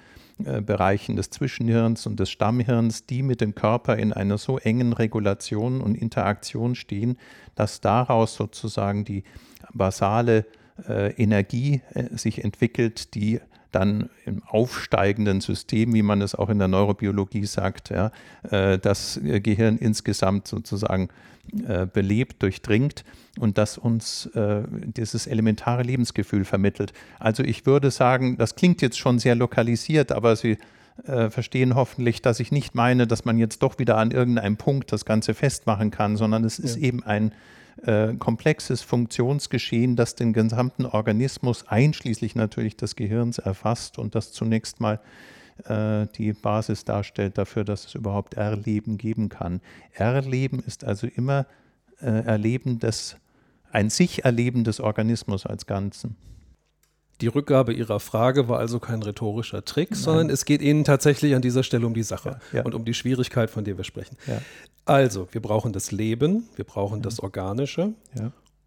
äh, 0.44 0.60
Bereichen 0.60 1.16
des 1.16 1.30
Zwischenhirns 1.30 2.06
und 2.06 2.18
des 2.18 2.30
Stammhirns, 2.30 3.06
die 3.06 3.22
mit 3.22 3.40
dem 3.40 3.54
Körper 3.54 3.96
in 3.96 4.12
einer 4.12 4.38
so 4.38 4.58
engen 4.58 4.92
Regulation 4.92 5.80
und 5.80 5.94
Interaktion 5.94 6.74
stehen, 6.74 7.18
dass 7.54 7.80
daraus 7.80 8.34
sozusagen 8.34 9.04
die 9.04 9.22
basale 9.72 10.46
äh, 10.88 11.12
Energie 11.12 11.82
äh, 11.92 12.16
sich 12.16 12.42
entwickelt, 12.42 13.14
die 13.14 13.40
dann 13.74 14.08
im 14.24 14.42
aufsteigenden 14.44 15.40
System, 15.40 15.94
wie 15.94 16.02
man 16.02 16.22
es 16.22 16.34
auch 16.34 16.48
in 16.48 16.58
der 16.58 16.68
Neurobiologie 16.68 17.46
sagt, 17.46 17.90
ja, 17.90 18.10
äh, 18.50 18.78
das 18.78 19.20
Gehirn 19.22 19.78
insgesamt 19.78 20.46
sozusagen 20.46 21.08
äh, 21.66 21.86
belebt, 21.86 22.42
durchdringt 22.42 23.04
und 23.38 23.58
das 23.58 23.76
uns 23.76 24.26
äh, 24.34 24.62
dieses 24.70 25.26
elementare 25.26 25.82
Lebensgefühl 25.82 26.44
vermittelt. 26.44 26.92
Also 27.18 27.42
ich 27.42 27.66
würde 27.66 27.90
sagen, 27.90 28.38
das 28.38 28.54
klingt 28.54 28.80
jetzt 28.82 28.98
schon 28.98 29.18
sehr 29.18 29.34
lokalisiert, 29.34 30.12
aber 30.12 30.36
Sie 30.36 30.58
verstehen 31.28 31.74
hoffentlich, 31.74 32.22
dass 32.22 32.38
ich 32.38 32.52
nicht 32.52 32.76
meine, 32.76 33.08
dass 33.08 33.24
man 33.24 33.36
jetzt 33.36 33.64
doch 33.64 33.80
wieder 33.80 33.96
an 33.96 34.12
irgendeinem 34.12 34.56
Punkt 34.56 34.92
das 34.92 35.04
Ganze 35.04 35.34
festmachen 35.34 35.90
kann, 35.90 36.16
sondern 36.16 36.44
es 36.44 36.60
ist 36.60 36.76
eben 36.76 37.02
ein 37.02 37.32
äh, 37.82 38.14
komplexes 38.14 38.82
Funktionsgeschehen, 38.82 39.96
das 39.96 40.14
den 40.14 40.32
gesamten 40.32 40.86
Organismus 40.86 41.66
einschließlich 41.66 42.34
natürlich 42.34 42.76
des 42.76 42.96
Gehirns 42.96 43.38
erfasst 43.38 43.98
und 43.98 44.14
das 44.14 44.32
zunächst 44.32 44.80
mal 44.80 45.00
äh, 45.64 46.06
die 46.16 46.32
Basis 46.32 46.84
darstellt 46.84 47.38
dafür, 47.38 47.64
dass 47.64 47.86
es 47.86 47.94
überhaupt 47.94 48.34
Erleben 48.34 48.98
geben 48.98 49.28
kann. 49.28 49.60
Erleben 49.92 50.62
ist 50.66 50.84
also 50.84 51.06
immer 51.06 51.46
äh, 52.00 52.06
Erleben 52.06 52.78
des, 52.78 53.16
ein 53.70 53.90
sich 53.90 54.24
Erleben 54.24 54.64
des 54.64 54.80
Organismus 54.80 55.46
als 55.46 55.66
Ganzen. 55.66 56.16
Die 57.20 57.28
Rückgabe 57.28 57.72
Ihrer 57.72 58.00
Frage 58.00 58.48
war 58.48 58.58
also 58.58 58.80
kein 58.80 59.02
rhetorischer 59.02 59.64
Trick, 59.64 59.92
Nein. 59.92 60.00
sondern 60.00 60.30
es 60.30 60.44
geht 60.44 60.60
Ihnen 60.60 60.84
tatsächlich 60.84 61.34
an 61.34 61.42
dieser 61.42 61.62
Stelle 61.62 61.86
um 61.86 61.94
die 61.94 62.02
Sache 62.02 62.40
ja, 62.52 62.58
ja. 62.58 62.64
und 62.64 62.74
um 62.74 62.84
die 62.84 62.94
Schwierigkeit, 62.94 63.50
von 63.50 63.64
der 63.64 63.76
wir 63.76 63.84
sprechen. 63.84 64.16
Ja. 64.26 64.40
Also, 64.84 65.28
wir 65.32 65.40
brauchen 65.40 65.72
das 65.72 65.92
Leben, 65.92 66.48
wir 66.56 66.64
brauchen 66.64 67.02
das 67.02 67.20
Organische. 67.20 67.94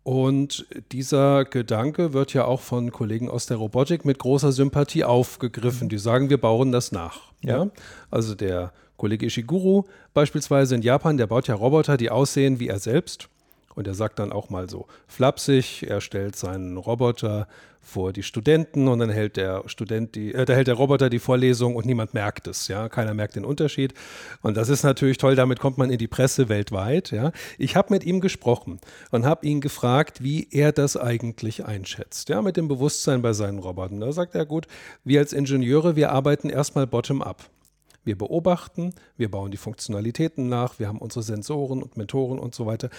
Und 0.03 0.65
dieser 0.93 1.43
Gedanke 1.43 2.13
wird 2.13 2.33
ja 2.33 2.45
auch 2.45 2.61
von 2.61 2.91
Kollegen 2.91 3.29
aus 3.29 3.45
der 3.45 3.57
Robotik 3.57 4.05
mit 4.05 4.19
großer 4.19 4.53
Sympathie 4.53 5.03
aufgegriffen. 5.03 5.89
Die 5.89 5.97
sagen, 5.97 6.29
wir 6.29 6.39
bauen 6.39 6.71
das 6.71 6.93
nach. 6.93 7.33
Ja. 7.43 7.67
Also 8.09 8.33
der 8.33 8.71
Kollege 8.95 9.25
Ishiguro 9.25 9.85
beispielsweise 10.13 10.75
in 10.75 10.81
Japan, 10.81 11.17
der 11.17 11.27
baut 11.27 11.47
ja 11.47 11.55
Roboter, 11.55 11.97
die 11.97 12.09
aussehen 12.09 12.59
wie 12.59 12.69
er 12.69 12.79
selbst. 12.79 13.29
Und 13.77 13.85
er 13.85 13.93
sagt 13.93 14.17
dann 14.17 14.31
auch 14.31 14.49
mal 14.49 14.67
so 14.67 14.87
flapsig, 15.05 15.83
er 15.87 16.01
stellt 16.01 16.35
seinen 16.35 16.77
Roboter 16.77 17.47
vor 17.79 18.11
die 18.11 18.23
Studenten 18.23 18.87
und 18.87 18.97
dann 18.97 19.11
hält 19.11 19.37
der 19.37 19.61
Student 19.67 20.15
die, 20.15 20.33
äh, 20.33 20.45
da 20.45 20.53
hält 20.53 20.65
der 20.65 20.73
Roboter 20.73 21.11
die 21.11 21.19
Vorlesung 21.19 21.75
und 21.75 21.85
niemand 21.85 22.15
merkt 22.15 22.47
es, 22.47 22.67
ja, 22.69 22.89
keiner 22.89 23.13
merkt 23.13 23.35
den 23.35 23.45
Unterschied. 23.45 23.93
Und 24.41 24.57
das 24.57 24.69
ist 24.69 24.81
natürlich 24.81 25.19
toll, 25.19 25.35
damit 25.35 25.59
kommt 25.59 25.77
man 25.77 25.91
in 25.91 25.99
die 25.99 26.07
Presse 26.07 26.49
weltweit, 26.49 27.11
ja. 27.11 27.31
Ich 27.59 27.75
habe 27.75 27.93
mit 27.93 28.03
ihm 28.03 28.19
gesprochen 28.19 28.79
und 29.11 29.27
habe 29.27 29.45
ihn 29.45 29.61
gefragt, 29.61 30.23
wie 30.23 30.47
er 30.49 30.71
das 30.71 30.97
eigentlich 30.97 31.63
einschätzt, 31.63 32.29
ja, 32.29 32.41
mit 32.41 32.57
dem 32.57 32.67
Bewusstsein 32.67 33.21
bei 33.21 33.33
seinen 33.33 33.59
Robotern. 33.59 33.99
Da 33.99 34.11
sagt 34.11 34.33
er 34.33 34.47
gut, 34.47 34.65
wir 35.03 35.19
als 35.19 35.33
Ingenieure, 35.33 35.95
wir 35.95 36.11
arbeiten 36.11 36.49
erstmal 36.49 36.87
bottom 36.87 37.21
up. 37.21 37.47
Wir 38.03 38.17
beobachten, 38.17 38.95
wir 39.17 39.29
bauen 39.29 39.51
die 39.51 39.57
Funktionalitäten 39.57 40.49
nach, 40.49 40.79
wir 40.79 40.87
haben 40.87 40.97
unsere 40.97 41.21
Sensoren 41.21 41.83
und 41.83 41.95
Mentoren 41.95 42.39
und 42.39 42.55
so 42.55 42.65
weiter. 42.65 42.89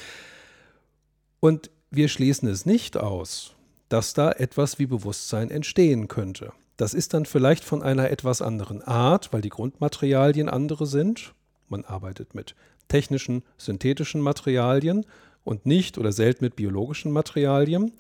Und 1.41 1.71
wir 1.91 2.09
schließen 2.09 2.49
es 2.49 2.67
nicht 2.67 2.97
aus, 2.97 3.55
dass 3.89 4.15
da 4.15 4.33
etwas 4.33 4.79
wie 4.79 4.87
Bewusstsein 4.87 5.51
entstehen 5.51 6.09
könnte. 6.09 6.53
Das 6.77 6.95
ist 6.95 7.15
dann 7.15 7.27
vielleicht 7.27 7.65
von 7.65 7.83
einer 7.83 8.11
etwas 8.11 8.41
anderen 8.41 8.83
Art, 8.83 9.33
weil 9.33 9.41
die 9.41 9.49
Grundmaterialien 9.49 10.49
andere 10.49 10.87
sind. 10.87 11.35
Man 11.69 11.85
arbeitet 11.85 12.35
mit 12.35 12.55
technischen, 12.89 13.43
synthetischen 13.57 14.21
Materialien 14.21 15.05
und 15.45 15.67
nicht 15.67 15.99
oder 15.99 16.13
selten 16.13 16.45
mit 16.45 16.57
biologischen 16.57 17.13
Materialien. 17.13 17.93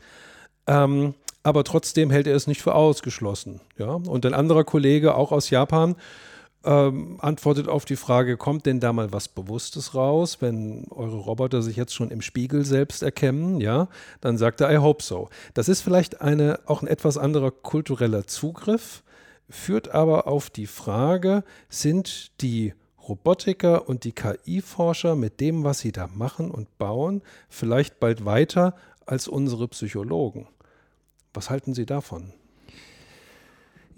Ähm, 0.67 1.15
aber 1.43 1.65
trotzdem 1.65 2.11
hält 2.11 2.27
er 2.27 2.37
es 2.37 2.47
nicht 2.47 2.63
für 2.63 2.75
ausgeschlossen. 2.75 3.61
Ja? 3.79 3.93
Und 3.93 4.27
ein 4.27 4.35
anderer 4.35 4.65
Kollege, 4.65 5.15
auch 5.15 5.33
aus 5.33 5.51
Japan, 5.51 5.97
ähm, 6.65 7.19
antwortet 7.21 7.69
auf 7.69 7.85
die 7.85 7.97
Frage, 7.97 8.37
kommt 8.37 8.67
denn 8.67 8.81
da 8.81 8.93
mal 8.93 9.13
was 9.13 9.29
Bewusstes 9.29 9.95
raus, 9.95 10.39
wenn 10.41 10.87
eure 10.91 11.17
Roboter 11.17 11.63
sich 11.63 11.77
jetzt 11.77 11.95
schon 11.95 12.11
im 12.11 12.21
Spiegel 12.21 12.65
selbst 12.65 13.03
erkennen, 13.03 13.61
ja, 13.61 13.89
dann 14.21 14.39
sagt 14.39 14.61
er, 14.61 14.73
I 14.73 14.79
hope 14.79 15.03
so. 15.03 15.29
Das 15.55 15.69
ist 15.69 15.81
vielleicht 15.83 16.21
eine, 16.21 16.61
auch 16.67 16.83
ein 16.83 16.89
etwas 16.89 17.17
anderer 17.17 17.51
kultureller 17.51 18.27
Zugriff, 18.27 19.03
führt 19.49 19.91
aber 19.95 20.27
auf 20.27 20.51
die 20.51 20.67
Frage, 20.67 21.45
sind 21.69 22.41
die 22.43 22.75
Robotiker 23.09 23.89
und 23.89 24.05
die 24.05 24.13
KI-Forscher 24.13 25.17
mit 25.17 25.41
dem, 25.41 25.65
was 25.65 25.79
sie 25.79 25.93
da 25.93 26.09
machen 26.09 26.51
und 26.51 26.77
bauen, 26.77 27.23
vielleicht 27.49 28.01
bald 28.01 28.25
weiter 28.25 28.75
als 29.07 29.29
unsere 29.29 29.69
Psychologen? 29.69 30.49
Was 31.33 31.49
halten 31.49 31.73
Sie 31.73 31.87
davon? 31.87 32.33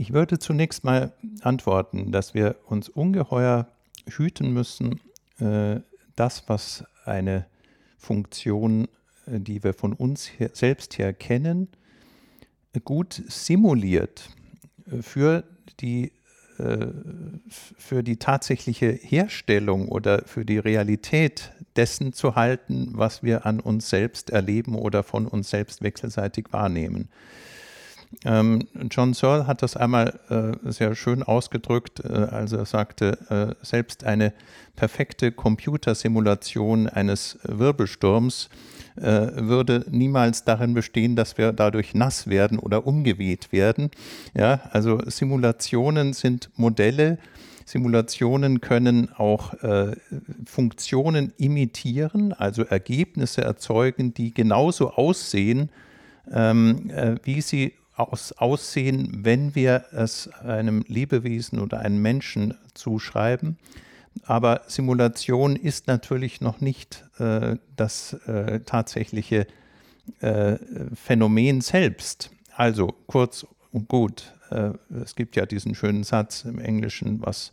Ich 0.01 0.15
würde 0.15 0.39
zunächst 0.39 0.83
mal 0.83 1.13
antworten, 1.43 2.11
dass 2.11 2.33
wir 2.33 2.57
uns 2.65 2.89
ungeheuer 2.89 3.69
hüten 4.09 4.51
müssen, 4.51 4.99
äh, 5.41 5.81
das, 6.17 6.45
was 6.47 6.85
eine 7.05 7.45
Funktion, 7.99 8.89
äh, 9.27 9.41
die 9.41 9.63
wir 9.63 9.75
von 9.75 9.93
uns 9.93 10.25
her, 10.39 10.53
selbst 10.55 10.97
her 10.97 11.13
kennen, 11.13 11.69
gut 12.83 13.23
simuliert 13.29 14.31
äh, 14.91 15.03
für 15.03 15.45
die, 15.81 16.13
für 17.79 18.03
die 18.03 18.19
tatsächliche 18.19 18.91
Herstellung 18.91 19.89
oder 19.89 20.25
für 20.27 20.45
die 20.45 20.59
Realität 20.59 21.53
dessen 21.77 22.13
zu 22.13 22.35
halten, 22.35 22.91
was 22.93 23.23
wir 23.23 23.47
an 23.47 23.61
uns 23.61 23.89
selbst 23.89 24.29
erleben 24.29 24.75
oder 24.75 25.03
von 25.03 25.27
uns 25.27 25.49
selbst 25.49 25.83
wechselseitig 25.83 26.53
wahrnehmen. 26.53 27.09
Ähm, 28.25 28.67
John 28.91 29.15
Searle 29.15 29.47
hat 29.47 29.63
das 29.63 29.77
einmal 29.77 30.19
äh, 30.29 30.71
sehr 30.71 30.95
schön 30.97 31.23
ausgedrückt, 31.23 32.01
äh, 32.05 32.09
als 32.09 32.53
er 32.53 32.67
sagte, 32.67 33.57
äh, 33.61 33.65
selbst 33.65 34.05
eine 34.05 34.33
perfekte 34.75 35.31
Computersimulation 35.31 36.89
eines 36.89 37.39
Wirbelsturms 37.45 38.49
äh, 38.97 39.03
würde 39.37 39.85
niemals 39.91 40.45
darin 40.45 40.75
bestehen, 40.75 41.15
dass 41.15 41.39
wir 41.39 41.53
dadurch 41.53 41.95
nass 41.95 42.27
werden 42.27 42.59
oder 42.59 42.87
umgeweht 42.87 43.53
werden. 43.53 43.91
Ja, 44.35 44.61
also 44.73 45.01
Simulationen 45.07 46.13
sind 46.13 46.51
Modelle, 46.57 47.19
Simulationen 47.65 48.61
können 48.61 49.13
auch 49.13 49.55
äh, 49.63 49.95
Funktionen 50.45 51.33
imitieren, 51.37 52.33
also 52.33 52.65
Ergebnisse 52.65 53.43
erzeugen, 53.43 54.13
die 54.13 54.35
genauso 54.35 54.91
aussehen, 54.91 55.71
ähm, 56.33 56.91
äh, 56.91 57.15
wie 57.23 57.41
sie 57.41 57.75
aus, 57.95 58.33
aussehen, 58.33 59.25
wenn 59.25 59.55
wir 59.55 59.85
es 59.93 60.29
einem 60.29 60.85
Lebewesen 60.87 61.61
oder 61.61 61.81
einem 61.81 62.01
Menschen 62.01 62.55
zuschreiben. 62.75 63.59
Aber 64.25 64.63
Simulation 64.67 65.57
ist 65.57 65.87
natürlich 65.87 66.41
noch 66.41 66.61
nicht 66.61 67.05
äh, 67.19 67.57
das 67.77 68.15
äh, 68.27 68.61
tatsächliche 68.61 69.47
äh, 70.21 70.57
Phänomen 70.95 71.61
selbst. 71.61 72.31
Also 72.57 72.95
kurz 73.07 73.47
und 73.73 73.89
gut, 73.89 74.35
äh, 74.51 74.71
es 75.03 75.15
gibt 75.15 75.37
ja 75.37 75.47
diesen 75.47 75.75
schönen 75.75 76.03
Satz 76.03 76.45
im 76.45 76.59
Englischen, 76.59 77.25
was 77.25 77.53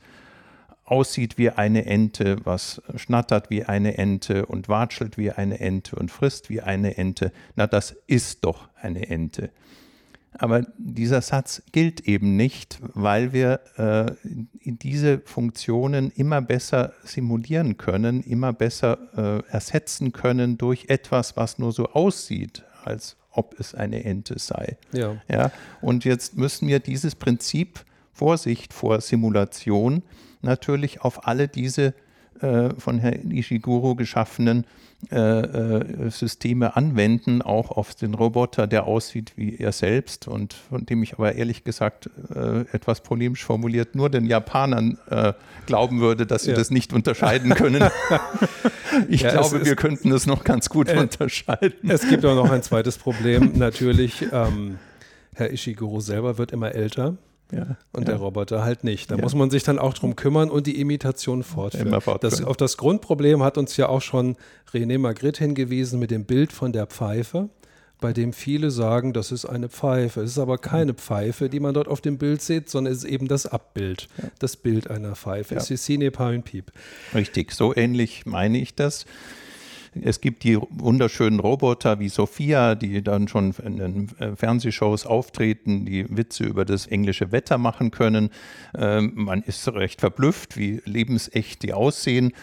aussieht 0.84 1.38
wie 1.38 1.50
eine 1.50 1.86
Ente, 1.86 2.38
was 2.44 2.82
schnattert 2.96 3.50
wie 3.50 3.66
eine 3.66 3.98
Ente 3.98 4.46
und 4.46 4.70
watschelt 4.70 5.18
wie 5.18 5.32
eine 5.32 5.60
Ente 5.60 5.96
und 5.98 6.12
frisst 6.12 6.50
wie 6.50 6.62
eine 6.62 6.98
Ente. 6.98 7.32
Na, 7.56 7.68
das 7.68 7.96
ist 8.08 8.46
doch 8.46 8.70
eine 8.82 9.10
Ente. 9.10 9.50
Aber 10.40 10.66
dieser 10.78 11.22
Satz 11.22 11.64
gilt 11.72 12.02
eben 12.02 12.36
nicht, 12.36 12.80
weil 12.94 13.34
wir 13.34 13.60
äh, 13.78 14.14
diese 14.64 15.20
Funktionen 15.26 16.12
immer 16.12 16.42
besser 16.42 16.94
simulieren 17.04 17.78
können, 17.78 18.22
immer 18.22 18.54
besser 18.54 18.98
äh, 19.16 19.52
ersetzen 19.52 20.12
können 20.12 20.58
durch 20.58 20.86
etwas, 20.90 21.38
was 21.38 21.58
nur 21.58 21.72
so 21.72 21.88
aussieht, 21.88 22.64
als 22.84 23.18
ob 23.32 23.60
es 23.60 23.76
eine 23.76 24.04
Ente 24.04 24.40
sei. 24.40 24.78
Ja. 24.92 25.18
Ja, 25.28 25.52
und 25.82 26.06
jetzt 26.06 26.38
müssen 26.38 26.68
wir 26.68 26.80
dieses 26.80 27.16
Prinzip 27.16 27.86
Vorsicht 28.14 28.74
vor 28.74 29.00
Simulation 29.02 30.02
natürlich 30.42 31.02
auf 31.02 31.28
alle 31.28 31.48
diese 31.48 31.94
äh, 32.42 32.70
von 32.78 33.00
Herrn 33.00 33.32
Ishiguro 33.32 33.96
geschaffenen 33.96 34.66
äh, 35.12 35.16
äh, 35.16 36.10
Systeme 36.10 36.76
anwenden, 36.76 37.44
auch 37.44 37.70
auf 37.70 37.94
den 37.94 38.16
Roboter, 38.16 38.66
der 38.66 38.86
aussieht 38.86 39.34
wie 39.36 39.56
er 39.56 39.72
selbst 39.72 40.28
und 40.28 40.54
von 40.54 40.88
dem 40.88 41.04
ich 41.04 41.14
aber 41.14 41.36
ehrlich 41.36 41.64
gesagt 41.64 42.10
äh, 42.34 42.62
etwas 42.72 43.02
polemisch 43.02 43.46
formuliert 43.46 43.94
nur 43.94 44.10
den 44.10 44.26
Japanern 44.26 44.98
äh, 45.10 45.34
glauben 45.68 46.02
würde, 46.02 46.26
dass 46.26 46.44
sie 46.44 46.50
ja. 46.50 46.58
das 46.58 46.72
nicht 46.72 46.94
unterscheiden 46.94 47.54
können. 47.54 47.90
ich 49.08 49.22
ja, 49.22 49.32
glaube, 49.32 49.64
wir 49.64 49.76
könnten 49.76 50.10
das 50.10 50.26
noch 50.26 50.44
ganz 50.44 50.68
gut 50.68 50.92
unterscheiden. 50.92 51.90
Es 51.90 52.10
gibt 52.10 52.26
auch 52.26 52.36
noch 52.36 52.50
ein 52.50 52.64
zweites 52.64 52.98
Problem. 52.98 53.52
Natürlich, 53.54 54.26
ähm, 54.34 54.80
Herr 55.36 55.54
Ishiguro 55.54 56.00
selber 56.00 56.40
wird 56.40 56.52
immer 56.52 56.72
älter. 56.74 57.18
Ja, 57.52 57.78
und 57.94 58.02
ja. 58.02 58.14
der 58.14 58.16
Roboter 58.18 58.64
halt 58.64 58.84
nicht. 58.84 59.10
Da 59.10 59.16
ja. 59.16 59.22
muss 59.22 59.34
man 59.34 59.50
sich 59.50 59.64
dann 59.64 59.80
auch 59.80 59.94
drum 59.94 60.16
kümmern 60.16 60.50
und 60.50 60.68
die 60.68 60.82
Imitation 60.82 61.44
fortführen. 61.44 61.88
Immer 61.88 62.02
fortführen. 62.02 62.32
Das, 62.32 62.44
auf 62.44 62.58
das 62.58 62.78
Grundproblem 62.78 63.42
hat 63.42 63.58
uns 63.58 63.78
ja 63.78 63.88
auch 63.88 64.02
schon 64.02 64.36
René 64.74 65.00
Magritte 65.00 65.44
hingewiesen 65.44 66.00
mit 66.00 66.12
dem 66.12 66.26
Bild 66.26 66.52
von 66.52 66.74
der 66.74 66.88
Pfeife, 66.88 67.50
bei 68.02 68.12
dem 68.12 68.34
viele 68.34 68.70
sagen, 68.70 69.14
das 69.14 69.32
ist 69.32 69.46
eine 69.46 69.70
Pfeife. 69.70 70.22
Es 70.22 70.32
ist 70.32 70.40
aber 70.40 70.58
keine 70.58 70.94
Pfeife, 70.94 71.48
die 71.48 71.60
man 71.60 71.74
dort 71.74 71.88
auf 71.88 72.02
dem 72.02 72.18
Bild 72.18 72.42
sieht, 72.42 72.70
sondern 72.70 72.92
es 72.92 73.06
ist 73.06 73.10
eben 73.10 73.28
das 73.28 73.46
Abbild, 73.46 74.10
das 74.40 74.58
Bild 74.58 74.90
einer 74.90 75.16
Pfeife. 75.16 75.56
Ja. 75.56 75.62
Es 75.62 75.72
ist 75.72 75.86
Cine 75.86 76.12
Piep. 76.12 76.72
Richtig, 77.16 77.54
so 77.54 77.74
ähnlich 77.76 78.26
meine 78.26 78.58
ich 78.58 78.76
das. 78.76 79.06
Es 80.04 80.22
gibt 80.22 80.44
die 80.44 80.58
wunderschönen 80.70 81.40
Roboter 81.40 82.00
wie 82.00 82.10
Sophia, 82.10 82.76
die 82.76 83.04
dann 83.04 83.28
schon 83.28 83.54
in 83.64 83.78
den 83.78 84.10
äh, 84.20 84.36
Fernsehshows 84.36 85.06
auftreten, 85.06 85.86
die 85.86 86.06
Witze 86.16 86.44
über 86.44 86.66
das 86.66 86.88
englische 86.88 87.32
Wetter 87.32 87.58
machen 87.58 87.92
können. 87.92 88.30
Ähm, 88.76 89.14
man 89.16 89.42
ist 89.42 89.68
recht 89.68 90.00
verblüfft, 90.00 90.58
wie 90.58 90.82
lebensecht 90.86 91.64
die 91.64 91.74
aussehen. 91.74 92.34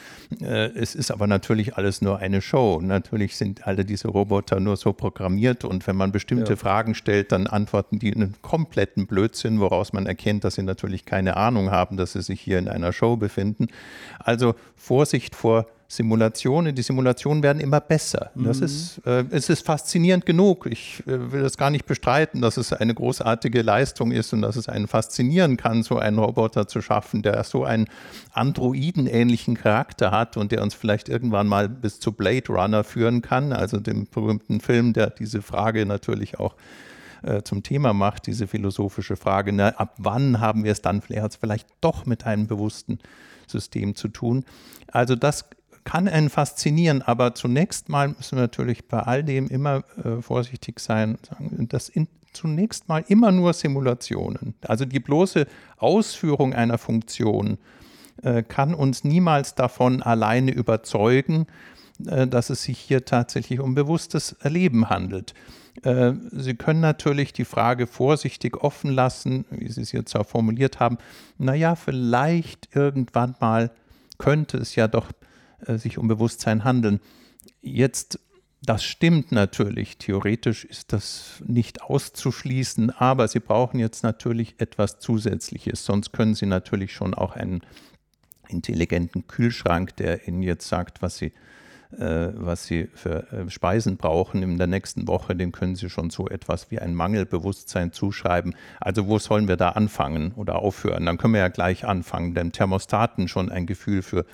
Äh, 0.41 0.71
es 0.75 0.95
ist 0.95 1.11
aber 1.11 1.27
natürlich 1.27 1.77
alles 1.77 2.03
nur 2.03 2.19
eine 2.19 2.41
Show. 2.41 2.81
Natürlich 2.83 3.37
sind 3.37 3.67
alle 3.67 3.85
diese 3.85 4.09
Roboter 4.09 4.61
nur 4.61 4.77
so 4.77 4.93
programmiert 4.93 5.65
und 5.65 5.87
wenn 5.87 5.97
man 5.97 6.13
bestimmte 6.13 6.53
ja. 6.53 6.57
Fragen 6.57 6.95
stellt, 6.95 7.33
dann 7.33 7.47
antworten 7.47 7.99
die 7.99 8.09
in 8.09 8.23
einen 8.23 8.35
kompletten 8.43 9.07
Blödsinn, 9.07 9.61
woraus 9.61 9.93
man 9.93 10.07
erkennt, 10.07 10.45
dass 10.45 10.55
sie 10.55 10.63
natürlich 10.63 11.05
keine 11.05 11.37
Ahnung 11.37 11.71
haben, 11.71 11.97
dass 11.97 12.13
sie 12.13 12.23
sich 12.23 12.41
hier 12.41 12.59
in 12.59 12.69
einer 12.69 12.93
Show 12.93 13.17
befinden. 13.17 13.69
Also 14.19 14.55
Vorsicht 14.77 15.35
vor 15.35 15.67
Simulationen. 15.97 16.75
Die 16.75 16.83
Simulationen 16.83 17.43
werden 17.43 17.61
immer 17.61 17.81
besser. 17.81 18.31
Das 18.35 18.59
mhm. 18.59 18.65
ist, 18.65 19.01
äh, 19.07 19.25
es 19.31 19.49
ist 19.49 19.65
faszinierend 19.65 20.27
genug. 20.27 20.67
Ich 20.67 21.03
äh, 21.07 21.33
will 21.33 21.43
das 21.43 21.57
gar 21.57 21.71
nicht 21.71 21.87
bestreiten, 21.87 22.41
dass 22.41 22.57
es 22.57 22.73
eine 22.73 22.95
großartige 22.95 23.63
Leistung 23.63 24.13
ist 24.13 24.33
und 24.33 24.43
dass 24.43 24.57
es 24.57 24.69
einen 24.69 24.89
faszinieren 24.89 25.57
kann, 25.57 25.83
so 25.83 25.99
einen 25.99 26.19
Roboter 26.19 26.67
zu 26.69 26.81
schaffen, 26.83 27.23
der 27.23 27.43
so 27.45 27.65
einen 27.65 27.87
Androiden-ähnlichen 28.33 29.57
Charakter 29.57 30.11
hat 30.11 30.37
und 30.37 30.53
der 30.53 30.63
uns 30.63 30.75
vielleicht 30.75 31.09
irgendwann 31.09 31.47
mal 31.47 31.69
bis 31.69 32.01
zu 32.01 32.13
Blade 32.13 32.49
Runner 32.49 32.85
führen 32.85 33.23
kann, 33.23 33.53
also 33.53 33.79
dem 33.79 34.07
berühmten 34.07 34.61
Film, 34.61 34.93
der 34.93 35.11
diese 35.11 35.43
Frage 35.43 35.87
natürlich 35.87 36.39
auch 36.39 36.55
äh, 37.23 37.43
zum 37.43 37.63
Thema 37.63 37.93
macht, 37.93 38.27
diese 38.27 38.47
philosophische 38.47 39.17
Frage, 39.17 39.53
na, 39.53 39.69
ab 39.71 39.95
wann 39.99 40.41
haben 40.41 40.65
wir 40.65 40.73
es 40.73 40.83
dann 40.83 41.01
vielleicht 41.01 41.69
doch 41.81 42.05
mit 42.05 42.27
einem 42.27 42.47
bewussten 42.47 42.99
System 43.47 43.95
zu 43.95 44.09
tun. 44.09 44.45
Also 44.89 45.17
das 45.17 45.47
kann 45.85 46.09
einen 46.09 46.31
faszinieren, 46.31 47.03
aber 47.03 47.35
zunächst 47.35 47.89
mal 47.89 48.09
müssen 48.09 48.37
wir 48.37 48.43
natürlich 48.43 48.89
bei 48.89 49.01
all 49.01 49.23
dem 49.23 49.49
immer 49.49 49.85
äh, 50.03 50.21
vorsichtig 50.23 50.81
sein, 50.81 51.19
das 51.39 51.87
sind 51.87 52.09
zunächst 52.33 52.89
mal 52.89 53.05
immer 53.09 53.33
nur 53.33 53.53
Simulationen. 53.53 54.55
Also 54.63 54.85
die 54.85 55.01
bloße 55.01 55.47
Ausführung 55.77 56.53
einer 56.53 56.79
Funktion 56.79 57.59
äh, 58.23 58.43
kann 58.43 58.75
uns 58.75 59.05
niemals 59.05 59.55
davon 59.55 60.03
alleine 60.03 60.53
überzeugen, 60.53 61.47
äh, 62.07 62.27
dass 62.27 62.51
es 62.51 62.65
sich 62.65 62.79
hier 62.79 63.05
tatsächlich 63.05 63.61
um 63.61 63.75
bewusstes 63.75 64.33
Erleben 64.41 64.91
handelt. 64.91 65.35
Äh, 65.83 66.13
Sie 66.31 66.55
können 66.55 66.81
natürlich 66.81 67.33
die 67.33 67.45
Frage 67.45 67.87
vorsichtig 67.87 68.63
offen 68.63 68.91
lassen, 68.91 69.45
wie 69.51 69.71
Sie 69.71 69.83
es 69.83 69.93
jetzt 69.93 70.15
auch 70.17 70.27
formuliert 70.27 70.81
haben. 70.81 70.99
Naja, 71.39 71.77
vielleicht 71.77 72.75
irgendwann 72.75 73.35
mal 73.41 73.71
könnte 74.19 74.59
es 74.59 74.77
ja 74.77 74.87
doch 74.89 75.11
sich 75.67 75.99
um 75.99 76.09
Bewusstsein 76.09 76.65
handeln. 76.65 77.01
Jetzt, 77.61 78.19
das 78.63 78.85
stimmt 78.85 79.33
natürlich, 79.33 79.99
theoretisch 79.99 80.65
ist 80.65 80.93
das 80.93 81.43
nicht 81.47 81.83
auszuschließen, 81.83 82.91
aber 82.91 83.29
Sie 83.29 83.41
brauchen 83.41 83.79
jetzt 83.81 84.03
natürlich 84.03 84.55
etwas 84.59 84.99
Zusätzliches, 84.99 85.85
sonst 85.85 86.13
können 86.13 86.35
Sie 86.35 86.47
natürlich 86.47 86.93
schon 86.93 87.15
auch 87.15 87.37
einen 87.37 87.63
intelligenten 88.49 89.27
Kühlschrank, 89.27 89.97
der 89.97 90.27
Ihnen 90.29 90.43
jetzt 90.43 90.69
sagt, 90.69 91.03
was 91.03 91.19
Sie 91.19 91.33
äh, 91.99 92.33
was 92.35 92.67
sie 92.67 92.89
für 92.95 93.31
äh, 93.33 93.51
Speisen 93.51 93.97
brauchen 93.97 94.43
in 94.43 94.59
der 94.59 94.67
nächsten 94.67 95.07
Woche, 95.07 95.37
dem 95.37 95.53
können 95.53 95.77
sie 95.77 95.89
schon 95.89 96.11
so 96.11 96.29
etwas 96.29 96.71
wie 96.71 96.81
ein 96.81 96.95
Mangelbewusstsein 96.95 97.93
zuschreiben. 97.93 98.55
Also 98.81 99.07
wo 99.07 99.19
sollen 99.19 99.49
wir 99.49 99.57
da 99.57 99.71
anfangen 99.71 100.33
oder 100.33 100.57
aufhören? 100.57 101.07
Dann 101.07 101.19
können 101.19 101.35
wir 101.35 101.41
ja 101.41 101.49
gleich 101.49 101.85
anfangen, 101.85 102.35
dem 102.35 102.53
Thermostaten 102.53 103.29
schon 103.29 103.51
ein 103.51 103.67
Gefühl 103.67 104.03
für 104.03 104.25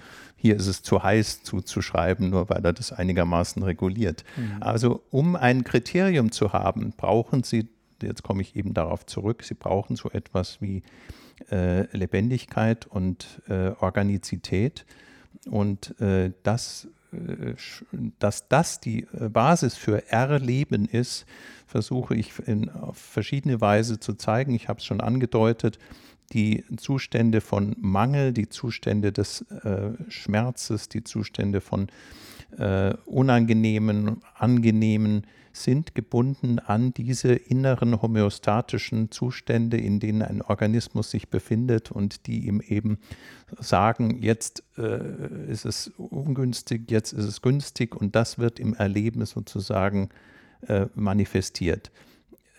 hier 0.41 0.57
ist 0.57 0.67
es 0.67 0.83
zu 0.83 1.03
heiß 1.03 1.43
zuzuschreiben, 1.43 2.31
nur 2.31 2.49
weil 2.49 2.65
er 2.65 2.73
das 2.73 2.93
einigermaßen 2.93 3.63
reguliert. 3.63 4.25
Mhm. 4.37 4.63
Also 4.63 5.03
um 5.11 5.37
ein 5.37 5.65
Kriterium 5.65 6.33
zu 6.33 6.53
haben, 6.53 6.95
brauchen 6.97 7.43
Sie, 7.43 7.69
jetzt 8.03 8.23
komme 8.23 8.41
ich 8.41 8.57
eben 8.57 8.73
darauf 8.73 9.05
zurück, 9.05 9.43
Sie 9.43 9.55
brauchen 9.55 9.97
so 9.97 10.11
etwas 10.11 10.63
wie 10.63 10.83
äh, 11.51 11.95
Lebendigkeit 11.97 12.87
und 12.87 13.43
äh, 13.49 13.73
Organizität. 13.81 14.87
Und 15.49 16.01
äh, 16.01 16.33
das 16.43 16.89
äh, 17.13 17.55
dass 18.19 18.49
das 18.49 18.81
die 18.81 19.07
äh, 19.13 19.29
Basis 19.29 19.77
für 19.77 20.11
Erleben 20.11 20.87
ist, 20.87 21.27
versuche 21.67 22.15
ich 22.15 22.33
in, 22.47 22.71
auf 22.71 22.99
verschiedene 22.99 23.61
Weise 23.61 24.01
zu 24.01 24.15
zeigen. 24.15 24.55
Ich 24.55 24.69
habe 24.69 24.79
es 24.79 24.85
schon 24.85 25.01
angedeutet, 25.01 25.79
die 26.33 26.65
Zustände 26.77 27.41
von 27.41 27.75
Mangel, 27.79 28.33
die 28.33 28.49
Zustände 28.49 29.13
des 29.13 29.43
äh, 29.43 29.91
Schmerzes, 30.09 30.89
die 30.89 31.05
Zustände 31.05 31.61
von 31.61 31.89
äh, 32.57 32.95
unangenehmen, 33.07 34.23
angenehmen 34.35 35.27
sind 35.53 35.95
gebunden 35.95 36.59
an 36.61 36.95
diese 36.95 37.33
inneren 37.33 38.01
homöostatischen 38.01 39.11
Zustände, 39.11 39.77
in 39.79 39.99
denen 39.99 40.23
ein 40.23 40.43
Organismus 40.43 41.11
sich 41.11 41.29
befindet 41.29 41.91
und 41.91 42.27
die 42.27 42.47
ihm 42.47 42.61
eben 42.61 42.99
sagen, 43.59 44.23
jetzt 44.23 44.63
äh, 44.79 45.51
ist 45.51 45.65
es 45.65 45.89
ungünstig, 45.97 46.91
jetzt 46.91 47.13
ist 47.13 47.25
es 47.25 47.43
günstig 47.43 47.97
und 47.97 48.15
das 48.15 48.39
wird 48.39 48.61
im 48.61 48.75
Erleben 48.75 49.27
sozusagen 49.27 50.11
äh, 50.69 50.87
manifestiert. 50.95 51.91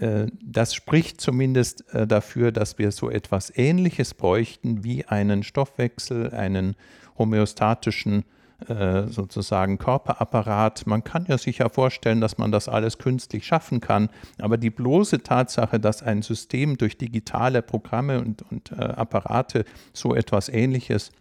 Äh, 0.01 0.27
das 0.43 0.73
spricht 0.73 1.21
zumindest 1.21 1.93
äh, 1.93 2.07
dafür, 2.07 2.51
dass 2.51 2.77
wir 2.77 2.91
so 2.91 3.09
etwas 3.09 3.55
Ähnliches 3.55 4.13
bräuchten 4.13 4.83
wie 4.83 5.05
einen 5.05 5.43
Stoffwechsel, 5.43 6.33
einen 6.33 6.75
homöostatischen 7.17 8.23
äh, 8.67 9.07
sozusagen 9.07 9.77
Körperapparat. 9.77 10.87
Man 10.87 11.03
kann 11.03 11.25
ja 11.27 11.37
sicher 11.37 11.69
vorstellen, 11.69 12.19
dass 12.19 12.37
man 12.37 12.51
das 12.51 12.67
alles 12.67 12.97
künstlich 12.97 13.45
schaffen 13.45 13.79
kann, 13.79 14.09
aber 14.39 14.57
die 14.57 14.69
bloße 14.71 15.21
Tatsache, 15.23 15.79
dass 15.79 16.03
ein 16.03 16.23
System 16.23 16.77
durch 16.77 16.97
digitale 16.97 17.61
Programme 17.61 18.19
und, 18.19 18.43
und 18.51 18.77
Apparate 18.79 19.65
so 19.93 20.15
etwas 20.15 20.49
Ähnliches 20.49 21.11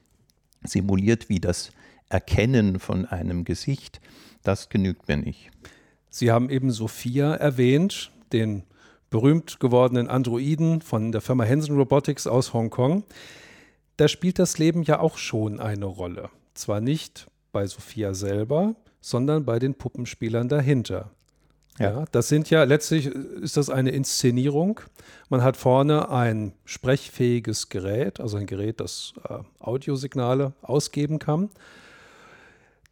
simuliert 0.62 1.28
wie 1.28 1.40
das 1.40 1.70
Erkennen 2.10 2.78
von 2.78 3.06
einem 3.06 3.44
Gesicht, 3.44 4.00
das 4.42 4.68
genügt 4.68 5.08
mir 5.08 5.16
nicht. 5.16 5.50
Sie 6.10 6.30
haben 6.30 6.50
eben 6.50 6.70
Sophia 6.70 7.34
erwähnt, 7.34 8.10
den 8.32 8.64
berühmt 9.10 9.60
gewordenen 9.60 10.08
Androiden 10.08 10.80
von 10.82 11.12
der 11.12 11.20
Firma 11.20 11.44
Hansen 11.44 11.76
Robotics 11.76 12.26
aus 12.26 12.54
Hongkong. 12.54 13.04
Da 13.96 14.08
spielt 14.08 14.38
das 14.38 14.58
Leben 14.58 14.82
ja 14.84 15.00
auch 15.00 15.18
schon 15.18 15.60
eine 15.60 15.84
Rolle. 15.84 16.30
Zwar 16.54 16.80
nicht 16.80 17.26
bei 17.52 17.66
Sophia 17.66 18.14
selber, 18.14 18.76
sondern 19.00 19.44
bei 19.44 19.58
den 19.58 19.74
Puppenspielern 19.74 20.48
dahinter. 20.48 21.10
Ja. 21.78 21.90
ja. 21.90 22.04
das 22.12 22.28
sind 22.28 22.50
ja 22.50 22.64
letztlich 22.64 23.06
ist 23.06 23.56
das 23.56 23.70
eine 23.70 23.90
Inszenierung. 23.90 24.80
Man 25.28 25.42
hat 25.42 25.56
vorne 25.56 26.10
ein 26.10 26.52
sprechfähiges 26.64 27.68
Gerät, 27.68 28.20
also 28.20 28.36
ein 28.36 28.46
Gerät, 28.46 28.80
das 28.80 29.14
äh, 29.28 29.38
Audiosignale 29.58 30.52
ausgeben 30.62 31.18
kann, 31.18 31.50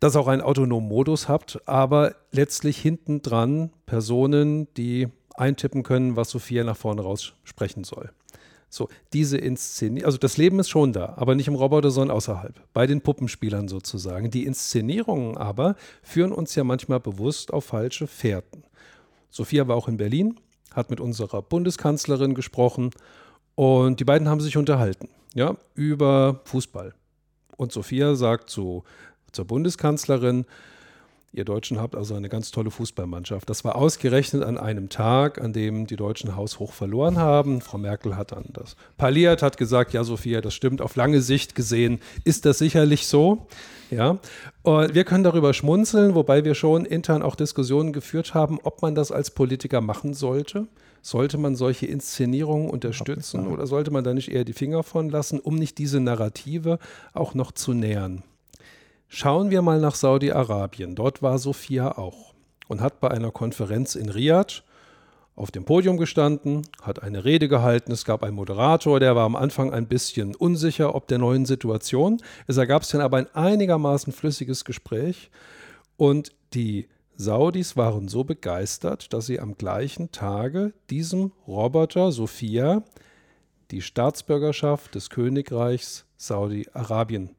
das 0.00 0.16
auch 0.16 0.28
einen 0.28 0.42
autonomen 0.42 0.88
Modus 0.88 1.28
hat, 1.28 1.60
aber 1.66 2.14
letztlich 2.32 2.78
hinten 2.78 3.22
dran 3.22 3.70
Personen, 3.86 4.72
die 4.74 5.08
eintippen 5.38 5.82
können, 5.82 6.16
was 6.16 6.30
Sophia 6.30 6.64
nach 6.64 6.76
vorne 6.76 7.02
raus 7.02 7.32
sprechen 7.44 7.84
soll. 7.84 8.10
So, 8.70 8.88
diese 9.14 9.38
Inszenierung, 9.38 10.04
also 10.04 10.18
das 10.18 10.36
Leben 10.36 10.58
ist 10.58 10.68
schon 10.68 10.92
da, 10.92 11.14
aber 11.16 11.34
nicht 11.34 11.48
im 11.48 11.54
Roboter, 11.54 11.90
sondern 11.90 12.16
außerhalb, 12.16 12.54
bei 12.74 12.86
den 12.86 13.00
Puppenspielern 13.00 13.66
sozusagen. 13.66 14.30
Die 14.30 14.44
Inszenierungen 14.44 15.38
aber 15.38 15.74
führen 16.02 16.32
uns 16.32 16.54
ja 16.54 16.64
manchmal 16.64 17.00
bewusst 17.00 17.52
auf 17.52 17.64
falsche 17.64 18.06
Fährten. 18.06 18.64
Sophia 19.30 19.68
war 19.68 19.76
auch 19.76 19.88
in 19.88 19.96
Berlin, 19.96 20.38
hat 20.74 20.90
mit 20.90 21.00
unserer 21.00 21.40
Bundeskanzlerin 21.40 22.34
gesprochen 22.34 22.90
und 23.54 24.00
die 24.00 24.04
beiden 24.04 24.28
haben 24.28 24.40
sich 24.40 24.58
unterhalten, 24.58 25.08
ja, 25.34 25.56
über 25.74 26.40
Fußball. 26.44 26.94
Und 27.56 27.72
Sophia 27.72 28.14
sagt 28.14 28.50
zu, 28.50 28.84
zur 29.32 29.46
Bundeskanzlerin, 29.46 30.44
Ihr 31.30 31.44
Deutschen 31.44 31.78
habt 31.78 31.94
also 31.94 32.14
eine 32.14 32.30
ganz 32.30 32.50
tolle 32.50 32.70
Fußballmannschaft. 32.70 33.50
Das 33.50 33.62
war 33.62 33.76
ausgerechnet 33.76 34.42
an 34.42 34.56
einem 34.56 34.88
Tag, 34.88 35.38
an 35.38 35.52
dem 35.52 35.86
die 35.86 35.96
Deutschen 35.96 36.36
haushoch 36.36 36.72
verloren 36.72 37.18
haben. 37.18 37.60
Frau 37.60 37.76
Merkel 37.76 38.16
hat 38.16 38.32
dann 38.32 38.46
das 38.54 38.76
parliert, 38.96 39.42
hat 39.42 39.58
gesagt, 39.58 39.92
ja, 39.92 40.04
Sophia, 40.04 40.40
das 40.40 40.54
stimmt. 40.54 40.80
Auf 40.80 40.96
lange 40.96 41.20
Sicht 41.20 41.54
gesehen 41.54 42.00
ist 42.24 42.46
das 42.46 42.58
sicherlich 42.58 43.06
so. 43.06 43.46
Ja, 43.90 44.18
und 44.62 44.94
wir 44.94 45.04
können 45.04 45.24
darüber 45.24 45.52
schmunzeln, 45.52 46.14
wobei 46.14 46.44
wir 46.44 46.54
schon 46.54 46.84
intern 46.84 47.22
auch 47.22 47.36
Diskussionen 47.36 47.92
geführt 47.92 48.34
haben, 48.34 48.58
ob 48.62 48.80
man 48.82 48.94
das 48.94 49.12
als 49.12 49.30
Politiker 49.30 49.80
machen 49.80 50.14
sollte. 50.14 50.66
Sollte 51.02 51.38
man 51.38 51.56
solche 51.56 51.86
Inszenierungen 51.86 52.68
unterstützen 52.68 53.46
oder 53.46 53.66
sollte 53.66 53.90
man 53.90 54.04
da 54.04 54.12
nicht 54.14 54.30
eher 54.30 54.44
die 54.44 54.52
Finger 54.52 54.82
von 54.82 55.08
lassen, 55.10 55.40
um 55.40 55.54
nicht 55.54 55.78
diese 55.78 56.00
Narrative 56.00 56.78
auch 57.12 57.34
noch 57.34 57.52
zu 57.52 57.72
nähern? 57.72 58.24
Schauen 59.10 59.50
wir 59.50 59.62
mal 59.62 59.80
nach 59.80 59.94
Saudi-Arabien. 59.94 60.94
Dort 60.94 61.22
war 61.22 61.38
Sophia 61.38 61.96
auch 61.96 62.34
und 62.68 62.82
hat 62.82 63.00
bei 63.00 63.10
einer 63.10 63.30
Konferenz 63.30 63.94
in 63.94 64.10
Riyadh 64.10 64.62
auf 65.34 65.50
dem 65.50 65.64
Podium 65.64 65.96
gestanden, 65.96 66.66
hat 66.82 67.02
eine 67.02 67.24
Rede 67.24 67.48
gehalten. 67.48 67.90
Es 67.90 68.04
gab 68.04 68.22
einen 68.22 68.36
Moderator, 68.36 69.00
der 69.00 69.16
war 69.16 69.24
am 69.24 69.34
Anfang 69.34 69.72
ein 69.72 69.86
bisschen 69.86 70.34
unsicher 70.34 70.94
ob 70.94 71.08
der 71.08 71.16
neuen 71.16 71.46
Situation. 71.46 72.20
Es 72.46 72.58
ergab 72.58 72.84
sich 72.84 72.92
dann 72.92 73.00
aber 73.00 73.16
ein 73.16 73.34
einigermaßen 73.34 74.12
flüssiges 74.12 74.66
Gespräch 74.66 75.30
und 75.96 76.32
die 76.52 76.88
Saudis 77.16 77.76
waren 77.76 78.08
so 78.08 78.24
begeistert, 78.24 79.12
dass 79.14 79.26
sie 79.26 79.40
am 79.40 79.56
gleichen 79.56 80.12
Tage 80.12 80.74
diesem 80.90 81.32
Roboter 81.46 82.12
Sophia 82.12 82.82
die 83.70 83.80
Staatsbürgerschaft 83.80 84.94
des 84.94 85.08
Königreichs 85.08 86.04
Saudi-Arabien 86.16 87.30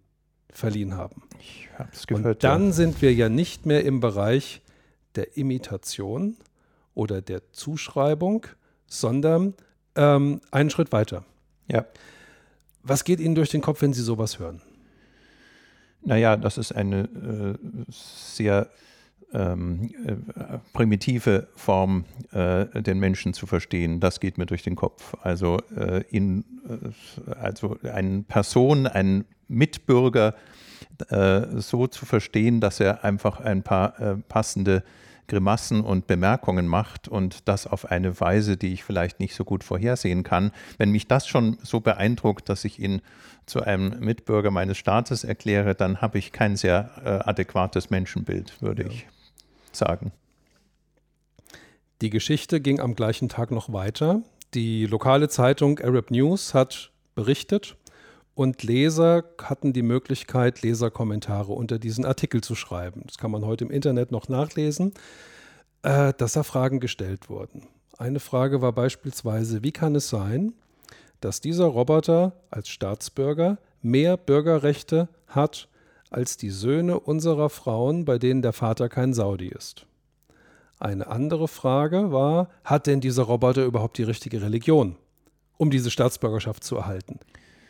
verliehen 0.52 0.96
haben. 0.96 1.24
Ich 1.40 1.68
hab's 1.78 2.08
gehört. 2.08 2.26
Und 2.26 2.44
dann 2.44 2.68
ja. 2.68 2.72
sind 2.72 3.02
wir 3.02 3.14
ja 3.14 3.30
nicht 3.30 3.66
mehr 3.66 3.86
im 3.86 4.00
Bereich 4.00 4.62
der 5.16 5.38
Imitation 5.38 6.38
oder 6.94 7.22
der 7.22 7.52
Zuschreibung, 7.52 8.46
sondern 8.88 9.54
ähm, 9.96 10.42
einen 10.52 10.70
Schritt 10.70 10.92
weiter. 10.92 11.24
Ja. 11.68 11.86
Was 12.84 13.04
geht 13.04 13.20
Ihnen 13.20 13.36
durch 13.36 13.50
den 13.50 13.62
Kopf, 13.62 13.82
wenn 13.82 13.94
Sie 13.94 14.02
sowas 14.02 14.40
hören? 14.40 14.62
Naja, 16.02 16.38
das 16.38 16.58
ist 16.58 16.72
eine 16.72 17.02
äh, 17.02 17.58
sehr 17.90 18.70
ähm, 19.34 19.92
äh, 20.06 20.58
primitive 20.74 21.48
Form, 21.56 22.06
äh, 22.32 22.82
den 22.82 23.00
Menschen 23.00 23.34
zu 23.34 23.46
verstehen. 23.46 24.00
Das 24.00 24.20
geht 24.20 24.38
mir 24.38 24.46
durch 24.46 24.64
den 24.64 24.76
Kopf. 24.76 25.16
Also, 25.22 25.60
äh, 25.76 26.04
in, 26.10 26.46
äh, 26.68 27.32
also 27.34 27.78
eine 27.84 28.24
Person, 28.24 28.88
ein 28.88 29.26
Mitbürger 29.50 30.36
äh, 31.10 31.42
so 31.58 31.88
zu 31.88 32.06
verstehen, 32.06 32.62
dass 32.62 32.80
er 32.80 33.04
einfach 33.04 33.42
ein 33.42 33.64
paar 33.64 34.00
äh, 34.00 34.16
passende 34.30 34.84
Grimassen 35.28 35.82
und 35.82 36.08
Bemerkungen 36.08 36.68
macht 36.68 37.08
und 37.08 37.48
das 37.48 37.68
auf 37.68 37.86
eine 37.86 38.20
Weise, 38.20 38.58
die 38.58 38.74
ich 38.74 38.84
vielleicht 38.84 39.20
nicht 39.20 39.36
so 39.36 39.46
gut 39.46 39.64
vorhersehen 39.64 40.24
kann. 40.24 40.52
Wenn 40.78 40.92
mich 40.92 41.08
das 41.08 41.28
schon 41.28 41.58
so 41.62 41.80
beeindruckt, 41.80 42.50
dass 42.50 42.66
ich 42.66 42.80
ihn 42.80 43.02
zu 43.46 43.62
einem 43.62 44.00
Mitbürger 44.00 44.52
meines 44.52 44.78
Staates 44.78 45.24
erkläre, 45.24 45.76
dann 45.76 46.02
habe 46.02 46.18
ich 46.18 46.32
kein 46.32 46.58
sehr 46.58 46.92
äh, 47.04 47.30
adäquates 47.30 47.90
Menschenbild, 47.90 48.62
würde 48.62 48.84
ja. 48.84 48.90
ich 48.90 49.08
sagen. 49.72 50.12
Die 52.02 52.10
Geschichte 52.10 52.60
ging 52.60 52.80
am 52.80 52.96
gleichen 52.96 53.30
Tag 53.30 53.52
noch 53.52 53.72
weiter. 53.72 54.22
Die 54.54 54.86
lokale 54.86 55.30
Zeitung 55.30 55.80
Arab 55.80 56.12
News 56.12 56.54
hat 56.54 56.92
berichtet 57.14 57.76
und 58.40 58.64
Leser 58.64 59.26
hatten 59.38 59.74
die 59.74 59.82
Möglichkeit, 59.82 60.62
Leserkommentare 60.62 61.52
unter 61.52 61.78
diesen 61.78 62.06
Artikel 62.06 62.40
zu 62.40 62.56
schreiben. 62.56 63.04
Das 63.06 63.18
kann 63.18 63.32
man 63.32 63.46
heute 63.46 63.66
im 63.66 63.70
Internet 63.70 64.14
noch 64.14 64.30
nachlesen, 64.30 64.94
äh, 65.82 66.14
dass 66.18 66.32
da 66.32 66.44
Fragen 66.44 66.80
gestellt 66.80 67.30
wurden. 67.30 67.68
Eine 67.98 68.22
Frage 68.22 68.62
war 68.62 68.72
beispielsweise, 68.72 69.62
wie 69.62 69.74
kann 69.74 69.94
es 69.94 70.08
sein, 70.08 70.54
dass 71.20 71.42
dieser 71.42 71.66
Roboter 71.66 72.32
als 72.50 72.70
Staatsbürger 72.70 73.58
mehr 73.82 74.16
Bürgerrechte 74.16 75.10
hat 75.28 75.68
als 76.10 76.38
die 76.38 76.52
Söhne 76.52 76.98
unserer 76.98 77.50
Frauen, 77.50 78.06
bei 78.06 78.20
denen 78.20 78.42
der 78.42 78.54
Vater 78.54 78.88
kein 78.88 79.14
Saudi 79.14 79.50
ist? 79.50 79.86
Eine 80.80 81.08
andere 81.08 81.50
Frage 81.50 82.14
war, 82.14 82.48
hat 82.64 82.88
denn 82.88 83.02
dieser 83.02 83.24
Roboter 83.24 83.66
überhaupt 83.66 83.98
die 83.98 84.04
richtige 84.04 84.42
Religion, 84.42 84.96
um 85.58 85.72
diese 85.72 85.92
Staatsbürgerschaft 85.92 86.64
zu 86.64 86.78
erhalten? 86.78 87.20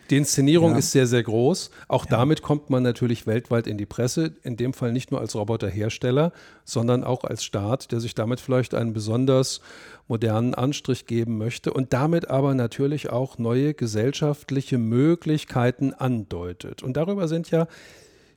Die 0.10 0.18
Inszenierung 0.18 0.72
ja. 0.72 0.78
ist 0.80 0.92
sehr, 0.92 1.06
sehr 1.06 1.22
groß. 1.22 1.70
Auch 1.88 2.06
ja. 2.06 2.12
damit 2.12 2.42
kommt 2.42 2.70
man 2.70 2.82
natürlich 2.82 3.28
weltweit 3.28 3.68
in 3.68 3.78
die 3.78 3.86
Presse. 3.86 4.34
In 4.42 4.58
dem 4.58 4.74
Fall 4.74 4.92
nicht 4.92 5.12
nur 5.12 5.22
als 5.22 5.36
Roboterhersteller, 5.36 6.32
sondern 6.66 7.04
auch 7.04 7.24
als 7.24 7.44
Staat, 7.44 7.92
der 7.92 8.00
sich 8.00 8.16
damit 8.16 8.40
vielleicht 8.40 8.74
einen 8.74 8.94
besonders 8.94 9.62
modernen 10.08 10.56
Anstrich 10.56 11.06
geben 11.06 11.38
möchte 11.38 11.72
und 11.72 11.94
damit 11.94 12.30
aber 12.30 12.56
natürlich 12.56 13.12
auch 13.12 13.38
neue 13.38 13.76
gesellschaftliche 13.76 14.80
Möglichkeiten 14.80 15.94
andeutet. 15.94 16.82
Und 16.82 16.98
darüber 16.98 17.28
sind 17.28 17.52
ja 17.52 17.68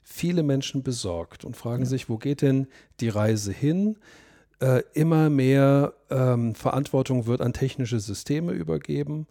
viele 0.05 0.43
Menschen 0.43 0.83
besorgt 0.83 1.45
und 1.45 1.57
fragen 1.57 1.85
ja. 1.85 1.89
sich, 1.89 2.11
wo 2.11 2.19
geht 2.19 2.43
denn 2.43 2.67
die 3.01 3.09
Reise 3.09 3.53
hin? 3.53 3.97
Äh, 4.61 4.83
immer 4.93 5.31
mehr 5.31 5.95
ähm, 6.11 6.55
Verantwortung 6.55 7.27
wird 7.27 7.41
an 7.41 7.55
technische 7.55 7.99
Systeme 7.99 8.53
übergeben. 8.53 9.27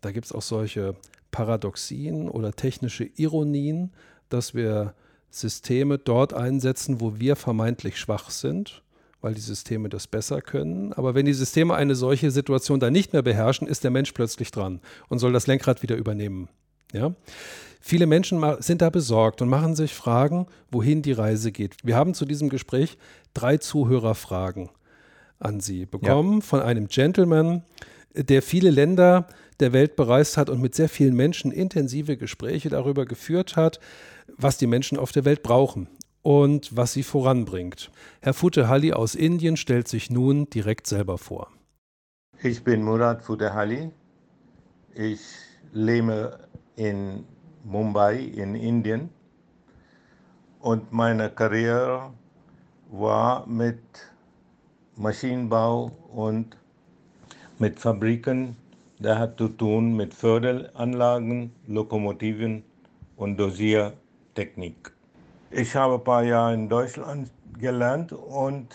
Da 0.00 0.10
gibt 0.10 0.26
es 0.26 0.32
auch 0.32 0.42
solche 0.42 0.96
Paradoxien 1.34 2.28
oder 2.28 2.52
technische 2.52 3.10
Ironien, 3.16 3.90
dass 4.28 4.54
wir 4.54 4.94
Systeme 5.30 5.98
dort 5.98 6.32
einsetzen, 6.32 7.00
wo 7.00 7.18
wir 7.18 7.34
vermeintlich 7.34 7.98
schwach 7.98 8.30
sind, 8.30 8.84
weil 9.20 9.34
die 9.34 9.40
Systeme 9.40 9.88
das 9.88 10.06
besser 10.06 10.40
können. 10.40 10.92
Aber 10.92 11.16
wenn 11.16 11.26
die 11.26 11.32
Systeme 11.32 11.74
eine 11.74 11.96
solche 11.96 12.30
Situation 12.30 12.78
dann 12.78 12.92
nicht 12.92 13.12
mehr 13.12 13.22
beherrschen, 13.22 13.66
ist 13.66 13.82
der 13.82 13.90
Mensch 13.90 14.12
plötzlich 14.12 14.52
dran 14.52 14.80
und 15.08 15.18
soll 15.18 15.32
das 15.32 15.48
Lenkrad 15.48 15.82
wieder 15.82 15.96
übernehmen. 15.96 16.50
Ja? 16.92 17.16
Viele 17.80 18.06
Menschen 18.06 18.40
sind 18.60 18.80
da 18.80 18.90
besorgt 18.90 19.42
und 19.42 19.48
machen 19.48 19.74
sich 19.74 19.92
Fragen, 19.92 20.46
wohin 20.70 21.02
die 21.02 21.10
Reise 21.10 21.50
geht. 21.50 21.74
Wir 21.82 21.96
haben 21.96 22.14
zu 22.14 22.26
diesem 22.26 22.48
Gespräch 22.48 22.96
drei 23.34 23.56
Zuhörerfragen 23.56 24.70
an 25.40 25.58
Sie 25.58 25.84
bekommen 25.84 26.34
ja. 26.34 26.40
von 26.42 26.60
einem 26.60 26.86
Gentleman, 26.86 27.64
der 28.14 28.40
viele 28.40 28.70
Länder 28.70 29.26
der 29.60 29.72
Welt 29.72 29.96
bereist 29.96 30.36
hat 30.36 30.50
und 30.50 30.60
mit 30.60 30.74
sehr 30.74 30.88
vielen 30.88 31.14
Menschen 31.14 31.52
intensive 31.52 32.16
Gespräche 32.16 32.68
darüber 32.68 33.06
geführt 33.06 33.56
hat, 33.56 33.80
was 34.36 34.58
die 34.58 34.66
Menschen 34.66 34.98
auf 34.98 35.12
der 35.12 35.24
Welt 35.24 35.42
brauchen 35.42 35.88
und 36.22 36.76
was 36.76 36.92
sie 36.92 37.02
voranbringt. 37.02 37.90
Herr 38.20 38.34
Futehalli 38.34 38.92
aus 38.92 39.14
Indien 39.14 39.56
stellt 39.56 39.88
sich 39.88 40.10
nun 40.10 40.48
direkt 40.50 40.86
selber 40.86 41.18
vor. 41.18 41.50
Ich 42.42 42.64
bin 42.64 42.82
Murad 42.82 43.22
Futehalli. 43.22 43.90
Ich 44.94 45.20
lebe 45.72 46.38
in 46.76 47.24
Mumbai 47.64 48.18
in 48.18 48.54
Indien 48.54 49.10
und 50.60 50.92
meine 50.92 51.30
Karriere 51.30 52.12
war 52.90 53.46
mit 53.46 53.80
Maschinenbau 54.96 55.90
und 56.12 56.56
mit 57.58 57.78
Fabriken 57.78 58.56
der 59.04 59.18
hat 59.18 59.36
zu 59.36 59.48
tun 59.48 59.94
mit 59.94 60.14
Förderanlagen, 60.14 61.52
Lokomotiven 61.66 62.62
und 63.16 63.36
Dosiertechnik. 63.36 64.92
Ich 65.50 65.76
habe 65.76 65.94
ein 65.96 66.04
paar 66.04 66.24
Jahre 66.24 66.54
in 66.54 66.68
Deutschland 66.70 67.30
gelernt 67.58 68.12
und 68.12 68.68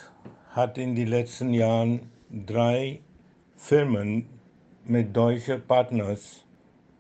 hatte 0.52 0.82
in 0.82 0.96
den 0.96 1.08
letzten 1.08 1.54
Jahren 1.54 2.12
drei 2.30 3.00
Firmen 3.56 4.28
mit 4.86 5.18
deutschen 5.18 5.66
Partners, 5.66 6.46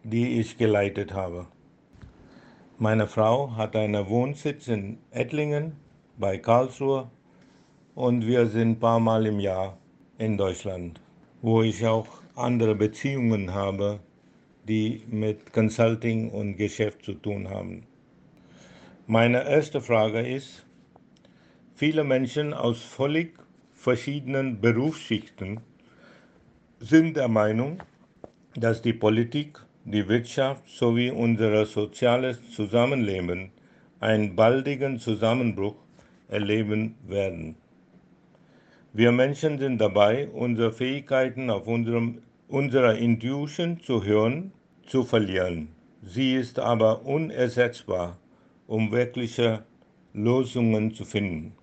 die 0.04 0.40
ich 0.40 0.58
geleitet 0.58 1.14
habe. 1.14 1.46
Meine 2.80 3.06
Frau 3.08 3.56
hat 3.56 3.76
einen 3.76 4.10
Wohnsitz 4.10 4.68
in 4.68 4.98
Ettlingen 5.12 5.76
bei 6.18 6.40
Karlsruhe 6.40 7.12
und 7.94 8.26
wir 8.26 8.48
sind 8.48 8.72
ein 8.72 8.80
paar 8.80 9.00
Mal 9.00 9.28
im 9.28 9.40
Jahr 9.40 9.78
in 10.18 10.36
Deutschland, 10.36 11.00
wo 11.42 11.62
ich 11.62 11.86
auch 11.86 12.08
andere 12.36 12.76
Beziehungen 12.76 13.54
habe, 13.54 14.00
die 14.68 15.04
mit 15.10 15.52
Consulting 15.54 16.30
und 16.30 16.58
Geschäft 16.58 17.04
zu 17.04 17.14
tun 17.14 17.50
haben. 17.50 17.84
Meine 19.08 19.44
erste 19.44 19.82
Frage 19.82 20.20
ist, 20.22 20.66
viele 21.76 22.04
Menschen 22.04 22.54
aus 22.54 22.82
völlig 22.82 23.40
verschiedenen 23.74 24.62
Berufsschichten 24.62 25.62
sind 26.80 27.18
der 27.18 27.28
Meinung, 27.28 27.82
dass 28.56 28.82
die 28.82 28.94
Politik, 28.94 29.60
die 29.86 30.08
Wirtschaft 30.08 30.70
sowie 30.70 31.10
unser 31.12 31.66
soziales 31.66 32.38
Zusammenleben 32.52 33.52
einen 34.00 34.36
baldigen 34.36 35.00
Zusammenbruch 35.00 35.76
erleben 36.28 36.96
werden. 37.08 37.56
Wir 38.92 39.12
Menschen 39.12 39.60
sind 39.60 39.80
dabei, 39.80 40.30
unsere 40.30 40.72
Fähigkeiten 40.72 41.52
auf 41.52 41.68
unserem, 41.68 42.24
unserer 42.48 42.96
Intuition 42.96 43.80
zu 43.80 44.04
hören, 44.04 44.52
zu 44.88 45.04
verlieren. 45.04 45.68
Sie 46.02 46.34
ist 46.34 46.58
aber 46.58 47.06
unersetzbar, 47.06 48.18
um 48.66 48.92
wirkliche 48.92 49.64
Lösungen 50.14 50.92
zu 50.96 51.06
finden. 51.06 51.54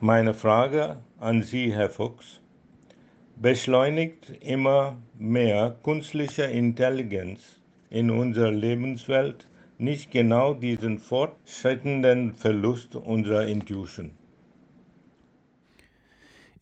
Meine 0.00 0.34
Frage 0.34 0.98
an 1.18 1.42
Sie, 1.42 1.72
Herr 1.72 1.88
Fuchs, 1.88 2.42
beschleunigt 3.36 4.30
immer 4.42 4.98
mehr 5.18 5.76
künstliche 5.82 6.42
Intelligenz 6.42 7.62
in 7.88 8.10
unserer 8.10 8.50
Lebenswelt 8.50 9.48
nicht 9.78 10.10
genau 10.10 10.52
diesen 10.52 10.98
fortschreitenden 10.98 12.34
Verlust 12.34 12.94
unserer 12.94 13.46
Intuition? 13.46 14.10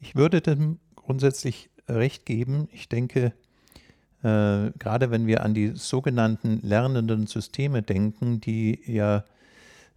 Ich 0.03 0.17
würde 0.17 0.41
dem 0.41 0.81
grundsätzlich 0.97 1.71
recht 1.89 2.27
geben. 2.27 2.69
Ich 2.73 2.89
denke, 2.89 3.33
äh, 4.23 4.71
gerade 4.79 5.11
wenn 5.11 5.29
wir 5.29 5.45
an 5.45 5.55
die 5.55 5.73
sogenannten 5.75 6.61
lernenden 6.63 7.29
Systeme 7.29 7.83
denken, 7.83 8.41
die 8.41 8.81
ja 8.85 9.25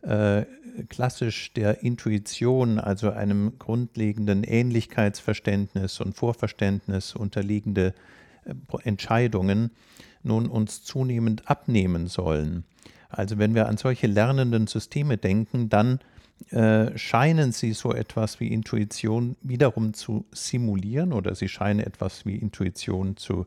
äh, 0.03 0.45
klassisch 0.89 1.53
der 1.53 1.81
Intuition, 1.81 2.79
also 2.79 3.09
einem 3.09 3.57
grundlegenden 3.57 4.43
Ähnlichkeitsverständnis 4.43 5.99
und 5.99 6.15
Vorverständnis 6.15 7.15
unterliegende 7.15 7.95
äh, 8.45 8.53
Entscheidungen 8.83 9.71
nun 10.21 10.45
uns 10.45 10.83
zunehmend 10.83 11.49
abnehmen 11.49 12.05
sollen. 12.07 12.63
Also 13.09 13.39
wenn 13.39 13.55
wir 13.55 13.67
an 13.67 13.77
solche 13.77 14.05
lernenden 14.05 14.67
Systeme 14.67 15.17
denken, 15.17 15.69
dann 15.69 15.99
äh, 16.51 16.97
scheinen 16.97 17.51
sie 17.51 17.73
so 17.73 17.93
etwas 17.93 18.39
wie 18.39 18.47
Intuition 18.47 19.35
wiederum 19.41 19.93
zu 19.93 20.25
simulieren 20.31 21.13
oder 21.13 21.35
sie 21.35 21.47
scheinen 21.47 21.79
etwas 21.79 22.25
wie 22.25 22.35
Intuition 22.35 23.17
zu 23.17 23.45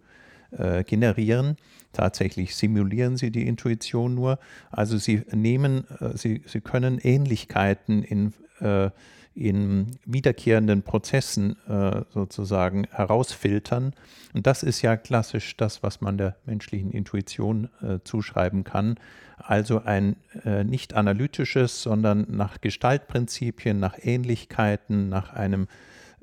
äh, 0.50 0.84
generieren. 0.84 1.56
Tatsächlich 1.92 2.56
simulieren 2.56 3.16
sie 3.16 3.30
die 3.30 3.46
Intuition 3.46 4.14
nur. 4.14 4.38
Also 4.70 4.98
sie 4.98 5.22
nehmen, 5.32 5.84
äh, 6.00 6.16
sie, 6.16 6.42
sie 6.46 6.60
können 6.60 6.98
Ähnlichkeiten 6.98 8.02
in, 8.02 8.32
äh, 8.60 8.90
in 9.38 9.98
wiederkehrenden 10.04 10.82
Prozessen 10.82 11.56
äh, 11.68 12.02
sozusagen 12.10 12.88
herausfiltern. 12.90 13.94
Und 14.34 14.46
das 14.48 14.64
ist 14.64 14.82
ja 14.82 14.96
klassisch 14.96 15.56
das, 15.56 15.84
was 15.84 16.00
man 16.00 16.18
der 16.18 16.36
menschlichen 16.44 16.90
Intuition 16.90 17.68
äh, 17.80 18.00
zuschreiben 18.02 18.64
kann. 18.64 18.96
Also 19.36 19.82
ein 19.84 20.16
äh, 20.44 20.64
nicht 20.64 20.94
analytisches, 20.94 21.82
sondern 21.82 22.26
nach 22.28 22.60
Gestaltprinzipien, 22.60 23.78
nach 23.78 23.94
Ähnlichkeiten, 24.02 25.08
nach 25.08 25.32
einem, 25.32 25.68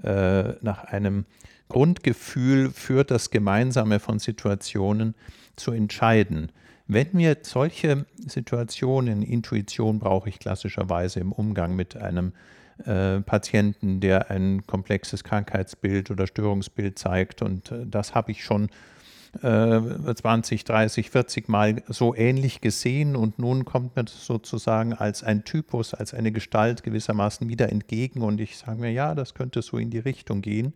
nach 0.03 0.83
einem 0.83 1.25
Grundgefühl 1.69 2.69
für 2.69 3.05
das 3.05 3.31
Gemeinsame 3.31 4.01
von 4.01 4.19
Situationen 4.19 5.15
zu 5.55 5.71
entscheiden. 5.71 6.51
Wenn 6.85 7.07
wir 7.13 7.37
solche 7.43 8.05
Situationen, 8.17 9.21
Intuition 9.21 9.99
brauche 9.99 10.27
ich 10.27 10.37
klassischerweise 10.37 11.21
im 11.21 11.31
Umgang 11.31 11.77
mit 11.77 11.95
einem 11.95 12.33
äh, 12.83 13.21
Patienten, 13.21 13.99
der 13.99 14.29
ein 14.31 14.65
komplexes 14.67 15.23
Krankheitsbild 15.23 16.11
oder 16.11 16.27
Störungsbild 16.27 16.99
zeigt. 16.99 17.41
Und 17.41 17.71
äh, 17.71 17.85
das 17.85 18.15
habe 18.15 18.31
ich 18.31 18.43
schon 18.43 18.69
äh, 19.41 20.13
20, 20.13 20.63
30, 20.63 21.09
40 21.09 21.49
Mal 21.49 21.83
so 21.87 22.15
ähnlich 22.15 22.61
gesehen. 22.61 23.15
Und 23.15 23.39
nun 23.39 23.65
kommt 23.65 23.95
mir 23.95 24.03
das 24.03 24.25
sozusagen 24.25 24.93
als 24.93 25.23
ein 25.23 25.43
Typus, 25.43 25.93
als 25.93 26.13
eine 26.13 26.31
Gestalt 26.31 26.83
gewissermaßen 26.83 27.47
wieder 27.47 27.71
entgegen. 27.71 28.21
Und 28.21 28.41
ich 28.41 28.57
sage 28.57 28.79
mir, 28.79 28.91
ja, 28.91 29.15
das 29.15 29.33
könnte 29.33 29.61
so 29.61 29.77
in 29.77 29.89
die 29.89 29.99
Richtung 29.99 30.41
gehen. 30.41 30.73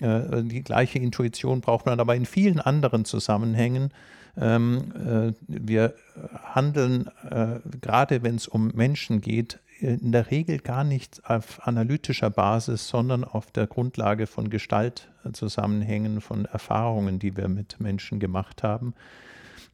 Äh, 0.00 0.42
die 0.42 0.62
gleiche 0.62 0.98
Intuition 0.98 1.60
braucht 1.60 1.86
man 1.86 2.00
aber 2.00 2.14
in 2.14 2.26
vielen 2.26 2.60
anderen 2.60 3.04
Zusammenhängen. 3.04 3.90
Ähm, 4.36 4.92
äh, 4.94 5.32
wir 5.46 5.94
handeln, 6.42 7.08
äh, 7.30 7.60
gerade 7.80 8.22
wenn 8.22 8.36
es 8.36 8.48
um 8.48 8.68
Menschen 8.74 9.20
geht, 9.20 9.60
in 9.80 10.12
der 10.12 10.30
Regel 10.30 10.58
gar 10.58 10.84
nicht 10.84 11.22
auf 11.28 11.66
analytischer 11.66 12.30
Basis, 12.30 12.88
sondern 12.88 13.24
auf 13.24 13.50
der 13.50 13.66
Grundlage 13.66 14.26
von 14.26 14.48
Gestaltzusammenhängen, 14.48 16.20
von 16.20 16.44
Erfahrungen, 16.46 17.18
die 17.18 17.36
wir 17.36 17.48
mit 17.48 17.80
Menschen 17.80 18.20
gemacht 18.20 18.62
haben. 18.62 18.94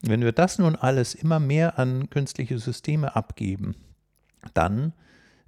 Wenn 0.02 0.22
wir 0.22 0.32
das 0.32 0.58
nun 0.58 0.76
alles 0.76 1.14
immer 1.14 1.38
mehr 1.38 1.78
an 1.78 2.08
künstliche 2.08 2.58
Systeme 2.58 3.14
abgeben, 3.14 3.76
dann 4.54 4.92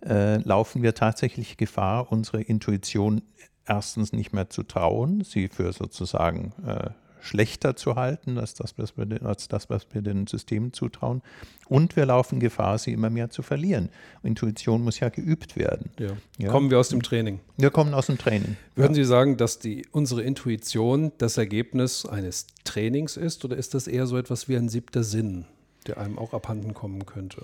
äh, 0.04 0.36
laufen 0.38 0.82
wir 0.82 0.94
tatsächlich 0.94 1.56
Gefahr, 1.56 2.12
unsere 2.12 2.42
Intuition 2.42 3.22
erstens 3.66 4.12
nicht 4.12 4.32
mehr 4.32 4.50
zu 4.50 4.62
trauen, 4.62 5.24
sie 5.24 5.48
für 5.48 5.72
sozusagen 5.72 6.52
äh, 6.66 6.90
schlechter 7.22 7.76
zu 7.76 7.94
halten 7.94 8.36
als 8.36 8.54
das, 8.54 8.74
was 8.76 8.96
wir, 8.96 9.22
als 9.24 9.48
das, 9.48 9.70
was 9.70 9.86
wir 9.92 10.02
den 10.02 10.26
Systemen 10.26 10.72
zutrauen. 10.72 11.22
Und 11.68 11.96
wir 11.96 12.04
laufen 12.04 12.40
Gefahr, 12.40 12.76
sie 12.78 12.92
immer 12.92 13.08
mehr 13.10 13.30
zu 13.30 13.42
verlieren. 13.42 13.88
Intuition 14.22 14.82
muss 14.82 15.00
ja 15.00 15.08
geübt 15.08 15.56
werden. 15.56 15.90
Ja. 15.98 16.10
Ja. 16.38 16.50
Kommen 16.50 16.70
wir 16.70 16.78
aus 16.78 16.88
dem 16.88 17.02
Training? 17.02 17.40
Wir 17.56 17.70
kommen 17.70 17.94
aus 17.94 18.06
dem 18.06 18.18
Training. 18.18 18.56
Würden 18.74 18.92
ja. 18.92 18.96
Sie 18.96 19.04
sagen, 19.04 19.36
dass 19.36 19.60
die, 19.60 19.86
unsere 19.92 20.22
Intuition 20.22 21.12
das 21.18 21.38
Ergebnis 21.38 22.04
eines 22.04 22.48
Trainings 22.64 23.16
ist 23.16 23.44
oder 23.44 23.56
ist 23.56 23.74
das 23.74 23.86
eher 23.86 24.06
so 24.06 24.18
etwas 24.18 24.48
wie 24.48 24.56
ein 24.56 24.68
siebter 24.68 25.04
Sinn, 25.04 25.46
der 25.86 25.98
einem 25.98 26.18
auch 26.18 26.34
abhanden 26.34 26.74
kommen 26.74 27.06
könnte? 27.06 27.42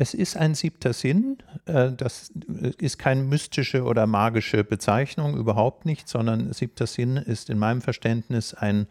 Es 0.00 0.14
ist 0.14 0.36
ein 0.36 0.54
siebter 0.54 0.92
Sinn. 0.92 1.38
Äh, 1.66 1.90
das 1.92 2.32
ist 2.78 2.98
keine 2.98 3.24
mystische 3.24 3.82
oder 3.82 4.06
magische 4.06 4.62
Bezeichnung, 4.62 5.36
überhaupt 5.36 5.84
nicht, 5.84 6.08
sondern 6.08 6.52
siebter 6.52 6.86
Sinn 6.86 7.16
ist 7.16 7.50
in 7.50 7.58
meinem 7.58 7.82
Verständnis 7.82 8.54
ein, 8.54 8.86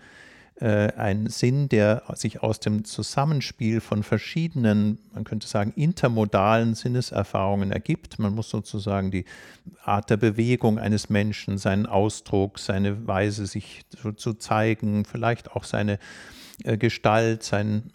äh, 0.60 0.92
ein 0.98 1.28
Sinn, 1.28 1.70
der 1.70 2.04
sich 2.16 2.44
aus 2.44 2.60
dem 2.60 2.84
Zusammenspiel 2.84 3.80
von 3.80 4.04
verschiedenen, 4.04 5.00
man 5.14 5.24
könnte 5.24 5.48
sagen, 5.48 5.72
intermodalen 5.78 6.76
Sinneserfahrungen 6.76 7.72
ergibt. 7.72 8.20
Man 8.20 8.36
muss 8.36 8.50
sozusagen 8.50 9.10
die 9.10 9.24
Art 9.86 10.10
der 10.10 10.18
Bewegung 10.18 10.78
eines 10.78 11.10
Menschen, 11.10 11.58
seinen 11.58 11.86
Ausdruck, 11.86 12.60
seine 12.60 13.08
Weise, 13.08 13.46
sich 13.46 13.86
zu, 13.96 14.12
zu 14.12 14.34
zeigen, 14.34 15.06
vielleicht 15.06 15.54
auch 15.54 15.64
seine 15.64 16.00
äh, 16.66 16.78
Gestalt, 16.78 17.44
sein 17.44 17.94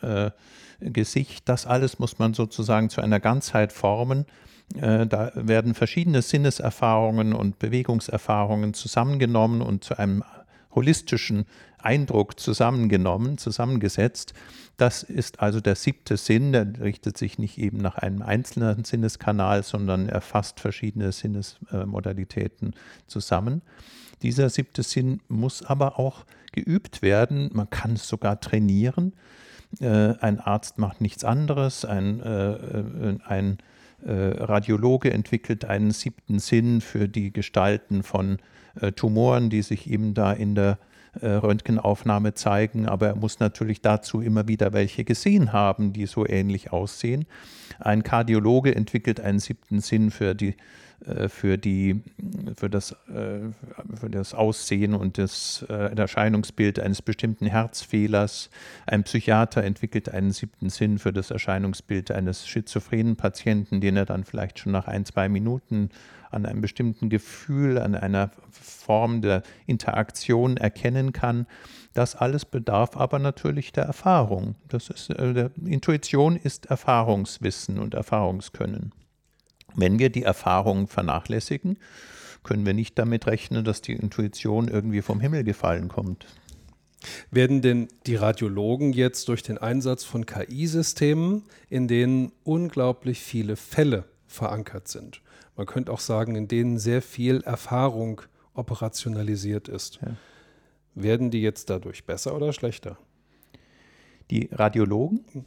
Gesicht, 0.85 1.49
das 1.49 1.67
alles 1.67 1.99
muss 1.99 2.19
man 2.19 2.35
sozusagen 2.35 2.91
zu 2.91 3.01
einer 3.01 3.21
Ganzheit 3.21 3.73
formen. 3.73 4.27
Äh, 4.77 5.07
da 5.07 5.33
werden 5.35 5.75
verschiedene 5.75 6.23
Sinneserfahrungen 6.23 7.33
und 7.33 7.59
Bewegungserfahrungen 7.59 8.75
zusammengenommen 8.75 9.63
und 9.63 9.85
zu 9.85 9.99
einem 9.99 10.23
holistischen 10.75 11.45
Eindruck 11.79 12.39
zusammengenommen, 12.41 13.39
zusammengesetzt. 13.39 14.35
Das 14.77 15.03
ist 15.03 15.41
also 15.41 15.61
der 15.61 15.75
siebte 15.75 16.17
Sinn, 16.17 16.53
der 16.53 16.81
richtet 16.81 17.19
sich 17.19 17.39
nicht 17.39 17.59
eben 17.59 17.79
nach 17.79 17.99
einem 17.99 18.23
einzelnen 18.23 18.85
Sinneskanal, 18.85 19.63
sondern 19.63 20.09
erfasst 20.09 20.61
verschiedene 20.61 21.13
Sinnesmodalitäten 21.13 22.75
zusammen. 23.07 23.63
Dieser 24.23 24.49
siebte 24.49 24.83
Sinn 24.83 25.21
muss 25.29 25.63
aber 25.63 25.99
auch 25.99 26.25
geübt 26.53 27.03
werden. 27.03 27.51
Man 27.53 27.69
kann 27.69 27.95
es 27.95 28.09
sogar 28.09 28.41
trainieren. 28.41 29.13
Äh, 29.81 30.15
ein 30.21 30.41
Arzt 30.41 30.79
macht 30.79 31.01
nichts 31.01 31.25
anderes, 31.25 31.85
ein, 31.85 32.21
äh, 32.21 32.53
äh, 32.53 33.19
ein 33.27 33.59
Radiologe 34.05 35.13
entwickelt 35.13 35.65
einen 35.65 35.93
siebten 35.93 36.41
Sinn 36.41 36.81
für 36.81 37.07
die 37.09 37.33
Gestalten 37.33 38.03
von 38.03 38.39
Tumoren, 38.97 39.49
die 39.49 39.63
sich 39.63 39.89
eben 39.89 40.13
da 40.13 40.33
in 40.33 40.57
der 40.57 40.79
Röntgenaufnahme 41.23 42.35
zeigen, 42.35 42.89
aber 42.89 43.07
er 43.07 43.15
muss 43.15 43.39
natürlich 43.39 43.81
dazu 43.81 44.21
immer 44.21 44.49
wieder 44.49 44.73
welche 44.73 45.05
gesehen 45.05 45.53
haben, 45.53 45.93
die 45.93 46.07
so 46.07 46.27
ähnlich 46.27 46.73
aussehen. 46.73 47.27
Ein 47.79 48.03
Kardiologe 48.03 48.75
entwickelt 48.75 49.21
einen 49.21 49.39
siebten 49.39 49.79
Sinn 49.79 50.11
für 50.11 50.35
die 50.35 50.57
für, 51.29 51.59
die, 51.59 52.03
für, 52.57 52.71
das, 52.71 52.93
äh, 53.09 53.51
für 53.95 54.11
das 54.11 54.35
Aussehen 54.35 54.95
und 54.95 55.19
das 55.19 55.65
äh, 55.69 55.95
Erscheinungsbild 55.97 56.79
eines 56.79 57.03
bestimmten 57.03 57.47
Herzfehlers. 57.47 58.51
Ein 58.87 59.03
Psychiater 59.05 59.65
entwickelt 59.65 60.09
einen 60.09 60.31
siebten 60.31 60.71
Sinn 60.71 60.99
für 60.99 61.13
das 61.13 61.31
Erscheinungsbild 61.31 62.11
eines 62.11 62.47
schizophrenen 62.47 63.17
Patienten, 63.17 63.81
den 63.81 63.97
er 63.97 64.05
dann 64.05 64.25
vielleicht 64.25 64.61
schon 64.61 64.73
nach 64.73 64.87
ein, 64.87 65.05
zwei 65.05 65.29
Minuten 65.29 65.91
an 66.31 66.47
einem 66.47 66.61
bestimmten 66.61 67.11
Gefühl, 67.11 67.79
an 67.79 67.95
einer 67.95 68.31
Form 68.51 69.23
der 69.23 69.43
Interaktion 69.67 70.57
erkennen 70.57 71.13
kann. 71.13 71.47
Das 71.95 72.15
alles 72.15 72.45
bedarf 72.45 72.97
aber 72.97 73.19
natürlich 73.19 73.73
der 73.73 73.85
Erfahrung. 73.85 74.55
Das 74.69 74.89
ist, 74.89 75.11
äh, 75.11 75.51
Intuition 75.65 76.37
ist 76.37 76.67
Erfahrungswissen 76.67 77.79
und 77.79 77.95
Erfahrungskönnen. 77.95 78.93
Wenn 79.75 79.99
wir 79.99 80.11
die 80.11 80.23
Erfahrung 80.23 80.89
vernachlässigen, 80.89 81.79
können 82.43 82.67
wir 82.67 82.75
nicht 82.75 82.99
damit 82.99 83.27
rechnen, 83.27 83.65
dass 83.65 83.81
die 83.81 83.93
Intuition 83.93 84.69
irgendwie 84.69 85.03
vom 85.03 85.21
Himmel 85.21 85.45
gefallen 85.45 85.89
kommt. 85.89 86.27
Werden 87.31 87.63
denn 87.63 87.89
die 88.07 88.17
Radiologen 88.17 88.93
jetzt 88.93 89.29
durch 89.29 89.43
den 89.43 89.59
Einsatz 89.59 90.05
von 90.05 90.27
KI-Systemen, 90.27 91.45
in 91.69 91.89
denen 91.89 92.33
unglaublich 92.45 93.21
viele 93.21 93.57
Fälle 93.57 94.05
verankert 94.27 94.89
sind, 94.89 95.21
man 95.57 95.67
könnte 95.67 95.93
auch 95.93 96.01
sagen, 96.01 96.35
in 96.35 96.49
denen 96.49 96.79
sehr 96.79 97.03
viel 97.03 97.43
Erfahrung 97.43 98.23
operationalisiert 98.55 99.69
ist, 99.69 100.01
ja. 100.03 100.17
werden 100.95 101.31
die 101.31 101.43
jetzt 101.43 101.71
dadurch 101.71 102.05
besser 102.05 102.35
oder 102.35 102.53
schlechter? 102.53 102.99
Die 104.31 104.49
Radiologen? 104.51 105.45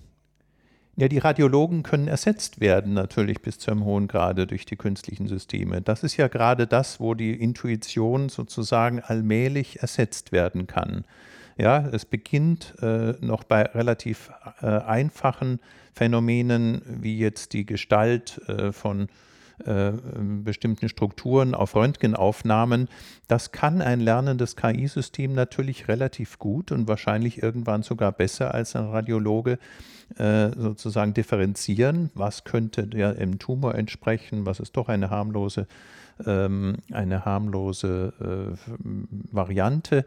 Ja, 0.98 1.10
die 1.10 1.18
Radiologen 1.18 1.84
können 1.84 2.08
ersetzt 2.08 2.62
werden 2.62 2.94
natürlich 2.94 3.42
bis 3.42 3.60
zu 3.60 3.70
einem 3.70 3.84
hohen 3.84 4.08
Grade 4.08 4.48
durch 4.48 4.66
die 4.66 4.78
künstlichen 4.78 5.28
Systeme. 5.28 5.82
Das 5.82 6.04
ist 6.04 6.16
ja 6.16 6.30
gerade 6.30 6.68
das, 6.68 7.02
wo 7.02 7.14
die 7.16 7.34
Intuition 7.34 8.30
sozusagen 8.30 9.02
allmählich 9.02 9.82
ersetzt 9.82 10.32
werden 10.32 10.68
kann. 10.68 11.04
Ja, 11.58 11.86
es 11.92 12.06
beginnt 12.06 12.76
äh, 12.82 13.14
noch 13.20 13.44
bei 13.44 13.64
relativ 13.64 14.32
äh, 14.62 14.68
einfachen 14.68 15.60
Phänomenen 15.94 16.82
wie 16.86 17.18
jetzt 17.18 17.52
die 17.52 17.66
Gestalt 17.66 18.42
äh, 18.48 18.72
von 18.72 19.08
äh, 19.64 19.92
bestimmten 20.44 20.90
Strukturen 20.90 21.56
auf 21.56 21.76
Röntgenaufnahmen. 21.76 22.90
Das 23.28 23.52
kann 23.52 23.82
ein 23.82 24.00
lernendes 24.00 24.56
KI-System 24.56 25.34
natürlich 25.34 25.88
relativ 25.88 26.40
gut 26.40 26.72
und 26.72 26.88
wahrscheinlich 26.88 27.42
irgendwann 27.42 27.84
sogar 27.84 28.12
besser 28.12 28.54
als 28.54 28.76
ein 28.76 28.86
Radiologe 28.86 29.58
äh, 30.18 30.50
sozusagen 30.58 31.14
differenzieren. 31.14 32.12
Was 32.14 32.44
könnte 32.44 32.86
der 32.88 33.16
im 33.18 33.40
Tumor 33.40 33.76
entsprechen? 33.76 34.46
Was 34.46 34.60
ist 34.60 34.76
doch 34.78 34.90
eine 34.90 35.10
harmlose, 35.10 35.68
ähm, 36.26 36.78
eine 36.92 37.26
harmlose 37.26 38.14
äh, 38.20 38.72
Variante? 39.32 40.06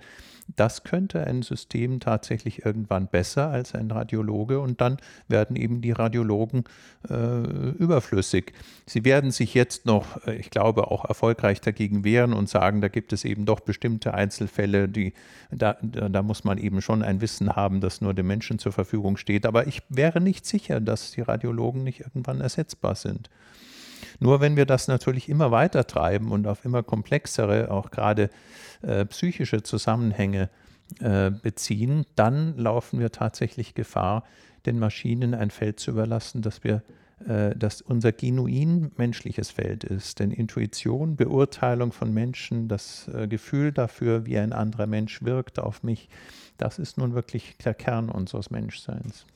Das 0.56 0.82
könnte 0.82 1.26
ein 1.26 1.42
System 1.42 2.00
tatsächlich 2.00 2.64
irgendwann 2.64 3.09
besser 3.09 3.50
als 3.50 3.74
ein 3.74 3.90
Radiologe 3.90 4.61
und 4.61 4.80
dann 4.80 4.96
werden 5.28 5.56
eben 5.56 5.82
die 5.82 5.92
Radiologen 5.92 6.64
äh, 7.09 7.42
überflüssig. 7.78 8.54
Sie 8.86 9.04
werden 9.04 9.30
sich 9.30 9.52
jetzt 9.52 9.84
noch, 9.84 10.26
äh, 10.26 10.36
ich 10.36 10.50
glaube, 10.50 10.90
auch 10.90 11.04
erfolgreich 11.04 11.61
dagegen 11.61 12.02
wehren 12.02 12.32
und 12.32 12.48
sagen, 12.48 12.80
da 12.80 12.88
gibt 12.88 13.12
es 13.12 13.24
eben 13.24 13.44
doch 13.44 13.61
bestimmte 13.61 14.14
Einzelfälle, 14.14 14.88
die, 14.88 15.12
da, 15.50 15.76
da 15.82 16.22
muss 16.22 16.44
man 16.44 16.56
eben 16.56 16.80
schon 16.80 17.02
ein 17.02 17.20
Wissen 17.20 17.54
haben, 17.54 17.80
das 17.80 18.00
nur 18.00 18.14
dem 18.14 18.26
Menschen 18.26 18.59
zur 18.59 18.72
Verfügung 18.72 19.18
steht. 19.18 19.44
Aber 19.44 19.66
ich 19.66 19.82
wäre 19.90 20.20
nicht 20.20 20.46
sicher, 20.46 20.80
dass 20.80 21.11
die 21.11 21.20
Radiologen 21.20 21.84
nicht 21.84 22.00
irgendwann 22.00 22.40
ersetzbar 22.40 22.94
sind. 22.94 23.28
Nur 24.19 24.41
wenn 24.41 24.57
wir 24.57 24.66
das 24.66 24.89
natürlich 24.89 25.29
immer 25.29 25.51
weiter 25.51 25.87
treiben 25.87 26.33
und 26.33 26.47
auf 26.47 26.64
immer 26.64 26.83
komplexere, 26.83 27.71
auch 27.71 27.91
gerade 27.91 28.31
äh, 28.83 29.05
psychische 29.07 29.62
Zusammenhänge 29.62 30.51
äh, 31.01 31.31
beziehen, 31.31 32.05
dann 32.16 32.57
laufen 32.57 32.99
wir 32.99 33.12
tatsächlich 33.12 33.75
Gefahr, 33.75 34.25
den 34.66 34.79
Maschinen 34.79 35.35
ein 35.35 35.51
Feld 35.51 35.81
zu 35.81 35.93
überlassen, 35.93 36.43
das 36.43 36.64
wir 36.64 36.83
äh, 37.27 37.55
das 37.57 37.81
unser 37.81 38.12
genuin 38.12 38.93
menschliches 38.97 39.51
Feld 39.51 39.85
ist. 39.85 40.21
Denn 40.21 40.31
Intuition, 40.31 41.16
Beurteilung 41.16 41.93
von 41.93 42.12
Menschen, 42.12 42.69
das 42.69 43.09
äh, 43.09 43.27
Gefühl 43.29 43.73
dafür, 43.73 44.27
wie 44.27 44.39
ein 44.39 44.53
anderer 44.53 44.87
Mensch 44.87 45.23
wirkt 45.23 45.59
auf 45.59 45.83
mich, 45.83 46.09
das 46.59 46.79
ist 46.79 46.99
nun 46.99 47.14
wirklich 47.14 47.57
der 47.59 47.75
Kern 47.75 48.09
unseres 48.09 48.51
Menschseins. 48.51 49.27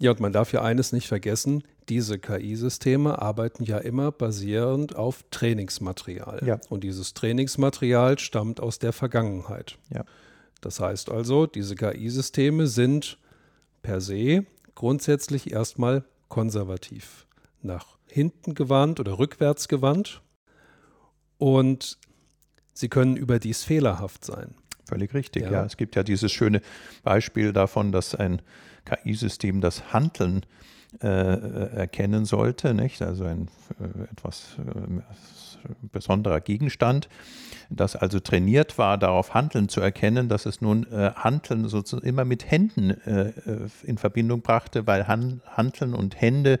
Ja, 0.00 0.10
und 0.10 0.20
man 0.20 0.32
darf 0.32 0.52
ja 0.52 0.62
eines 0.62 0.92
nicht 0.92 1.06
vergessen, 1.06 1.62
diese 1.88 2.18
KI-Systeme 2.18 3.20
arbeiten 3.20 3.64
ja 3.64 3.78
immer 3.78 4.12
basierend 4.12 4.96
auf 4.96 5.24
Trainingsmaterial. 5.30 6.40
Ja. 6.44 6.60
Und 6.68 6.84
dieses 6.84 7.14
Trainingsmaterial 7.14 8.18
stammt 8.18 8.60
aus 8.60 8.78
der 8.78 8.92
Vergangenheit. 8.92 9.78
Ja. 9.90 10.04
Das 10.60 10.80
heißt 10.80 11.10
also, 11.10 11.46
diese 11.46 11.74
KI-Systeme 11.74 12.66
sind 12.66 13.18
per 13.82 14.00
se 14.00 14.46
grundsätzlich 14.74 15.52
erstmal 15.52 16.04
konservativ, 16.28 17.26
nach 17.60 17.98
hinten 18.06 18.54
gewandt 18.54 19.00
oder 19.00 19.18
rückwärts 19.18 19.68
gewandt. 19.68 20.22
Und 21.38 21.98
sie 22.72 22.88
können 22.88 23.16
überdies 23.16 23.64
fehlerhaft 23.64 24.24
sein. 24.24 24.54
Völlig 24.86 25.14
richtig, 25.14 25.44
ja. 25.44 25.52
ja. 25.52 25.64
Es 25.64 25.76
gibt 25.76 25.96
ja 25.96 26.02
dieses 26.02 26.32
schöne 26.32 26.60
Beispiel 27.02 27.52
davon, 27.52 27.92
dass 27.92 28.14
ein 28.14 28.40
KI-System 28.84 29.60
das 29.60 29.92
Handeln 29.92 30.44
äh, 31.00 31.06
erkennen 31.06 32.24
sollte, 32.24 32.74
nicht? 32.74 33.02
also 33.02 33.24
ein 33.24 33.48
äh, 33.80 34.12
etwas 34.12 34.56
äh, 34.58 35.02
besonderer 35.90 36.40
Gegenstand, 36.40 37.08
das 37.70 37.96
also 37.96 38.20
trainiert 38.20 38.78
war, 38.78 38.98
darauf 38.98 39.34
Handeln 39.34 39.68
zu 39.68 39.80
erkennen, 39.80 40.28
dass 40.28 40.46
es 40.46 40.60
nun 40.60 40.86
äh, 40.92 41.12
Handeln 41.14 41.68
sozusagen 41.68 42.06
immer 42.06 42.24
mit 42.24 42.50
Händen 42.50 42.90
äh, 42.90 43.28
äh, 43.28 43.68
in 43.84 43.98
Verbindung 43.98 44.42
brachte, 44.42 44.86
weil 44.86 45.08
Han 45.08 45.40
Handeln 45.46 45.94
und 45.94 46.20
Hände 46.20 46.58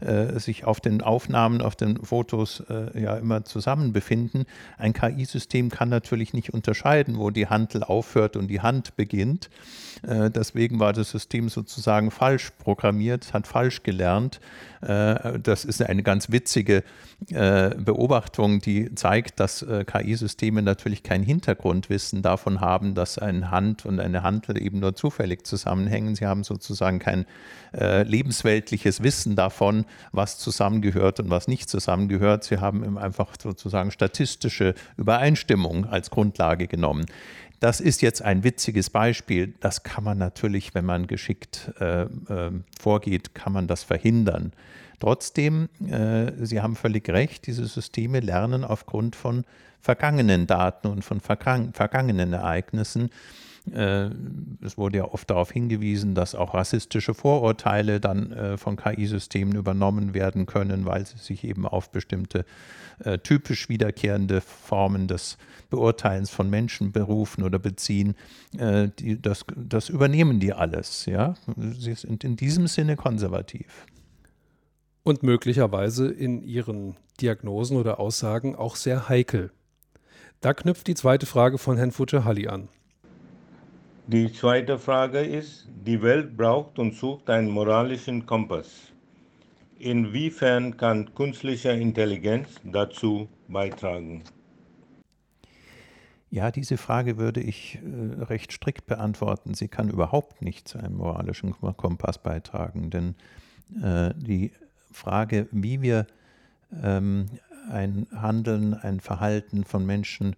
äh, 0.00 0.38
sich 0.38 0.64
auf 0.64 0.80
den 0.80 1.02
Aufnahmen, 1.02 1.60
auf 1.60 1.76
den 1.76 2.02
Fotos 2.02 2.62
äh, 2.68 3.00
ja 3.00 3.16
immer 3.16 3.44
zusammen 3.44 3.92
befinden. 3.92 4.44
Ein 4.78 4.92
KI-System 4.92 5.70
kann 5.70 5.88
natürlich 5.88 6.32
nicht 6.32 6.52
unterscheiden, 6.52 7.18
wo 7.18 7.30
die 7.30 7.46
Handel 7.46 7.82
aufhört 7.82 8.36
und 8.36 8.48
die 8.48 8.60
Hand 8.60 8.96
beginnt. 8.96 9.50
Äh, 10.06 10.30
deswegen 10.30 10.80
war 10.80 10.92
das 10.92 11.10
System 11.10 11.48
sozusagen 11.48 12.10
falsch 12.10 12.50
programmiert, 12.58 13.32
hat 13.32 13.46
falsch 13.46 13.82
gelernt. 13.82 14.40
Äh, 14.80 15.38
das 15.40 15.64
ist 15.64 15.82
eine 15.82 16.02
ganz 16.02 16.30
witzige 16.30 16.82
äh, 17.30 17.70
Beobachtung, 17.70 18.60
die 18.60 18.94
zeigt, 18.94 19.40
dass 19.40 19.64
KI-Systeme 19.86 20.62
natürlich 20.62 21.02
kein 21.02 21.22
Hintergrundwissen 21.22 22.22
davon 22.22 22.60
haben, 22.60 22.94
dass 22.94 23.18
eine 23.18 23.50
Hand 23.50 23.86
und 23.86 24.00
eine 24.00 24.22
Handel 24.22 24.60
eben 24.60 24.80
nur 24.80 24.94
zufällig 24.94 25.46
zusammenhängen. 25.46 26.14
Sie 26.14 26.26
haben 26.26 26.44
sozusagen 26.44 26.98
kein 26.98 27.26
lebensweltliches 27.72 29.02
Wissen 29.02 29.34
davon, 29.34 29.83
was 30.12 30.38
zusammengehört 30.38 31.20
und 31.20 31.30
was 31.30 31.48
nicht 31.48 31.68
zusammengehört. 31.68 32.44
Sie 32.44 32.58
haben 32.58 32.98
einfach 32.98 33.34
sozusagen 33.40 33.90
statistische 33.90 34.74
Übereinstimmung 34.96 35.86
als 35.86 36.10
Grundlage 36.10 36.66
genommen. 36.66 37.06
Das 37.60 37.80
ist 37.80 38.02
jetzt 38.02 38.20
ein 38.20 38.44
witziges 38.44 38.90
Beispiel. 38.90 39.54
Das 39.60 39.82
kann 39.82 40.04
man 40.04 40.18
natürlich, 40.18 40.74
wenn 40.74 40.84
man 40.84 41.06
geschickt 41.06 41.72
äh, 41.80 42.02
äh, 42.02 42.50
vorgeht, 42.78 43.34
kann 43.34 43.52
man 43.52 43.66
das 43.66 43.82
verhindern. 43.82 44.52
Trotzdem, 45.00 45.68
äh, 45.86 46.32
Sie 46.44 46.60
haben 46.60 46.76
völlig 46.76 47.08
recht, 47.08 47.46
diese 47.46 47.66
Systeme 47.66 48.20
lernen 48.20 48.64
aufgrund 48.64 49.16
von 49.16 49.44
vergangenen 49.80 50.46
Daten 50.46 50.88
und 50.88 51.04
von 51.04 51.20
vergangenen 51.20 52.32
Ereignissen. 52.32 53.10
Äh, 53.72 54.10
es 54.60 54.76
wurde 54.76 54.98
ja 54.98 55.04
oft 55.04 55.30
darauf 55.30 55.50
hingewiesen, 55.50 56.14
dass 56.14 56.34
auch 56.34 56.54
rassistische 56.54 57.14
Vorurteile 57.14 57.98
dann 57.98 58.32
äh, 58.32 58.56
von 58.58 58.76
KI-Systemen 58.76 59.56
übernommen 59.56 60.12
werden 60.14 60.46
können, 60.46 60.84
weil 60.84 61.06
sie 61.06 61.18
sich 61.18 61.44
eben 61.44 61.66
auf 61.66 61.90
bestimmte 61.90 62.44
äh, 63.02 63.18
typisch 63.18 63.68
wiederkehrende 63.68 64.40
Formen 64.40 65.08
des 65.08 65.38
Beurteilens 65.70 66.30
von 66.30 66.50
Menschen 66.50 66.92
berufen 66.92 67.42
oder 67.42 67.58
beziehen. 67.58 68.14
Das, 68.52 69.44
das 69.56 69.88
übernehmen 69.88 70.38
die 70.38 70.52
alles. 70.52 71.06
Ja? 71.06 71.34
Sie 71.56 71.94
sind 71.94 72.22
in 72.22 72.36
diesem 72.36 72.68
Sinne 72.68 72.94
konservativ. 72.94 73.86
Und 75.02 75.24
möglicherweise 75.24 76.06
in 76.06 76.42
ihren 76.42 76.96
Diagnosen 77.20 77.76
oder 77.76 77.98
Aussagen 77.98 78.54
auch 78.54 78.76
sehr 78.76 79.08
heikel. 79.08 79.50
Da 80.40 80.54
knüpft 80.54 80.86
die 80.86 80.94
zweite 80.94 81.26
Frage 81.26 81.58
von 81.58 81.76
Herrn 81.76 81.90
Fuccihalli 81.90 82.46
an. 82.46 82.68
Die 84.06 84.30
zweite 84.30 84.78
Frage 84.78 85.20
ist, 85.20 85.66
die 85.86 86.02
Welt 86.02 86.36
braucht 86.36 86.78
und 86.78 86.94
sucht 86.94 87.30
einen 87.30 87.48
moralischen 87.48 88.26
Kompass. 88.26 88.92
Inwiefern 89.78 90.76
kann 90.76 91.14
künstliche 91.14 91.70
Intelligenz 91.70 92.60
dazu 92.64 93.28
beitragen? 93.48 94.22
Ja, 96.30 96.50
diese 96.50 96.76
Frage 96.76 97.16
würde 97.16 97.40
ich 97.40 97.76
äh, 97.76 98.22
recht 98.24 98.52
strikt 98.52 98.86
beantworten. 98.86 99.54
Sie 99.54 99.68
kann 99.68 99.88
überhaupt 99.88 100.42
nicht 100.42 100.68
zu 100.68 100.78
einem 100.78 100.98
moralischen 100.98 101.54
Kompass 101.76 102.18
beitragen, 102.18 102.90
denn 102.90 103.14
äh, 103.82 104.12
die 104.16 104.52
Frage, 104.92 105.48
wie 105.50 105.80
wir 105.80 106.06
ähm, 106.82 107.26
ein 107.70 108.06
Handeln, 108.14 108.74
ein 108.74 109.00
Verhalten 109.00 109.64
von 109.64 109.86
Menschen, 109.86 110.36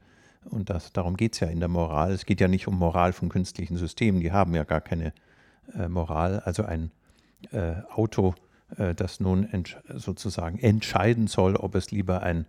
und 0.51 0.71
das, 0.71 0.93
darum 0.93 1.17
geht 1.17 1.35
es 1.35 1.41
ja 1.41 1.49
in 1.49 1.61
der 1.61 1.69
Moral, 1.69 2.13
es 2.13 2.27
geht 2.27 2.41
ja 2.41 2.49
nicht 2.49 2.69
um 2.69 2.79
Moral 2.79 3.13
von 3.13 3.29
künstlichen 3.29 3.77
Systemen, 3.77 4.21
die 4.21 4.33
haben 4.33 4.55
ja 4.55 4.65
gar 4.65 4.81
keine 4.81 5.13
äh, 5.75 5.89
Moral, 5.89 6.41
also 6.41 6.65
ein 6.65 6.91
äh, 7.53 7.75
Auto, 7.95 8.35
äh, 8.77 8.95
das 8.95 9.21
nun 9.21 9.45
entsch 9.45 9.77
sozusagen 9.95 10.59
entscheiden 10.59 11.27
soll, 11.27 11.57
ob 11.57 11.75
es 11.75 11.91
lieber 11.91 12.23
ein 12.23 12.47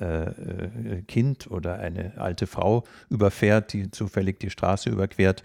äh, 0.00 0.24
äh, 0.24 1.02
Kind 1.06 1.50
oder 1.50 1.78
eine 1.78 2.12
alte 2.16 2.46
Frau 2.46 2.84
überfährt, 3.10 3.72
die 3.72 3.90
zufällig 3.90 4.38
die 4.40 4.50
Straße 4.50 4.90
überquert, 4.90 5.42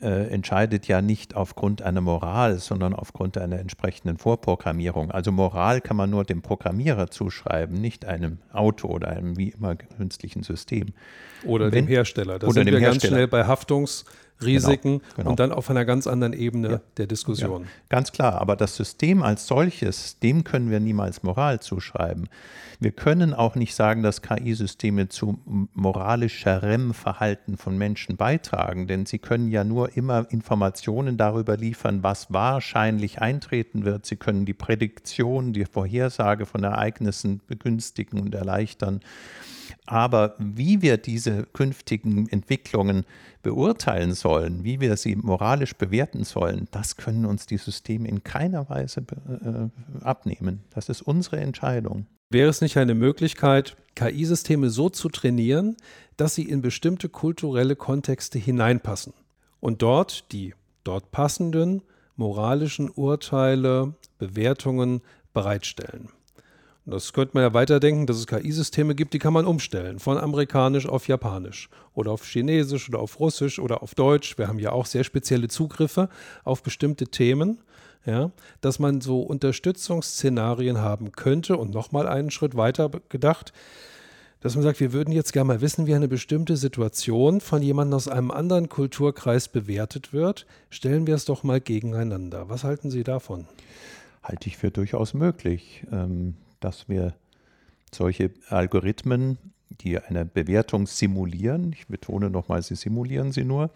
äh, 0.00 0.28
entscheidet 0.28 0.88
ja 0.88 1.02
nicht 1.02 1.36
aufgrund 1.36 1.82
einer 1.82 2.00
Moral, 2.00 2.58
sondern 2.58 2.94
aufgrund 2.94 3.36
einer 3.36 3.58
entsprechenden 3.58 4.16
Vorprogrammierung. 4.16 5.10
Also 5.10 5.32
Moral 5.32 5.80
kann 5.80 5.96
man 5.96 6.08
nur 6.08 6.24
dem 6.24 6.40
Programmierer 6.40 7.10
zuschreiben, 7.10 7.80
nicht 7.80 8.06
einem 8.06 8.38
Auto 8.52 8.88
oder 8.88 9.08
einem 9.08 9.36
wie 9.36 9.50
immer 9.50 9.76
künstlichen 9.76 10.42
System. 10.42 10.94
Oder 11.44 11.66
Wenn, 11.66 11.86
dem 11.86 11.88
Hersteller. 11.88 12.38
Da 12.38 12.50
sind 12.50 12.64
wir 12.66 12.72
Hersteller. 12.72 12.90
ganz 12.90 13.06
schnell 13.06 13.28
bei 13.28 13.46
Haftungs- 13.46 14.04
Risiken 14.44 14.98
genau, 14.98 15.14
genau. 15.16 15.30
und 15.30 15.40
dann 15.40 15.52
auf 15.52 15.70
einer 15.70 15.84
ganz 15.84 16.06
anderen 16.06 16.32
Ebene 16.32 16.70
ja. 16.70 16.80
der 16.96 17.06
Diskussion. 17.06 17.62
Ja, 17.62 17.68
ganz 17.88 18.12
klar, 18.12 18.40
aber 18.40 18.56
das 18.56 18.76
System 18.76 19.22
als 19.22 19.46
solches, 19.46 20.18
dem 20.20 20.44
können 20.44 20.70
wir 20.70 20.80
niemals 20.80 21.22
Moral 21.22 21.60
zuschreiben. 21.60 22.28
Wir 22.82 22.90
können 22.90 23.32
auch 23.32 23.54
nicht 23.54 23.76
sagen, 23.76 24.02
dass 24.02 24.22
KI-Systeme 24.22 25.08
zu 25.08 25.38
moralischerem 25.72 26.94
Verhalten 26.94 27.56
von 27.56 27.78
Menschen 27.78 28.16
beitragen, 28.16 28.88
denn 28.88 29.06
sie 29.06 29.20
können 29.20 29.52
ja 29.52 29.62
nur 29.62 29.96
immer 29.96 30.26
Informationen 30.30 31.16
darüber 31.16 31.56
liefern, 31.56 32.02
was 32.02 32.32
wahrscheinlich 32.32 33.20
eintreten 33.22 33.84
wird. 33.84 34.04
Sie 34.06 34.16
können 34.16 34.46
die 34.46 34.52
Prädiktion, 34.52 35.52
die 35.52 35.64
Vorhersage 35.64 36.44
von 36.44 36.64
Ereignissen 36.64 37.40
begünstigen 37.46 38.20
und 38.20 38.34
erleichtern. 38.34 39.00
Aber 39.86 40.34
wie 40.38 40.82
wir 40.82 40.96
diese 40.96 41.44
künftigen 41.52 42.28
Entwicklungen 42.28 43.04
beurteilen 43.42 44.14
sollen, 44.14 44.64
wie 44.64 44.80
wir 44.80 44.96
sie 44.96 45.16
moralisch 45.16 45.74
bewerten 45.74 46.24
sollen, 46.24 46.68
das 46.70 46.96
können 46.96 47.26
uns 47.26 47.46
die 47.46 47.56
Systeme 47.56 48.08
in 48.08 48.22
keiner 48.22 48.68
Weise 48.68 49.00
äh, 49.00 50.04
abnehmen. 50.04 50.60
Das 50.70 50.88
ist 50.88 51.02
unsere 51.02 51.40
Entscheidung. 51.40 52.06
Wäre 52.30 52.48
es 52.48 52.60
nicht 52.60 52.76
eine 52.78 52.94
Möglichkeit, 52.94 53.76
KI-Systeme 53.94 54.70
so 54.70 54.88
zu 54.88 55.08
trainieren, 55.08 55.76
dass 56.16 56.34
sie 56.34 56.48
in 56.48 56.62
bestimmte 56.62 57.08
kulturelle 57.08 57.76
Kontexte 57.76 58.38
hineinpassen 58.38 59.12
und 59.60 59.82
dort 59.82 60.32
die 60.32 60.54
dort 60.84 61.10
passenden 61.10 61.82
moralischen 62.16 62.88
Urteile, 62.88 63.94
Bewertungen 64.18 65.02
bereitstellen? 65.34 66.08
Das 66.84 67.12
könnte 67.12 67.34
man 67.34 67.44
ja 67.44 67.54
weiterdenken, 67.54 68.06
dass 68.06 68.16
es 68.16 68.26
KI-Systeme 68.26 68.96
gibt, 68.96 69.14
die 69.14 69.20
kann 69.20 69.32
man 69.32 69.46
umstellen, 69.46 70.00
von 70.00 70.18
amerikanisch 70.18 70.86
auf 70.86 71.06
japanisch 71.06 71.68
oder 71.94 72.10
auf 72.10 72.24
chinesisch 72.24 72.88
oder 72.88 72.98
auf 72.98 73.20
russisch 73.20 73.60
oder 73.60 73.84
auf 73.84 73.94
deutsch. 73.94 74.36
Wir 74.36 74.48
haben 74.48 74.58
ja 74.58 74.72
auch 74.72 74.86
sehr 74.86 75.04
spezielle 75.04 75.46
Zugriffe 75.46 76.08
auf 76.42 76.64
bestimmte 76.64 77.06
Themen, 77.06 77.58
ja, 78.04 78.32
dass 78.60 78.80
man 78.80 79.00
so 79.00 79.20
Unterstützungsszenarien 79.20 80.78
haben 80.78 81.12
könnte 81.12 81.56
und 81.56 81.72
nochmal 81.72 82.08
einen 82.08 82.32
Schritt 82.32 82.56
weiter 82.56 82.90
gedacht, 83.08 83.52
dass 84.40 84.56
man 84.56 84.64
sagt, 84.64 84.80
wir 84.80 84.92
würden 84.92 85.12
jetzt 85.12 85.32
gerne 85.32 85.46
mal 85.46 85.60
wissen, 85.60 85.86
wie 85.86 85.94
eine 85.94 86.08
bestimmte 86.08 86.56
Situation 86.56 87.40
von 87.40 87.62
jemandem 87.62 87.94
aus 87.94 88.08
einem 88.08 88.32
anderen 88.32 88.68
Kulturkreis 88.68 89.46
bewertet 89.46 90.12
wird. 90.12 90.46
Stellen 90.68 91.06
wir 91.06 91.14
es 91.14 91.26
doch 91.26 91.44
mal 91.44 91.60
gegeneinander. 91.60 92.48
Was 92.48 92.64
halten 92.64 92.90
Sie 92.90 93.04
davon? 93.04 93.46
Halte 94.20 94.48
ich 94.48 94.56
für 94.56 94.72
durchaus 94.72 95.14
möglich. 95.14 95.84
Ähm 95.92 96.34
dass 96.64 96.88
wir 96.88 97.14
solche 97.92 98.30
Algorithmen, 98.48 99.38
die 99.80 99.98
eine 99.98 100.24
Bewertung 100.24 100.86
simulieren, 100.86 101.72
ich 101.72 101.86
betone 101.86 102.30
nochmal, 102.30 102.62
sie 102.62 102.74
simulieren 102.74 103.32
sie 103.32 103.44
nur, 103.44 103.70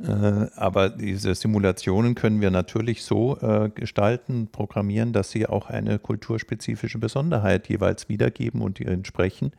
äh, 0.00 0.10
aber 0.56 0.90
diese 0.90 1.34
Simulationen 1.34 2.14
können 2.14 2.40
wir 2.40 2.50
natürlich 2.50 3.04
so 3.04 3.38
äh, 3.40 3.70
gestalten, 3.70 4.48
programmieren, 4.50 5.12
dass 5.12 5.30
sie 5.30 5.46
auch 5.46 5.68
eine 5.68 5.98
kulturspezifische 5.98 6.98
Besonderheit 6.98 7.68
jeweils 7.68 8.08
wiedergeben 8.08 8.60
und 8.60 8.80
ihr 8.80 8.88
entsprechen. 8.88 9.52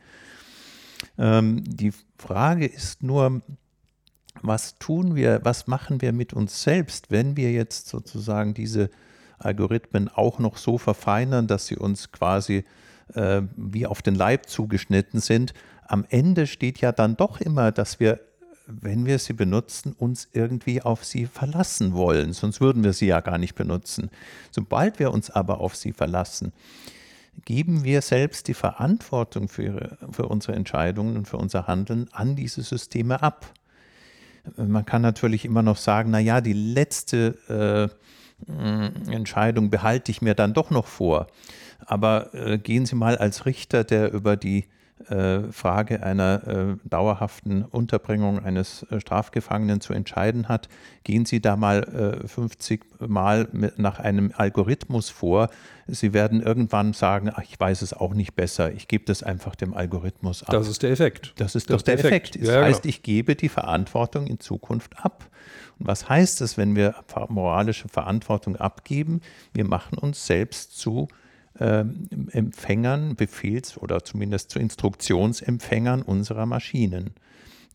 Ähm, 1.18 1.62
die 1.66 1.92
Frage 2.18 2.66
ist 2.66 3.02
nur, 3.02 3.42
was 4.40 4.78
tun 4.78 5.14
wir, 5.14 5.40
was 5.42 5.66
machen 5.66 6.00
wir 6.00 6.12
mit 6.12 6.32
uns 6.32 6.62
selbst, 6.62 7.10
wenn 7.10 7.36
wir 7.36 7.52
jetzt 7.52 7.88
sozusagen 7.88 8.54
diese 8.54 8.90
Algorithmen 9.44 10.08
auch 10.08 10.38
noch 10.38 10.56
so 10.56 10.78
verfeinern, 10.78 11.46
dass 11.46 11.66
sie 11.66 11.76
uns 11.76 12.12
quasi 12.12 12.64
äh, 13.14 13.42
wie 13.56 13.86
auf 13.86 14.02
den 14.02 14.14
Leib 14.14 14.48
zugeschnitten 14.48 15.20
sind. 15.20 15.54
Am 15.86 16.06
Ende 16.08 16.46
steht 16.46 16.80
ja 16.80 16.92
dann 16.92 17.16
doch 17.16 17.40
immer, 17.40 17.72
dass 17.72 18.00
wir, 18.00 18.20
wenn 18.66 19.06
wir 19.06 19.18
sie 19.18 19.32
benutzen, 19.32 19.94
uns 19.98 20.28
irgendwie 20.32 20.82
auf 20.82 21.04
sie 21.04 21.26
verlassen 21.26 21.94
wollen. 21.94 22.32
Sonst 22.32 22.60
würden 22.60 22.84
wir 22.84 22.92
sie 22.92 23.06
ja 23.06 23.20
gar 23.20 23.38
nicht 23.38 23.54
benutzen. 23.54 24.10
Sobald 24.50 24.98
wir 24.98 25.12
uns 25.12 25.30
aber 25.30 25.60
auf 25.60 25.76
sie 25.76 25.92
verlassen, 25.92 26.52
geben 27.44 27.84
wir 27.84 28.02
selbst 28.02 28.48
die 28.48 28.54
Verantwortung 28.54 29.48
für, 29.48 29.98
für 30.10 30.26
unsere 30.26 30.54
Entscheidungen 30.54 31.16
und 31.16 31.28
für 31.28 31.38
unser 31.38 31.66
Handeln 31.66 32.08
an 32.12 32.36
diese 32.36 32.62
Systeme 32.62 33.22
ab. 33.22 33.46
Man 34.56 34.84
kann 34.84 35.02
natürlich 35.02 35.44
immer 35.44 35.62
noch 35.62 35.76
sagen, 35.76 36.10
naja, 36.10 36.40
die 36.40 36.52
letzte 36.52 37.90
äh, 37.92 38.02
Entscheidung 39.10 39.70
behalte 39.70 40.10
ich 40.10 40.22
mir 40.22 40.34
dann 40.34 40.54
doch 40.54 40.70
noch 40.70 40.86
vor. 40.86 41.26
Aber 41.84 42.32
äh, 42.34 42.58
gehen 42.58 42.86
Sie 42.86 42.94
mal 42.94 43.18
als 43.18 43.46
Richter, 43.46 43.84
der 43.84 44.12
über 44.12 44.36
die 44.36 44.66
Frage 45.52 46.02
einer 46.02 46.46
äh, 46.46 46.88
dauerhaften 46.88 47.64
Unterbringung 47.64 48.44
eines 48.44 48.84
äh, 48.84 49.00
Strafgefangenen 49.00 49.80
zu 49.80 49.92
entscheiden 49.92 50.48
hat, 50.48 50.68
gehen 51.04 51.24
Sie 51.24 51.40
da 51.40 51.56
mal 51.56 52.22
50 52.26 52.80
äh, 53.00 53.06
Mal 53.06 53.48
nach 53.76 53.98
einem 53.98 54.32
Algorithmus 54.36 55.10
vor. 55.10 55.50
Sie 55.86 56.12
werden 56.12 56.42
irgendwann 56.42 56.92
sagen, 56.92 57.30
ach, 57.34 57.42
ich 57.42 57.58
weiß 57.58 57.82
es 57.82 57.92
auch 57.92 58.14
nicht 58.14 58.34
besser, 58.34 58.72
ich 58.72 58.88
gebe 58.88 59.04
das 59.04 59.22
einfach 59.22 59.54
dem 59.54 59.74
Algorithmus 59.74 60.42
ab. 60.42 60.50
Das 60.50 60.68
ist 60.68 60.82
der 60.82 60.90
Effekt. 60.90 61.34
Das 61.36 61.54
ist 61.54 61.70
das 61.70 61.78
doch 61.78 61.82
der, 61.82 61.96
der 61.96 62.04
Effekt. 62.06 62.36
Effekt. 62.36 62.48
Das 62.48 62.54
ja, 62.54 62.62
heißt, 62.62 62.82
genau. 62.82 62.90
ich 62.90 63.02
gebe 63.02 63.34
die 63.36 63.48
Verantwortung 63.48 64.26
in 64.26 64.40
Zukunft 64.40 65.04
ab. 65.04 65.28
Und 65.78 65.86
was 65.86 66.08
heißt 66.08 66.40
es, 66.40 66.56
wenn 66.56 66.76
wir 66.76 66.94
moralische 67.28 67.88
Verantwortung 67.88 68.56
abgeben? 68.56 69.20
Wir 69.52 69.64
machen 69.64 69.98
uns 69.98 70.26
selbst 70.26 70.78
zu 70.78 71.08
äh, 71.10 71.21
Empfängern, 71.54 73.14
Befehls- 73.16 73.76
oder 73.78 74.04
zumindest 74.04 74.50
zu 74.50 74.58
Instruktionsempfängern 74.58 76.02
unserer 76.02 76.46
Maschinen. 76.46 77.14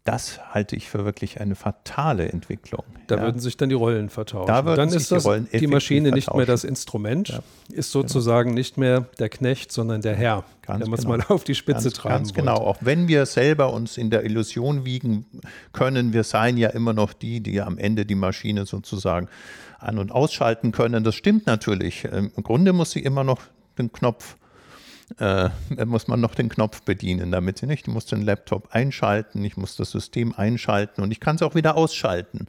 Das 0.08 0.40
halte 0.54 0.78
ich 0.78 0.90
für 0.90 1.04
wirklich 1.04 1.42
eine 1.42 1.56
fatale 1.56 2.30
Entwicklung. 2.30 2.86
Da 3.08 3.18
ja. 3.18 3.24
würden 3.24 3.42
sich 3.42 3.58
dann 3.58 3.68
die 3.68 3.76
Rollen 3.76 4.08
vertauschen. 4.08 4.48
Da 4.48 4.62
dann 4.62 4.88
ist 4.88 5.12
das, 5.12 5.28
die, 5.52 5.58
die 5.58 5.68
Maschine 5.68 6.12
nicht 6.12 6.34
mehr 6.34 6.46
das 6.46 6.64
Instrument, 6.64 7.28
ja. 7.28 7.40
ist 7.74 7.92
sozusagen 7.92 8.52
genau. 8.52 8.58
nicht 8.58 8.78
mehr 8.78 9.02
der 9.20 9.28
Knecht, 9.28 9.74
sondern 9.74 10.02
der 10.02 10.16
Herr, 10.16 10.46
ganz 10.62 10.82
wenn 10.82 10.92
man 10.92 11.00
es 11.00 11.06
genau. 11.06 11.18
mal 11.18 11.26
auf 11.28 11.44
die 11.44 11.56
Spitze 11.56 11.90
ganz, 11.90 11.94
treiben 11.96 12.16
Ganz 12.16 12.34
genau. 12.34 12.56
Auch 12.56 12.78
wenn 12.80 13.10
wir 13.10 13.26
selber 13.26 13.74
uns 13.74 13.98
in 13.98 14.10
der 14.10 14.24
Illusion 14.24 14.86
wiegen 14.86 15.26
können, 15.74 16.14
wir 16.14 16.24
seien 16.24 16.56
ja 16.56 16.70
immer 16.70 16.94
noch 16.94 17.12
die, 17.12 17.42
die 17.42 17.60
am 17.60 17.78
Ende 17.78 18.06
die 18.06 18.16
Maschine 18.16 18.66
sozusagen 18.66 19.28
an- 19.78 20.00
und 20.00 20.14
ausschalten 20.14 20.72
können. 20.72 21.04
Das 21.04 21.16
stimmt 21.16 21.48
natürlich. 21.48 22.06
Im 22.06 22.32
Grunde 22.44 22.72
muss 22.72 22.92
sie 22.92 23.02
immer 23.02 23.26
noch 23.26 23.42
den 23.78 23.92
Knopf 23.92 24.36
äh, 25.20 25.50
muss 25.86 26.08
man 26.08 26.20
noch 26.20 26.36
den 26.36 26.50
Knopf 26.50 26.82
bedienen, 26.82 27.32
damit 27.32 27.58
sie 27.58 27.66
nicht. 27.66 27.88
Ich 27.88 27.94
muss 27.94 28.06
den 28.06 28.22
Laptop 28.22 28.70
einschalten, 28.72 29.44
ich 29.44 29.56
muss 29.56 29.76
das 29.78 29.92
System 29.92 30.34
einschalten 30.36 31.02
und 31.02 31.12
ich 31.12 31.20
kann 31.20 31.38
es 31.38 31.42
auch 31.42 31.56
wieder 31.56 31.78
ausschalten. 31.78 32.48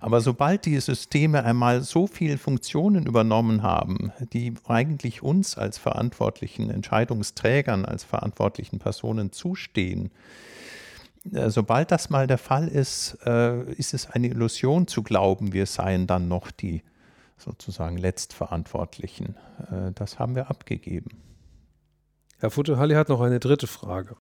Aber 0.00 0.20
sobald 0.20 0.64
die 0.64 0.80
Systeme 0.80 1.44
einmal 1.44 1.82
so 1.82 2.06
viele 2.06 2.38
Funktionen 2.38 3.06
übernommen 3.06 3.62
haben, 3.62 4.10
die 4.32 4.54
eigentlich 4.66 5.22
uns 5.22 5.58
als 5.58 5.78
verantwortlichen 5.78 6.70
Entscheidungsträgern, 6.70 7.84
als 7.84 8.04
verantwortlichen 8.04 8.78
Personen 8.78 9.30
zustehen, 9.30 10.10
äh, 11.30 11.50
sobald 11.50 11.90
das 11.90 12.08
mal 12.10 12.26
der 12.26 12.38
Fall 12.38 12.68
ist, 12.68 13.18
äh, 13.26 13.70
ist 13.74 13.92
es 13.92 14.10
eine 14.10 14.28
Illusion 14.28 14.86
zu 14.86 15.02
glauben, 15.02 15.52
wir 15.52 15.66
seien 15.66 16.06
dann 16.06 16.26
noch 16.26 16.50
die 16.50 16.82
sozusagen 17.42 17.98
Letztverantwortlichen. 17.98 19.36
Äh, 19.70 19.92
das 19.94 20.18
haben 20.18 20.34
wir 20.34 20.50
abgegeben. 20.50 21.22
Herr 22.38 22.50
Futtehalli 22.50 22.94
hat 22.94 23.08
noch 23.08 23.20
eine 23.20 23.40
dritte 23.40 23.66
Frage. 23.66 24.16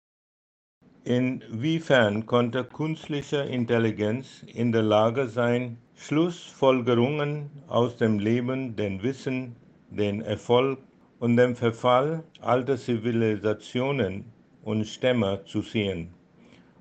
Inwiefern 1.03 2.25
konnte 2.25 2.63
künstliche 2.63 3.37
Intelligenz 3.37 4.43
in 4.47 4.71
der 4.71 4.83
Lage 4.83 5.29
sein, 5.29 5.77
Schlussfolgerungen 5.95 7.49
aus 7.67 7.95
dem 7.95 8.19
Leben, 8.19 8.75
dem 8.75 9.01
Wissen, 9.03 9.55
dem 9.89 10.21
Erfolg 10.21 10.79
und 11.19 11.37
dem 11.37 11.55
Verfall 11.55 12.23
alter 12.41 12.77
Zivilisationen 12.77 14.25
und 14.63 14.85
Stämme 14.85 15.45
zu 15.45 15.61
sehen? 15.61 16.13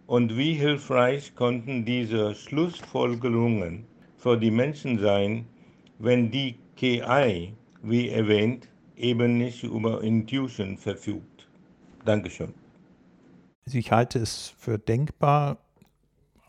Und 0.07 0.37
wie 0.37 0.55
hilfreich 0.55 1.35
konnten 1.35 1.85
diese 1.85 2.35
Schlussfolgerungen 2.35 3.87
für 4.17 4.37
die 4.37 4.51
Menschen 4.51 4.99
sein, 4.99 5.47
wenn 5.99 6.31
die 6.31 6.59
KI, 6.77 7.55
wie 7.83 8.09
erwähnt, 8.09 8.69
eben 8.97 9.39
nicht 9.39 9.63
über 9.63 10.03
Intuition 10.03 10.77
verfügt. 10.77 11.49
Dankeschön. 12.05 12.55
Ich 13.73 13.91
halte 13.91 14.19
es 14.19 14.55
für 14.59 14.79
denkbar, 14.79 15.59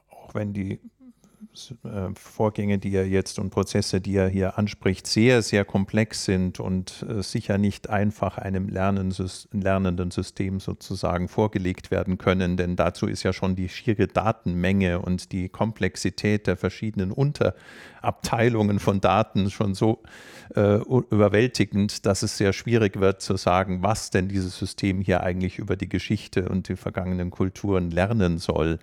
auch 0.10 0.36
wenn 0.36 0.54
die 0.54 0.80
äh, 1.84 2.10
Vorgänge, 2.16 2.78
die 2.78 2.94
er 2.96 3.08
jetzt 3.08 3.40
und 3.40 3.50
Prozesse, 3.50 4.02
die 4.02 4.16
er 4.16 4.28
hier 4.28 4.58
anspricht, 4.58 5.08
sehr, 5.08 5.42
sehr 5.42 5.66
komplex 5.66 6.26
sind 6.26 6.60
und 6.60 7.06
äh, 7.08 7.22
sicher 7.22 7.58
nicht 7.58 7.90
einfach 7.90 8.38
einem 8.38 8.70
lernenden 8.70 10.12
System 10.12 10.60
sozusagen 10.60 11.28
vorgelegt 11.28 11.92
werden 11.92 12.18
können, 12.18 12.58
denn 12.58 12.76
dazu 12.76 13.08
ist 13.08 13.24
ja 13.24 13.34
schon 13.34 13.56
die 13.56 13.70
schiere 13.70 14.08
Datenmenge 14.08 15.00
und 15.00 15.32
die 15.32 15.50
Komplexität 15.50 16.48
der 16.48 16.58
verschiedenen 16.58 17.12
Unterabteilungen 17.12 18.80
von 18.80 19.02
Daten 19.02 19.50
schon 19.50 19.74
so 19.74 20.04
äh, 20.56 20.76
überwältigend, 21.10 22.06
dass 22.06 22.24
es 22.24 22.38
sehr 22.38 22.54
schwierig 22.54 23.00
wird 23.00 23.22
zu 23.22 23.36
sagen, 23.38 23.84
was 23.84 24.10
denn 24.10 24.28
dieses 24.28 24.58
System 24.58 25.02
hier 25.02 25.22
eigentlich 25.22 25.60
über 25.60 25.76
die 25.76 25.90
Geschichte 25.90 26.50
und 26.50 26.70
die 26.70 26.76
vergangenen 26.76 27.32
Kulturen 27.32 27.92
lernen 27.92 28.38
soll. 28.38 28.80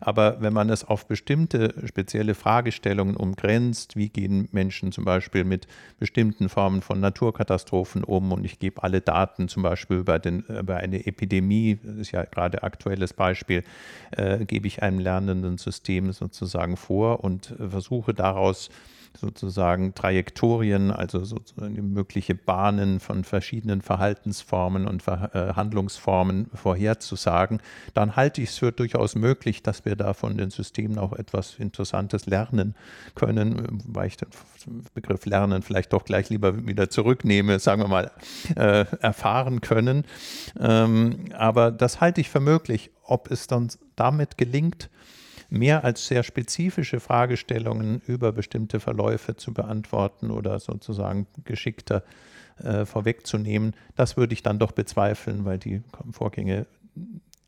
Aber 0.00 0.40
wenn 0.40 0.52
man 0.52 0.70
es 0.70 0.84
auf 0.84 1.06
bestimmte 1.06 1.74
spezielle 1.86 2.13
Fragestellungen 2.34 3.16
umgrenzt, 3.16 3.96
wie 3.96 4.08
gehen 4.08 4.48
Menschen 4.52 4.92
zum 4.92 5.04
Beispiel 5.04 5.44
mit 5.44 5.66
bestimmten 5.98 6.48
Formen 6.48 6.82
von 6.82 7.00
Naturkatastrophen 7.00 8.04
um? 8.04 8.32
Und 8.32 8.44
ich 8.44 8.58
gebe 8.58 8.82
alle 8.82 9.00
Daten 9.00 9.48
zum 9.48 9.62
Beispiel 9.62 9.98
über, 9.98 10.18
den, 10.18 10.40
über 10.42 10.76
eine 10.76 11.06
Epidemie, 11.06 11.78
das 11.82 11.96
ist 11.96 12.12
ja 12.12 12.24
gerade 12.24 12.62
aktuelles 12.62 13.12
Beispiel, 13.12 13.64
äh, 14.12 14.44
gebe 14.44 14.66
ich 14.66 14.82
einem 14.82 14.98
lernenden 14.98 15.58
System 15.58 16.12
sozusagen 16.12 16.76
vor 16.76 17.24
und 17.24 17.54
versuche 17.58 18.14
daraus 18.14 18.70
sozusagen 19.18 19.94
Trajektorien, 19.94 20.90
also 20.90 21.24
sozusagen 21.24 21.92
mögliche 21.92 22.34
Bahnen 22.34 23.00
von 23.00 23.24
verschiedenen 23.24 23.80
Verhaltensformen 23.80 24.86
und 24.86 25.06
äh, 25.06 25.54
Handlungsformen 25.54 26.46
vorherzusagen, 26.54 27.60
dann 27.94 28.16
halte 28.16 28.42
ich 28.42 28.50
es 28.50 28.58
für 28.58 28.72
durchaus 28.72 29.14
möglich, 29.14 29.62
dass 29.62 29.84
wir 29.84 29.96
da 29.96 30.12
von 30.14 30.36
den 30.36 30.50
Systemen 30.50 30.98
auch 30.98 31.12
etwas 31.12 31.58
Interessantes 31.58 32.26
lernen 32.26 32.74
können, 33.14 33.80
weil 33.86 34.08
ich 34.08 34.16
den 34.16 34.28
Begriff 34.94 35.26
Lernen 35.26 35.62
vielleicht 35.62 35.92
doch 35.92 36.04
gleich 36.04 36.30
lieber 36.30 36.66
wieder 36.66 36.90
zurücknehme, 36.90 37.58
sagen 37.58 37.82
wir 37.82 37.88
mal, 37.88 38.10
äh, 38.56 38.84
erfahren 39.00 39.60
können. 39.60 40.04
Ähm, 40.58 41.26
aber 41.36 41.70
das 41.70 42.00
halte 42.00 42.20
ich 42.20 42.30
für 42.30 42.40
möglich. 42.40 42.90
Ob 43.06 43.30
es 43.30 43.46
dann 43.46 43.68
damit 43.96 44.38
gelingt, 44.38 44.88
mehr 45.54 45.84
als 45.84 46.06
sehr 46.06 46.22
spezifische 46.22 47.00
Fragestellungen 47.00 48.02
über 48.06 48.32
bestimmte 48.32 48.80
Verläufe 48.80 49.36
zu 49.36 49.54
beantworten 49.54 50.30
oder 50.30 50.58
sozusagen 50.58 51.26
geschickter 51.44 52.02
äh, 52.62 52.84
vorwegzunehmen, 52.84 53.74
das 53.96 54.16
würde 54.16 54.34
ich 54.34 54.42
dann 54.42 54.58
doch 54.58 54.72
bezweifeln, 54.72 55.44
weil 55.44 55.58
die 55.58 55.82
Vorgänge, 56.10 56.66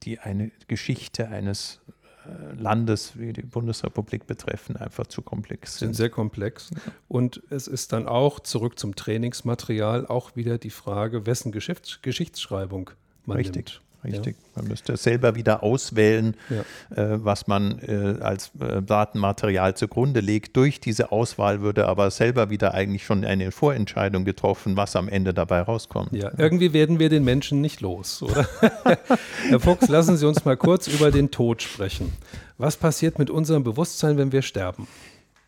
die 0.02 0.18
eine 0.18 0.50
Geschichte 0.68 1.28
eines 1.28 1.80
äh, 2.26 2.54
Landes 2.54 3.18
wie 3.18 3.32
die 3.32 3.42
Bundesrepublik 3.42 4.26
betreffen, 4.26 4.76
einfach 4.76 5.07
zu 5.07 5.22
komplex 5.22 5.78
sind. 5.78 5.88
Sind 5.88 5.94
sehr 5.94 6.11
komplex. 6.11 6.70
Und 7.09 7.42
es 7.50 7.66
ist 7.66 7.92
dann 7.92 8.07
auch, 8.07 8.40
zurück 8.40 8.78
zum 8.78 8.96
Trainingsmaterial, 8.96 10.07
auch 10.07 10.36
wieder 10.36 10.59
die 10.59 10.70
Frage, 10.70 11.26
wessen 11.26 11.52
Geschichts 11.52 12.02
Geschichtsschreibung 12.02 12.90
man 13.26 13.36
Richtig. 13.38 13.57
nimmt. 13.57 13.86
Richtig. 14.05 14.36
Ja. 14.38 14.61
Man 14.62 14.68
müsste 14.68 14.97
selber 14.97 15.34
wieder 15.34 15.62
auswählen, 15.62 16.34
ja. 16.49 16.61
äh, 16.97 17.24
was 17.24 17.47
man 17.47 17.78
äh, 17.80 18.22
als 18.22 18.51
äh, 18.61 18.82
Datenmaterial 18.82 19.74
zugrunde 19.76 20.20
legt. 20.20 20.57
Durch 20.57 20.80
diese 20.80 21.12
Auswahl 21.12 21.61
würde 21.61 21.86
aber 21.88 22.11
selber 22.11 22.51
wieder 22.51 22.74
eigentlich 22.74 23.05
schon 23.05 23.24
eine 23.24 23.51
Vorentscheidung 23.51 24.24
getroffen, 24.24 24.76
was 24.76 24.97
am 24.97 25.09
Ende 25.09 25.34
dabei 25.34 25.61
rauskommt. 25.61 26.12
Ja, 26.12 26.30
irgendwie 26.36 26.72
werden 26.72 26.99
wir 26.99 27.09
den 27.09 27.24
Menschen 27.24 27.61
nicht 27.61 27.80
los, 27.80 28.22
oder? 28.22 28.47
Herr 29.49 29.61
Fuchs, 29.61 29.88
lassen 29.88 30.16
Sie 30.16 30.26
uns 30.26 30.44
mal 30.44 30.57
kurz 30.57 30.86
über 30.86 31.11
den 31.11 31.30
Tod 31.30 31.62
sprechen. 31.62 32.12
Was 32.59 32.76
passiert 32.76 33.18
mit 33.18 33.30
unserem 33.30 33.64
Bewusstsein, 33.64 34.16
wenn 34.16 34.32
wir 34.32 34.42
sterben? 34.42 34.86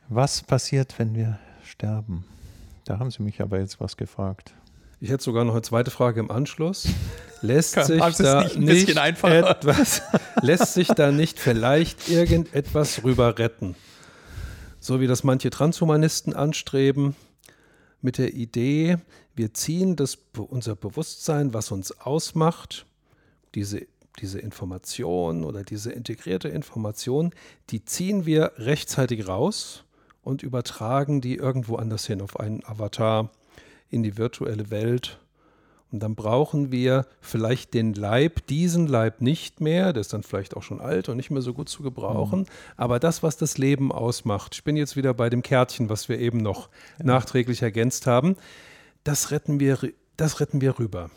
Was 0.09 0.42
passiert, 0.42 0.99
wenn 0.99 1.14
wir 1.14 1.38
sterben? 1.64 2.24
Da 2.84 2.99
haben 2.99 3.11
Sie 3.11 3.22
mich 3.22 3.40
aber 3.40 3.59
jetzt 3.59 3.80
was 3.80 3.96
gefragt. 3.96 4.55
Ich 5.01 5.11
hätte 5.11 5.22
sogar 5.22 5.44
noch 5.44 5.53
eine 5.53 5.62
zweite 5.62 5.90
Frage 5.90 6.20
im 6.20 6.30
Anschluss. 6.30 6.88
Lässt 7.40 7.74
sich 7.74 8.01
da 8.16 8.42
nicht, 8.42 8.59
nicht 8.59 8.96
etwas, 8.96 10.03
lässt 10.42 10.74
sich 10.74 10.88
da 10.88 11.12
nicht 11.12 11.38
vielleicht 11.38 12.09
irgendetwas 12.09 13.05
rüber 13.05 13.38
retten? 13.38 13.76
So 14.80 15.01
wie 15.01 15.07
das 15.07 15.22
manche 15.22 15.51
Transhumanisten 15.51 16.34
anstreben, 16.34 17.14
mit 18.01 18.18
der 18.18 18.34
Idee, 18.34 18.96
wir 19.36 19.55
ziehen 19.55 19.94
das, 19.94 20.18
unser 20.36 20.74
Bewusstsein, 20.74 21.55
was 21.55 21.70
uns 21.70 21.92
ausmacht, 22.01 22.86
diese, 23.55 23.86
diese 24.18 24.40
Information 24.40 25.44
oder 25.44 25.62
diese 25.62 25.92
integrierte 25.92 26.49
Information, 26.49 27.32
die 27.70 27.84
ziehen 27.84 28.26
wir 28.26 28.51
rechtzeitig 28.57 29.28
raus 29.28 29.84
und 30.22 30.42
übertragen 30.42 31.20
die 31.20 31.36
irgendwo 31.36 31.76
anders 31.76 32.05
hin 32.05 32.20
auf 32.20 32.40
einen 32.40 32.64
Avatar 32.64 33.30
in 33.91 34.03
die 34.03 34.16
virtuelle 34.16 34.70
Welt. 34.70 35.18
Und 35.91 36.03
dann 36.03 36.14
brauchen 36.14 36.70
wir 36.70 37.07
vielleicht 37.22 37.72
den 37.72 37.95
Leib, 37.95 38.47
diesen 38.47 38.86
Leib 38.86 39.22
nicht 39.22 39.62
mehr, 39.62 39.95
der 39.95 40.03
ist 40.03 40.12
dann 40.12 40.22
vielleicht 40.22 40.55
auch 40.55 40.62
schon 40.62 40.80
alt 40.80 41.09
und 41.09 41.16
nicht 41.16 41.30
mehr 41.30 41.41
so 41.41 41.55
gut 41.55 41.70
zu 41.70 41.82
gebrauchen, 41.82 42.41
mhm. 42.41 42.47
aber 42.76 43.01
das, 43.01 43.22
was 43.22 43.39
das 43.39 43.57
Leben 43.57 43.91
ausmacht, 43.91 44.55
ich 44.55 44.64
bin 44.64 44.76
jetzt 44.76 44.97
wieder 44.97 45.14
bei 45.14 45.30
dem 45.30 45.43
Kärtchen, 45.43 45.89
was 45.89 46.11
wir 46.11 46.18
eben 46.18 46.39
noch 46.39 46.68
ja. 46.99 47.07
nachträglich 47.07 47.62
ergänzt 47.62 48.07
haben, 48.07 48.36
das 49.03 49.30
retten 49.30 49.61
wir, 49.61 49.78
das 50.18 50.41
retten 50.41 50.61
wir 50.61 50.78
rüber. 50.78 51.11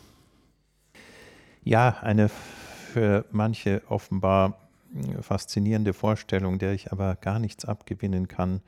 Ja, 1.63 1.97
eine 2.01 2.29
für 2.29 3.25
manche 3.31 3.81
offenbar 3.89 4.57
faszinierende 5.21 5.93
Vorstellung, 5.93 6.59
der 6.59 6.73
ich 6.73 6.91
aber 6.91 7.15
gar 7.15 7.39
nichts 7.39 7.65
abgewinnen 7.65 8.27
kann. 8.27 8.61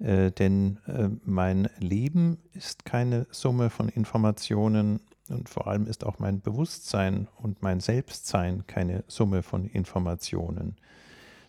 Äh, 0.00 0.30
denn 0.30 0.78
äh, 0.86 1.08
mein 1.24 1.68
Leben 1.78 2.38
ist 2.54 2.84
keine 2.84 3.26
Summe 3.30 3.70
von 3.70 3.88
Informationen 3.88 5.00
und 5.28 5.48
vor 5.48 5.66
allem 5.66 5.86
ist 5.86 6.04
auch 6.04 6.18
mein 6.18 6.40
Bewusstsein 6.40 7.28
und 7.36 7.62
mein 7.62 7.80
Selbstsein 7.80 8.66
keine 8.66 9.04
Summe 9.08 9.42
von 9.42 9.66
Informationen, 9.66 10.76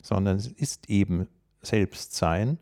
sondern 0.01 0.37
es 0.37 0.47
ist 0.47 0.89
eben 0.89 1.27
Selbstsein, 1.61 2.57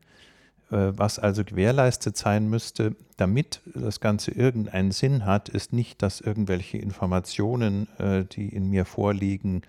äh, 0.71 0.91
was 0.91 1.19
also 1.19 1.43
gewährleistet 1.43 2.17
sein 2.17 2.49
müsste, 2.49 2.95
damit 3.15 3.61
das 3.73 3.99
Ganze 3.99 4.31
irgendeinen 4.31 4.91
Sinn 4.91 5.25
hat, 5.25 5.49
ist 5.49 5.73
nicht, 5.73 6.01
dass 6.01 6.21
irgendwelche 6.21 6.77
Informationen, 6.77 7.87
äh, 7.97 8.25
die 8.25 8.49
in 8.49 8.69
mir 8.69 8.85
vorliegen, 8.85 9.61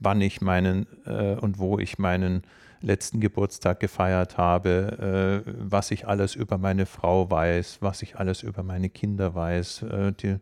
wann 0.00 0.20
ich 0.20 0.40
meinen 0.40 0.86
äh, 1.06 1.34
und 1.36 1.58
wo 1.58 1.78
ich 1.78 1.98
meinen 1.98 2.42
letzten 2.82 3.20
Geburtstag 3.20 3.80
gefeiert 3.80 4.38
habe, 4.38 5.42
äh, 5.46 5.52
was 5.58 5.90
ich 5.90 6.06
alles 6.06 6.34
über 6.34 6.58
meine 6.58 6.86
Frau 6.86 7.30
weiß, 7.30 7.78
was 7.80 8.02
ich 8.02 8.16
alles 8.16 8.42
über 8.42 8.62
meine 8.62 8.88
Kinder 8.90 9.34
weiß, 9.34 9.82
äh, 9.82 10.12
die 10.12 10.36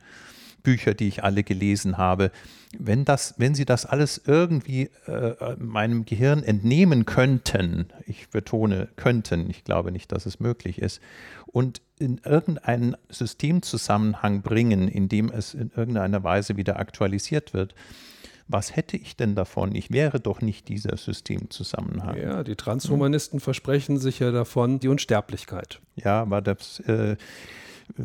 Bücher, 0.62 0.94
die 0.94 1.08
ich 1.08 1.24
alle 1.24 1.42
gelesen 1.42 1.98
habe. 1.98 2.30
Wenn, 2.78 3.04
das, 3.04 3.34
wenn 3.38 3.54
Sie 3.54 3.64
das 3.64 3.86
alles 3.86 4.20
irgendwie 4.26 4.90
äh, 5.06 5.56
meinem 5.58 6.04
Gehirn 6.04 6.42
entnehmen 6.42 7.04
könnten, 7.04 7.86
ich 8.06 8.28
betone 8.28 8.88
könnten, 8.96 9.50
ich 9.50 9.64
glaube 9.64 9.90
nicht, 9.90 10.12
dass 10.12 10.26
es 10.26 10.38
möglich 10.38 10.80
ist, 10.80 11.00
und 11.46 11.82
in 11.98 12.20
irgendeinen 12.24 12.96
Systemzusammenhang 13.08 14.42
bringen, 14.42 14.88
in 14.88 15.08
dem 15.08 15.30
es 15.30 15.54
in 15.54 15.70
irgendeiner 15.74 16.22
Weise 16.22 16.56
wieder 16.56 16.78
aktualisiert 16.78 17.54
wird, 17.54 17.74
was 18.50 18.74
hätte 18.74 18.96
ich 18.96 19.16
denn 19.16 19.34
davon? 19.34 19.74
Ich 19.74 19.90
wäre 19.90 20.18
doch 20.18 20.40
nicht 20.40 20.68
dieser 20.68 20.96
Systemzusammenhang. 20.96 22.16
Ja, 22.16 22.42
die 22.42 22.56
Transhumanisten 22.56 23.38
hm. 23.38 23.44
versprechen 23.44 23.98
sich 23.98 24.18
ja 24.18 24.32
davon 24.32 24.80
die 24.80 24.88
Unsterblichkeit. 24.88 25.80
Ja, 25.94 26.20
aber 26.20 26.40
das 26.40 26.80
äh, 26.80 27.16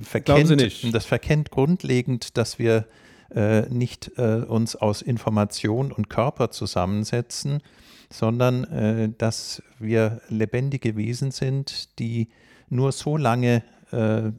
verkennt, 0.02 0.94
das 0.94 1.06
verkennt 1.06 1.50
grundlegend, 1.50 2.38
dass 2.38 2.60
wir 2.60 2.86
äh, 3.34 3.62
nicht 3.70 4.12
äh, 4.18 4.44
uns 4.48 4.76
aus 4.76 5.02
Information 5.02 5.92
und 5.92 6.10
Körper 6.10 6.52
zusammensetzen, 6.52 7.62
sondern 8.12 8.66
äh, 8.66 9.10
dass 9.18 9.64
wir 9.80 10.22
lebendige 10.30 10.96
Wesen 10.96 11.32
sind, 11.32 11.98
die 12.00 12.30
nur 12.70 12.92
so 12.92 13.18
lange 13.18 13.64
äh, 13.92 14.32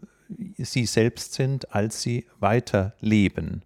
sie 0.58 0.86
selbst 0.86 1.34
sind, 1.34 1.74
als 1.74 2.02
sie 2.02 2.26
weiterleben. 2.38 3.62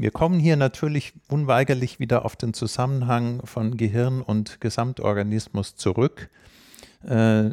Wir 0.00 0.10
kommen 0.10 0.40
hier 0.40 0.56
natürlich 0.56 1.12
unweigerlich 1.28 2.00
wieder 2.00 2.24
auf 2.24 2.34
den 2.34 2.54
Zusammenhang 2.54 3.44
von 3.44 3.76
Gehirn 3.76 4.22
und 4.22 4.58
Gesamtorganismus 4.58 5.76
zurück. 5.76 6.30
Äh, 7.06 7.50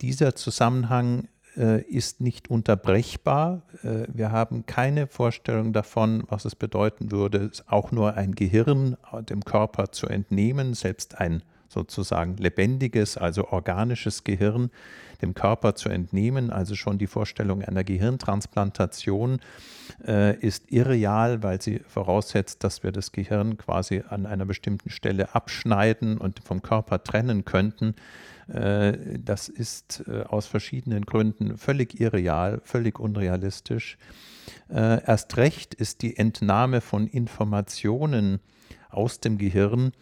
dieser 0.00 0.34
Zusammenhang 0.34 1.28
äh, 1.54 1.82
ist 1.82 2.22
nicht 2.22 2.48
unterbrechbar. 2.48 3.60
Äh, 3.82 4.06
wir 4.08 4.32
haben 4.32 4.64
keine 4.64 5.06
Vorstellung 5.06 5.74
davon, 5.74 6.24
was 6.28 6.46
es 6.46 6.54
bedeuten 6.54 7.12
würde, 7.12 7.50
auch 7.66 7.92
nur 7.92 8.14
ein 8.14 8.34
Gehirn 8.34 8.96
dem 9.28 9.44
Körper 9.44 9.92
zu 9.92 10.06
entnehmen, 10.06 10.72
selbst 10.72 11.20
ein 11.20 11.42
sozusagen 11.72 12.36
lebendiges, 12.36 13.16
also 13.16 13.48
organisches 13.48 14.24
Gehirn 14.24 14.70
dem 15.22 15.34
Körper 15.34 15.74
zu 15.74 15.88
entnehmen. 15.88 16.50
Also 16.50 16.74
schon 16.74 16.98
die 16.98 17.06
Vorstellung 17.06 17.62
einer 17.62 17.84
Gehirntransplantation 17.84 19.40
äh, 20.06 20.36
ist 20.38 20.70
irreal, 20.70 21.42
weil 21.42 21.62
sie 21.62 21.80
voraussetzt, 21.86 22.62
dass 22.64 22.82
wir 22.82 22.92
das 22.92 23.12
Gehirn 23.12 23.56
quasi 23.56 24.02
an 24.08 24.26
einer 24.26 24.44
bestimmten 24.44 24.90
Stelle 24.90 25.34
abschneiden 25.34 26.18
und 26.18 26.40
vom 26.44 26.60
Körper 26.60 27.02
trennen 27.02 27.44
könnten. 27.44 27.94
Äh, 28.48 29.18
das 29.18 29.48
ist 29.48 30.04
äh, 30.06 30.24
aus 30.24 30.46
verschiedenen 30.46 31.06
Gründen 31.06 31.56
völlig 31.56 32.00
irreal, 32.00 32.60
völlig 32.64 32.98
unrealistisch. 32.98 33.96
Äh, 34.68 35.04
erst 35.04 35.36
recht 35.36 35.74
ist 35.74 36.02
die 36.02 36.16
Entnahme 36.16 36.80
von 36.80 37.06
Informationen 37.06 38.40
aus 38.90 39.20
dem 39.20 39.38
Gehirn 39.38 39.92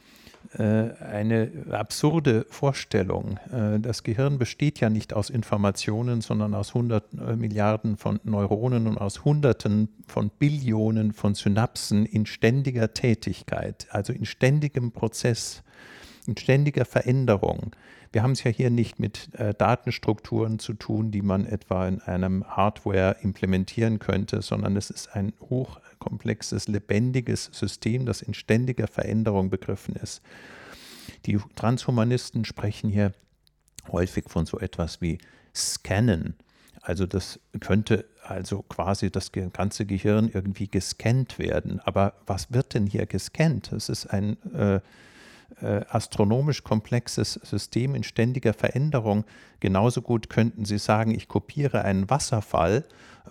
eine 0.59 1.51
absurde 1.71 2.45
Vorstellung. 2.51 3.39
Äh, 3.53 3.79
das 3.79 4.03
Gehirn 4.03 4.39
besteht 4.39 4.81
ja 4.81 4.91
nicht 4.91 5.13
aus 5.13 5.31
Informationen, 5.31 6.23
sondern 6.23 6.55
aus 6.55 6.71
100 6.71 7.05
äh, 7.13 7.37
Milliarden 7.37 7.97
von 7.97 8.19
Neuronen 8.25 8.89
und 8.89 8.99
aus 8.99 9.25
Hunderten 9.25 9.89
von 10.07 10.31
Billionen 10.31 11.13
von 11.13 11.35
Synapsen 11.35 12.05
in 12.05 12.27
ständiger 12.27 12.93
Tätigkeit, 12.93 13.87
also 13.91 14.13
in 14.13 14.25
ständigem 14.25 14.91
Prozess, 14.91 15.63
in 16.27 16.37
ständiger 16.37 16.85
Veränderung. 16.85 17.75
Wir 18.13 18.23
haben 18.23 18.33
es 18.33 18.43
ja 18.43 18.51
hier 18.51 18.71
nicht 18.71 18.99
mit 18.99 19.33
äh, 19.35 19.55
Datenstrukturen 19.55 20.59
zu 20.59 20.75
tun, 20.75 21.11
die 21.13 21.23
man 21.23 21.47
etwa 21.47 21.87
in 21.87 22.01
einem 22.01 22.45
Hardware 22.45 23.17
implementieren 23.23 23.99
könnte, 24.01 24.43
sondern 24.43 24.77
es 24.77 24.91
ist 24.91 25.15
ein 25.15 25.33
hochkomplexes, 25.41 26.67
lebendiges 26.67 27.51
System, 27.53 28.07
das 28.07 28.23
in 28.23 28.35
ständiger 28.35 28.89
Veränderung 28.89 29.51
begriffen 29.51 29.95
ist. 29.97 30.23
Die 31.27 31.39
Transhumanisten 31.55 32.45
sprechen 32.45 32.91
hier 32.91 33.13
häufig 33.93 34.25
von 34.29 34.47
so 34.47 34.59
etwas 34.59 35.01
wie 35.01 35.19
Scannen. 35.55 36.35
Also 36.83 37.07
das 37.07 37.39
könnte 37.61 38.07
also 38.23 38.63
quasi 38.63 39.11
das 39.11 39.33
ganze 39.33 39.87
Gehirn 39.87 40.31
irgendwie 40.33 40.69
gescannt 40.69 41.39
werden. 41.39 41.81
Aber 41.81 42.15
was 42.27 42.53
wird 42.53 42.75
denn 42.75 42.87
hier 42.87 43.07
gescannt? 43.07 43.73
Es 43.73 43.89
ist 43.89 44.07
ein 44.07 44.37
äh, 44.53 44.81
äh, 45.61 45.83
astronomisch 45.89 46.63
komplexes 46.65 47.35
System 47.35 47.95
in 47.95 48.03
ständiger 48.03 48.55
Veränderung. 48.55 49.25
Genauso 49.61 50.03
gut 50.03 50.31
könnten 50.31 50.65
Sie 50.65 50.79
sagen, 50.79 51.15
ich 51.15 51.29
kopiere 51.29 51.85
einen 51.85 52.09
Wasserfall 52.11 52.85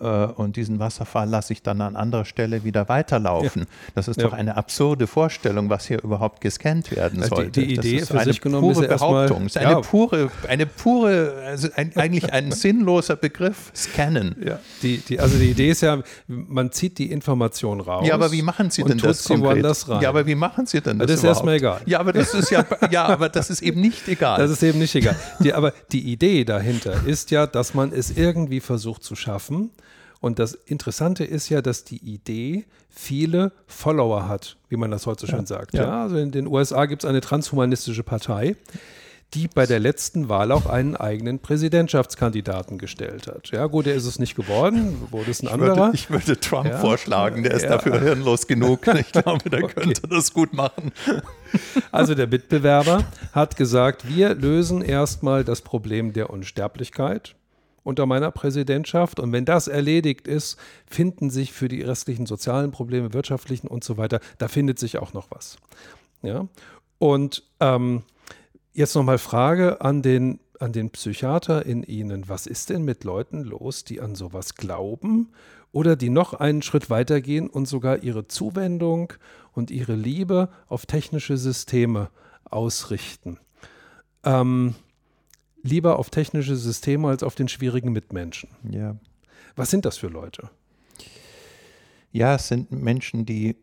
und 0.06 0.56
diesen 0.56 0.78
Wasserfall 0.78 1.28
lasse 1.28 1.52
ich 1.52 1.62
dann 1.62 1.80
an 1.80 1.96
anderer 1.96 2.24
Stelle 2.24 2.64
wieder 2.64 2.88
weiterlaufen. 2.88 3.62
Ja. 3.62 3.68
Das 3.94 4.08
ist 4.08 4.20
ja. 4.20 4.28
doch 4.28 4.32
eine 4.32 4.56
absurde 4.56 5.06
Vorstellung, 5.06 5.68
was 5.68 5.86
hier 5.86 6.02
überhaupt 6.02 6.40
gescannt 6.40 6.90
werden 6.90 7.22
also 7.22 7.36
sollte. 7.36 7.60
Die, 7.60 7.66
die 7.66 7.74
Idee 7.74 8.00
das 8.00 8.10
ist 8.26 8.44
eine 8.44 8.60
pure 8.60 8.88
Behauptung. 8.88 9.46
Ist 9.46 9.58
eine 9.58 9.80
pure, 9.82 10.30
eine 10.48 10.66
pure, 10.66 11.34
also 11.46 11.68
ein, 11.76 11.92
eigentlich 11.96 12.32
ein 12.32 12.52
sinnloser 12.52 13.16
Begriff, 13.16 13.70
Scannen. 13.74 14.36
Ja. 14.44 14.58
Die, 14.82 14.98
die, 14.98 15.20
also 15.20 15.38
die 15.38 15.50
Idee 15.50 15.70
ist 15.70 15.82
ja, 15.82 16.02
man 16.26 16.72
zieht 16.72 16.98
die 16.98 17.10
Information 17.12 17.80
raus. 17.80 18.06
Ja, 18.06 18.14
aber 18.14 18.32
wie 18.32 18.42
machen 18.42 18.70
Sie 18.70 18.82
denn 18.82 18.98
das 18.98 19.24
konkret? 19.24 19.64
Rein. 19.64 20.02
Ja, 20.02 20.08
aber 20.08 20.26
wie 20.26 20.34
machen 20.34 20.66
Sie 20.66 20.80
denn 20.80 20.98
das? 20.98 21.08
Das 21.08 21.16
ist 21.18 21.24
erstmal 21.24 21.56
egal. 21.56 21.80
Ja, 21.86 22.00
aber 22.00 22.12
das 22.12 22.34
ist 22.34 22.50
ja, 22.50 22.64
ja, 22.90 23.06
aber 23.06 23.28
das 23.28 23.50
ist 23.50 23.62
eben 23.62 23.80
nicht 23.80 24.08
egal. 24.08 24.38
Das 24.38 24.50
ist 24.50 24.62
eben 24.62 24.78
nicht 24.78 24.94
egal. 24.94 25.16
Aber 25.52 25.72
die 25.92 26.10
Idee 26.10 26.44
dahinter 26.44 27.06
ist 27.06 27.30
ja, 27.30 27.46
dass 27.46 27.74
man 27.74 27.92
es 27.92 28.16
irgendwie 28.16 28.60
versucht 28.60 29.04
zu 29.04 29.14
schaffen. 29.14 29.70
Und 30.20 30.38
das 30.38 30.52
Interessante 30.52 31.24
ist 31.24 31.48
ja, 31.48 31.62
dass 31.62 31.84
die 31.84 31.96
Idee 31.96 32.66
viele 32.90 33.52
Follower 33.66 34.28
hat, 34.28 34.56
wie 34.68 34.76
man 34.76 34.90
das 34.90 35.06
heute 35.06 35.22
so 35.22 35.26
schön 35.26 35.40
ja, 35.40 35.46
sagt. 35.46 35.74
Ja. 35.74 35.82
ja. 35.82 36.02
also 36.02 36.18
in 36.18 36.30
den 36.30 36.46
USA 36.46 36.84
gibt 36.86 37.04
es 37.04 37.08
eine 37.08 37.22
transhumanistische 37.22 38.02
Partei, 38.02 38.56
die 39.32 39.48
bei 39.48 39.64
der 39.64 39.78
letzten 39.78 40.28
Wahl 40.28 40.50
auch 40.52 40.66
einen 40.66 40.96
eigenen 40.96 41.38
Präsidentschaftskandidaten 41.38 42.78
gestellt 42.78 43.28
hat. 43.28 43.50
Ja, 43.50 43.66
gut, 43.66 43.86
der 43.86 43.94
ist 43.94 44.04
es 44.04 44.18
nicht 44.18 44.34
geworden, 44.34 44.96
wurde 45.10 45.30
es 45.30 45.40
ein 45.42 45.46
ich 45.46 45.52
anderer. 45.52 45.76
Würde, 45.76 45.94
ich 45.94 46.10
würde 46.10 46.38
Trump 46.38 46.68
ja, 46.68 46.78
vorschlagen, 46.78 47.42
der 47.42 47.52
ist 47.52 47.66
dafür 47.66 48.00
hirnlos 48.00 48.46
genug. 48.46 48.80
Ich 49.00 49.12
glaube, 49.12 49.48
der 49.48 49.64
okay. 49.64 49.74
könnte 49.74 50.08
das 50.08 50.34
gut 50.34 50.52
machen. 50.52 50.92
Also 51.90 52.14
der 52.14 52.26
Mitbewerber 52.26 53.04
hat 53.32 53.56
gesagt, 53.56 54.06
wir 54.06 54.34
lösen 54.34 54.82
erstmal 54.82 55.44
das 55.44 55.62
Problem 55.62 56.12
der 56.12 56.30
Unsterblichkeit 56.30 57.34
unter 57.82 58.06
meiner 58.06 58.30
Präsidentschaft. 58.30 59.20
Und 59.20 59.32
wenn 59.32 59.44
das 59.44 59.68
erledigt 59.68 60.26
ist, 60.26 60.58
finden 60.86 61.30
sich 61.30 61.52
für 61.52 61.68
die 61.68 61.82
restlichen 61.82 62.26
sozialen 62.26 62.70
Probleme, 62.70 63.12
wirtschaftlichen 63.12 63.68
und 63.68 63.84
so 63.84 63.96
weiter, 63.96 64.20
da 64.38 64.48
findet 64.48 64.78
sich 64.78 64.98
auch 64.98 65.12
noch 65.12 65.30
was. 65.30 65.58
Ja? 66.22 66.46
Und 66.98 67.44
ähm, 67.60 68.02
jetzt 68.72 68.94
nochmal 68.94 69.18
Frage 69.18 69.80
an 69.80 70.02
den, 70.02 70.40
an 70.58 70.72
den 70.72 70.90
Psychiater 70.90 71.64
in 71.64 71.82
Ihnen. 71.82 72.28
Was 72.28 72.46
ist 72.46 72.70
denn 72.70 72.84
mit 72.84 73.04
Leuten 73.04 73.42
los, 73.42 73.84
die 73.84 74.00
an 74.00 74.14
sowas 74.14 74.54
glauben 74.54 75.30
oder 75.72 75.96
die 75.96 76.10
noch 76.10 76.34
einen 76.34 76.62
Schritt 76.62 76.90
weitergehen 76.90 77.48
und 77.48 77.66
sogar 77.66 78.02
ihre 78.02 78.26
Zuwendung 78.26 79.12
und 79.52 79.70
ihre 79.70 79.94
Liebe 79.94 80.50
auf 80.68 80.86
technische 80.86 81.36
Systeme 81.36 82.10
ausrichten? 82.44 83.38
Ähm, 84.24 84.74
lieber 85.62 85.98
auf 85.98 86.10
technische 86.10 86.56
Systeme 86.56 87.08
als 87.08 87.22
auf 87.22 87.34
den 87.34 87.48
schwierigen 87.48 87.92
Mitmenschen. 87.92 88.50
Ja. 88.70 88.96
Was 89.56 89.70
sind 89.70 89.84
das 89.84 89.98
für 89.98 90.08
Leute? 90.08 90.50
Ja, 92.12 92.34
es 92.34 92.48
sind 92.48 92.72
Menschen, 92.72 93.26
die 93.26 93.56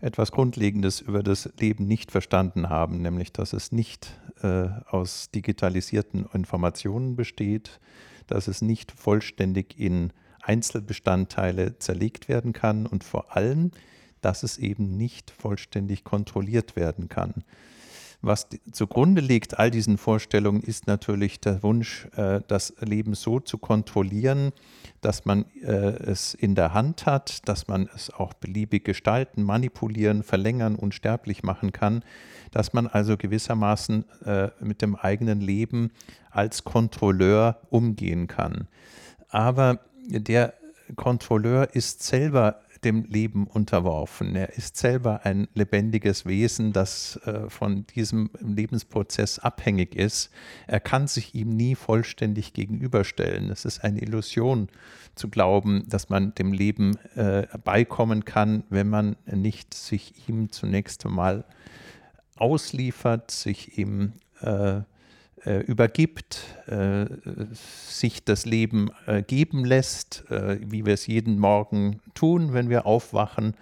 etwas 0.00 0.30
Grundlegendes 0.30 1.00
über 1.00 1.22
das 1.22 1.50
Leben 1.58 1.86
nicht 1.86 2.10
verstanden 2.10 2.68
haben, 2.68 3.02
nämlich 3.02 3.32
dass 3.32 3.52
es 3.52 3.72
nicht 3.72 4.16
äh, 4.42 4.68
aus 4.86 5.30
digitalisierten 5.30 6.26
Informationen 6.32 7.16
besteht, 7.16 7.80
dass 8.26 8.46
es 8.46 8.62
nicht 8.62 8.92
vollständig 8.92 9.78
in 9.78 10.12
Einzelbestandteile 10.42 11.78
zerlegt 11.78 12.28
werden 12.28 12.52
kann 12.52 12.86
und 12.86 13.04
vor 13.04 13.36
allem, 13.36 13.72
dass 14.20 14.42
es 14.42 14.58
eben 14.58 14.96
nicht 14.96 15.30
vollständig 15.30 16.04
kontrolliert 16.04 16.76
werden 16.76 17.08
kann. 17.08 17.44
Was 18.20 18.48
zugrunde 18.72 19.20
liegt 19.20 19.60
all 19.60 19.70
diesen 19.70 19.96
Vorstellungen 19.96 20.60
ist 20.60 20.88
natürlich 20.88 21.40
der 21.40 21.62
Wunsch, 21.62 22.08
äh, 22.16 22.40
das 22.48 22.74
Leben 22.80 23.14
so 23.14 23.38
zu 23.38 23.58
kontrollieren, 23.58 24.52
dass 25.00 25.24
man 25.24 25.44
äh, 25.62 25.70
es 25.70 26.34
in 26.34 26.56
der 26.56 26.74
Hand 26.74 27.06
hat, 27.06 27.48
dass 27.48 27.68
man 27.68 27.88
es 27.94 28.10
auch 28.10 28.34
beliebig 28.34 28.84
gestalten, 28.84 29.44
manipulieren, 29.44 30.24
verlängern, 30.24 30.74
unsterblich 30.74 31.44
machen 31.44 31.70
kann, 31.70 32.02
dass 32.50 32.72
man 32.72 32.88
also 32.88 33.16
gewissermaßen 33.16 34.04
äh, 34.24 34.48
mit 34.60 34.82
dem 34.82 34.96
eigenen 34.96 35.40
Leben 35.40 35.92
als 36.30 36.64
Kontrolleur 36.64 37.60
umgehen 37.70 38.26
kann. 38.26 38.66
Aber 39.28 39.78
der 40.08 40.54
Kontrolleur 40.96 41.68
ist 41.74 42.02
selber 42.02 42.62
dem 42.84 43.04
Leben 43.04 43.46
unterworfen. 43.46 44.36
Er 44.36 44.56
ist 44.56 44.76
selber 44.76 45.24
ein 45.24 45.48
lebendiges 45.54 46.26
Wesen, 46.26 46.72
das 46.72 47.16
äh, 47.24 47.48
von 47.48 47.86
diesem 47.86 48.30
Lebensprozess 48.40 49.38
abhängig 49.38 49.94
ist. 49.94 50.30
Er 50.66 50.80
kann 50.80 51.06
sich 51.06 51.34
ihm 51.34 51.56
nie 51.56 51.74
vollständig 51.74 52.52
gegenüberstellen. 52.52 53.50
Es 53.50 53.64
ist 53.64 53.84
eine 53.84 54.00
Illusion 54.00 54.68
zu 55.14 55.28
glauben, 55.28 55.84
dass 55.88 56.08
man 56.08 56.34
dem 56.34 56.52
Leben 56.52 56.96
äh, 57.16 57.46
beikommen 57.64 58.24
kann, 58.24 58.64
wenn 58.70 58.88
man 58.88 59.16
nicht 59.26 59.74
sich 59.74 60.28
ihm 60.28 60.50
zunächst 60.50 61.04
einmal 61.04 61.44
ausliefert, 62.36 63.30
sich 63.30 63.78
ihm 63.78 64.12
äh, 64.40 64.82
übergibt, 65.44 66.40
äh, 66.66 67.06
sich 67.98 68.24
das 68.24 68.46
Leben 68.46 68.90
äh, 69.06 69.22
geben 69.22 69.64
lässt, 69.64 70.24
äh, 70.30 70.58
wie 70.60 70.84
wir 70.84 70.94
es 70.94 71.06
jeden 71.06 71.38
Morgen 71.38 72.00
tun, 72.14 72.52
wenn 72.52 72.68
wir 72.68 72.86
aufwachen. 72.86 73.54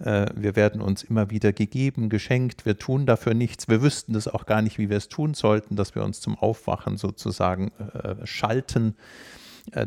Äh, 0.00 0.26
wir 0.34 0.56
werden 0.56 0.80
uns 0.80 1.02
immer 1.02 1.30
wieder 1.30 1.52
gegeben, 1.52 2.08
geschenkt, 2.08 2.66
wir 2.66 2.78
tun 2.78 3.06
dafür 3.06 3.34
nichts. 3.34 3.68
Wir 3.68 3.82
wüssten 3.82 4.12
das 4.12 4.28
auch 4.28 4.46
gar 4.46 4.62
nicht, 4.62 4.78
wie 4.78 4.90
wir 4.90 4.96
es 4.96 5.08
tun 5.08 5.34
sollten, 5.34 5.76
dass 5.76 5.94
wir 5.94 6.02
uns 6.04 6.20
zum 6.20 6.36
Aufwachen 6.38 6.96
sozusagen 6.96 7.70
äh, 7.94 8.26
schalten. 8.26 8.96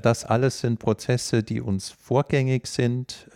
Das 0.01 0.23
alles 0.23 0.59
sind 0.59 0.79
Prozesse, 0.79 1.43
die 1.43 1.59
uns 1.59 1.89
vorgängig 1.89 2.67
sind, 2.67 3.27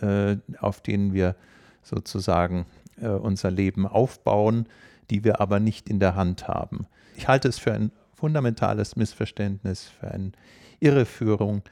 auf 0.60 0.80
denen 0.80 1.12
wir 1.12 1.34
sozusagen 1.82 2.64
unser 2.96 3.50
Leben 3.50 3.86
aufbauen, 3.86 4.66
die 5.10 5.24
wir 5.24 5.40
aber 5.40 5.58
nicht 5.58 5.90
in 5.90 5.98
der 5.98 6.14
Hand 6.14 6.46
haben. 6.46 6.86
Ich 7.18 7.26
halte 7.26 7.48
es 7.48 7.58
für 7.58 7.72
ein 7.72 7.90
fundamentales 8.14 8.94
Missverständnis, 8.94 9.88
für 9.88 10.08
eine 10.08 10.30
Irreführung 10.78 11.62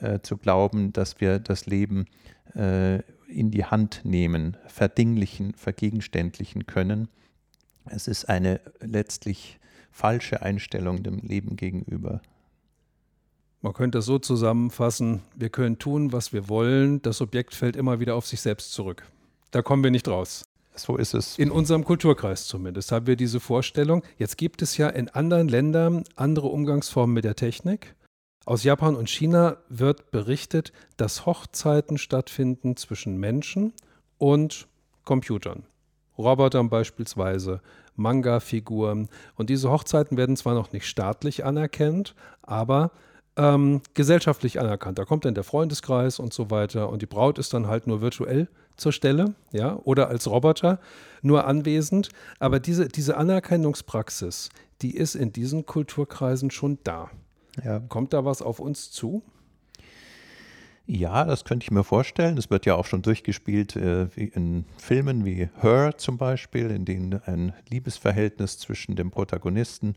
äh, 0.00 0.20
zu 0.20 0.36
glauben, 0.36 0.92
dass 0.92 1.20
wir 1.20 1.40
das 1.40 1.66
Leben 1.66 2.06
äh, 2.54 3.00
in 3.26 3.50
die 3.50 3.64
Hand 3.64 4.02
nehmen, 4.04 4.56
verdinglichen, 4.68 5.54
vergegenständlichen 5.54 6.66
können. 6.66 7.08
Es 7.86 8.06
ist 8.06 8.28
eine 8.28 8.60
letztlich 8.78 9.58
falsche 9.90 10.40
Einstellung 10.40 11.02
dem 11.02 11.18
Leben 11.18 11.56
gegenüber. 11.56 12.22
Man 13.60 13.72
könnte 13.72 13.98
es 13.98 14.06
so 14.06 14.20
zusammenfassen, 14.20 15.22
wir 15.34 15.50
können 15.50 15.80
tun, 15.80 16.12
was 16.12 16.32
wir 16.32 16.48
wollen, 16.48 17.02
das 17.02 17.20
Objekt 17.20 17.54
fällt 17.54 17.74
immer 17.74 17.98
wieder 17.98 18.14
auf 18.14 18.28
sich 18.28 18.40
selbst 18.40 18.72
zurück. 18.72 19.04
Da 19.50 19.62
kommen 19.62 19.82
wir 19.82 19.90
nicht 19.90 20.06
raus. 20.06 20.44
So 20.74 20.96
ist 20.96 21.14
es. 21.14 21.38
In 21.38 21.50
unserem 21.50 21.84
Kulturkreis 21.84 22.46
zumindest 22.46 22.92
haben 22.92 23.06
wir 23.06 23.16
diese 23.16 23.40
Vorstellung. 23.40 24.02
Jetzt 24.16 24.38
gibt 24.38 24.62
es 24.62 24.76
ja 24.76 24.88
in 24.88 25.08
anderen 25.10 25.48
Ländern 25.48 26.04
andere 26.16 26.48
Umgangsformen 26.48 27.14
mit 27.14 27.24
der 27.24 27.36
Technik. 27.36 27.94
Aus 28.44 28.64
Japan 28.64 28.96
und 28.96 29.08
China 29.08 29.58
wird 29.68 30.10
berichtet, 30.10 30.72
dass 30.96 31.26
Hochzeiten 31.26 31.98
stattfinden 31.98 32.76
zwischen 32.76 33.18
Menschen 33.18 33.72
und 34.18 34.66
Computern. 35.04 35.64
Robotern 36.18 36.68
beispielsweise, 36.68 37.60
Manga-Figuren. 37.94 39.08
Und 39.36 39.50
diese 39.50 39.70
Hochzeiten 39.70 40.16
werden 40.16 40.36
zwar 40.36 40.54
noch 40.54 40.72
nicht 40.72 40.86
staatlich 40.86 41.44
anerkannt, 41.44 42.14
aber 42.42 42.90
ähm, 43.36 43.80
gesellschaftlich 43.94 44.60
anerkannt. 44.60 44.98
Da 44.98 45.04
kommt 45.04 45.24
dann 45.24 45.34
der 45.34 45.44
Freundeskreis 45.44 46.18
und 46.18 46.32
so 46.32 46.50
weiter 46.50 46.88
und 46.88 47.02
die 47.02 47.06
Braut 47.06 47.38
ist 47.38 47.54
dann 47.54 47.66
halt 47.66 47.86
nur 47.86 48.00
virtuell 48.00 48.48
zur 48.82 48.92
Stelle, 48.92 49.34
ja, 49.52 49.76
oder 49.84 50.08
als 50.08 50.28
Roboter 50.28 50.78
nur 51.22 51.46
anwesend. 51.46 52.10
Aber 52.38 52.60
diese, 52.60 52.88
diese 52.88 53.16
Anerkennungspraxis, 53.16 54.50
die 54.82 54.96
ist 54.96 55.14
in 55.14 55.32
diesen 55.32 55.64
Kulturkreisen 55.64 56.50
schon 56.50 56.78
da. 56.84 57.10
Ja. 57.64 57.80
Kommt 57.80 58.12
da 58.12 58.24
was 58.24 58.42
auf 58.42 58.60
uns 58.60 58.90
zu? 58.90 59.22
Ja, 60.86 61.24
das 61.24 61.44
könnte 61.44 61.64
ich 61.64 61.70
mir 61.70 61.84
vorstellen. 61.84 62.36
Das 62.36 62.50
wird 62.50 62.66
ja 62.66 62.74
auch 62.74 62.86
schon 62.86 63.02
durchgespielt 63.02 63.76
äh, 63.76 64.08
in 64.16 64.64
Filmen 64.78 65.24
wie 65.24 65.48
Her 65.60 65.94
zum 65.96 66.18
Beispiel, 66.18 66.70
in 66.70 66.84
denen 66.84 67.22
ein 67.24 67.52
Liebesverhältnis 67.70 68.58
zwischen 68.58 68.96
dem 68.96 69.10
Protagonisten, 69.10 69.94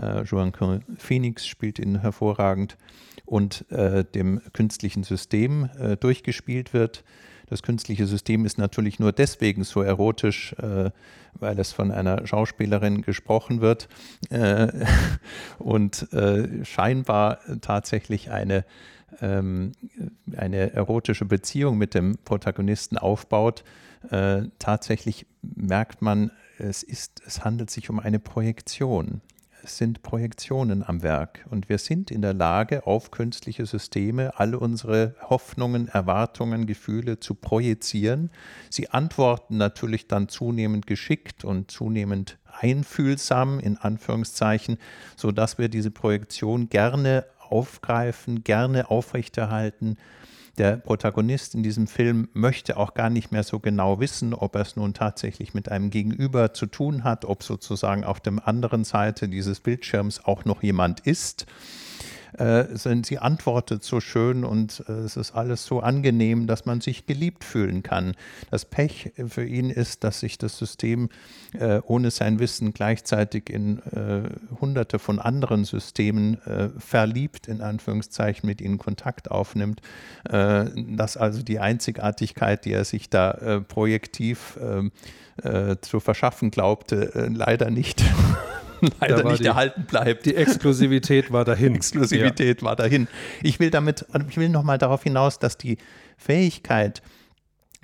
äh, 0.00 0.22
Joaquin 0.22 0.84
Phoenix 0.96 1.46
spielt 1.46 1.78
ihn 1.78 2.00
hervorragend, 2.00 2.78
und 3.24 3.70
äh, 3.70 4.04
dem 4.04 4.40
künstlichen 4.52 5.04
System 5.04 5.70
äh, 5.78 5.96
durchgespielt 5.96 6.74
wird. 6.74 7.04
Das 7.52 7.62
künstliche 7.62 8.06
System 8.06 8.46
ist 8.46 8.56
natürlich 8.56 8.98
nur 8.98 9.12
deswegen 9.12 9.62
so 9.62 9.82
erotisch, 9.82 10.54
äh, 10.54 10.90
weil 11.34 11.58
es 11.58 11.70
von 11.70 11.90
einer 11.90 12.26
Schauspielerin 12.26 13.02
gesprochen 13.02 13.60
wird 13.60 13.90
äh, 14.30 14.68
und 15.58 16.10
äh, 16.14 16.64
scheinbar 16.64 17.40
tatsächlich 17.60 18.30
eine, 18.30 18.64
ähm, 19.20 19.72
eine 20.34 20.72
erotische 20.72 21.26
Beziehung 21.26 21.76
mit 21.76 21.92
dem 21.92 22.16
Protagonisten 22.24 22.96
aufbaut. 22.96 23.64
Äh, 24.08 24.44
tatsächlich 24.58 25.26
merkt 25.42 26.00
man, 26.00 26.30
es, 26.56 26.82
ist, 26.82 27.20
es 27.26 27.44
handelt 27.44 27.68
sich 27.68 27.90
um 27.90 28.00
eine 28.00 28.18
Projektion 28.18 29.20
sind 29.64 30.02
Projektionen 30.02 30.82
am 30.82 31.02
Werk 31.02 31.46
und 31.50 31.68
wir 31.68 31.78
sind 31.78 32.10
in 32.10 32.22
der 32.22 32.34
Lage, 32.34 32.86
auf 32.86 33.10
künstliche 33.10 33.66
Systeme 33.66 34.38
alle 34.38 34.58
unsere 34.58 35.14
Hoffnungen, 35.28 35.88
Erwartungen, 35.88 36.66
Gefühle 36.66 37.20
zu 37.20 37.34
projizieren. 37.34 38.30
Sie 38.70 38.90
antworten 38.90 39.56
natürlich 39.56 40.08
dann 40.08 40.28
zunehmend 40.28 40.86
geschickt 40.86 41.44
und 41.44 41.70
zunehmend 41.70 42.38
einfühlsam, 42.60 43.60
in 43.60 43.78
Anführungszeichen, 43.78 44.78
sodass 45.16 45.58
wir 45.58 45.68
diese 45.68 45.90
Projektion 45.90 46.68
gerne 46.68 47.24
aufgreifen, 47.48 48.44
gerne 48.44 48.90
aufrechterhalten 48.90 49.96
der 50.58 50.76
Protagonist 50.76 51.54
in 51.54 51.62
diesem 51.62 51.86
Film 51.86 52.28
möchte 52.34 52.76
auch 52.76 52.94
gar 52.94 53.10
nicht 53.10 53.32
mehr 53.32 53.42
so 53.42 53.58
genau 53.58 54.00
wissen, 54.00 54.34
ob 54.34 54.54
er 54.54 54.62
es 54.62 54.76
nun 54.76 54.92
tatsächlich 54.94 55.54
mit 55.54 55.70
einem 55.70 55.90
Gegenüber 55.90 56.52
zu 56.52 56.66
tun 56.66 57.04
hat, 57.04 57.24
ob 57.24 57.42
sozusagen 57.42 58.04
auf 58.04 58.20
der 58.20 58.46
anderen 58.46 58.84
Seite 58.84 59.28
dieses 59.28 59.60
Bildschirms 59.60 60.24
auch 60.24 60.44
noch 60.44 60.62
jemand 60.62 61.00
ist 61.00 61.46
äh, 62.38 62.64
sie 62.74 63.18
antwortet 63.18 63.84
so 63.84 64.00
schön 64.00 64.44
und 64.44 64.84
äh, 64.88 64.92
es 64.92 65.16
ist 65.16 65.32
alles 65.32 65.64
so 65.64 65.80
angenehm, 65.80 66.46
dass 66.46 66.64
man 66.64 66.80
sich 66.80 67.06
geliebt 67.06 67.44
fühlen 67.44 67.82
kann. 67.82 68.14
Das 68.50 68.64
Pech 68.64 69.12
für 69.28 69.44
ihn 69.44 69.70
ist, 69.70 70.04
dass 70.04 70.20
sich 70.20 70.38
das 70.38 70.58
System 70.58 71.08
äh, 71.52 71.80
ohne 71.84 72.10
sein 72.10 72.38
Wissen 72.38 72.72
gleichzeitig 72.72 73.50
in 73.50 73.78
äh, 73.80 74.22
hunderte 74.60 74.98
von 74.98 75.18
anderen 75.18 75.64
Systemen 75.64 76.40
äh, 76.46 76.70
verliebt, 76.78 77.48
in 77.48 77.60
Anführungszeichen 77.60 78.46
mit 78.46 78.60
ihnen 78.60 78.78
Kontakt 78.78 79.30
aufnimmt, 79.30 79.80
dass 80.24 81.16
also 81.16 81.42
die 81.42 81.58
Einzigartigkeit, 81.58 82.64
die 82.64 82.72
er 82.72 82.84
sich 82.84 83.10
da 83.10 83.60
projektiv 83.66 84.58
ähm, 84.60 84.92
zu 85.80 86.00
verschaffen 86.00 86.50
glaubte, 86.50 87.28
leider 87.32 87.70
nicht 87.70 88.02
leider 89.00 89.24
nicht 89.24 89.40
die, 89.40 89.46
erhalten 89.46 89.84
bleibt. 89.84 90.26
Die 90.26 90.34
Exklusivität 90.34 91.32
war 91.32 91.44
dahin. 91.44 91.74
Exklusivität 91.74 92.60
ja. 92.60 92.66
war 92.66 92.76
dahin. 92.76 93.08
Ich 93.42 93.60
will 93.60 93.70
damit, 93.70 94.06
ich 94.28 94.36
will 94.36 94.48
nochmal 94.48 94.78
darauf 94.78 95.02
hinaus, 95.02 95.38
dass 95.38 95.56
die 95.56 95.78
Fähigkeit 96.16 97.02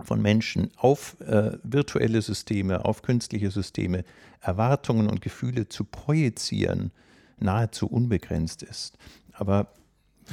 von 0.03 0.23
Menschen 0.23 0.71
auf 0.77 1.17
äh, 1.21 1.53
virtuelle 1.63 2.23
Systeme, 2.23 2.85
auf 2.85 3.03
künstliche 3.03 3.51
Systeme, 3.51 4.05
Erwartungen 4.41 5.09
und 5.09 5.21
Gefühle 5.21 5.69
zu 5.69 5.85
projizieren, 5.85 6.93
nahezu 7.39 7.89
unbegrenzt 7.89 8.63
ist. 8.63 8.97
Aber 9.33 9.69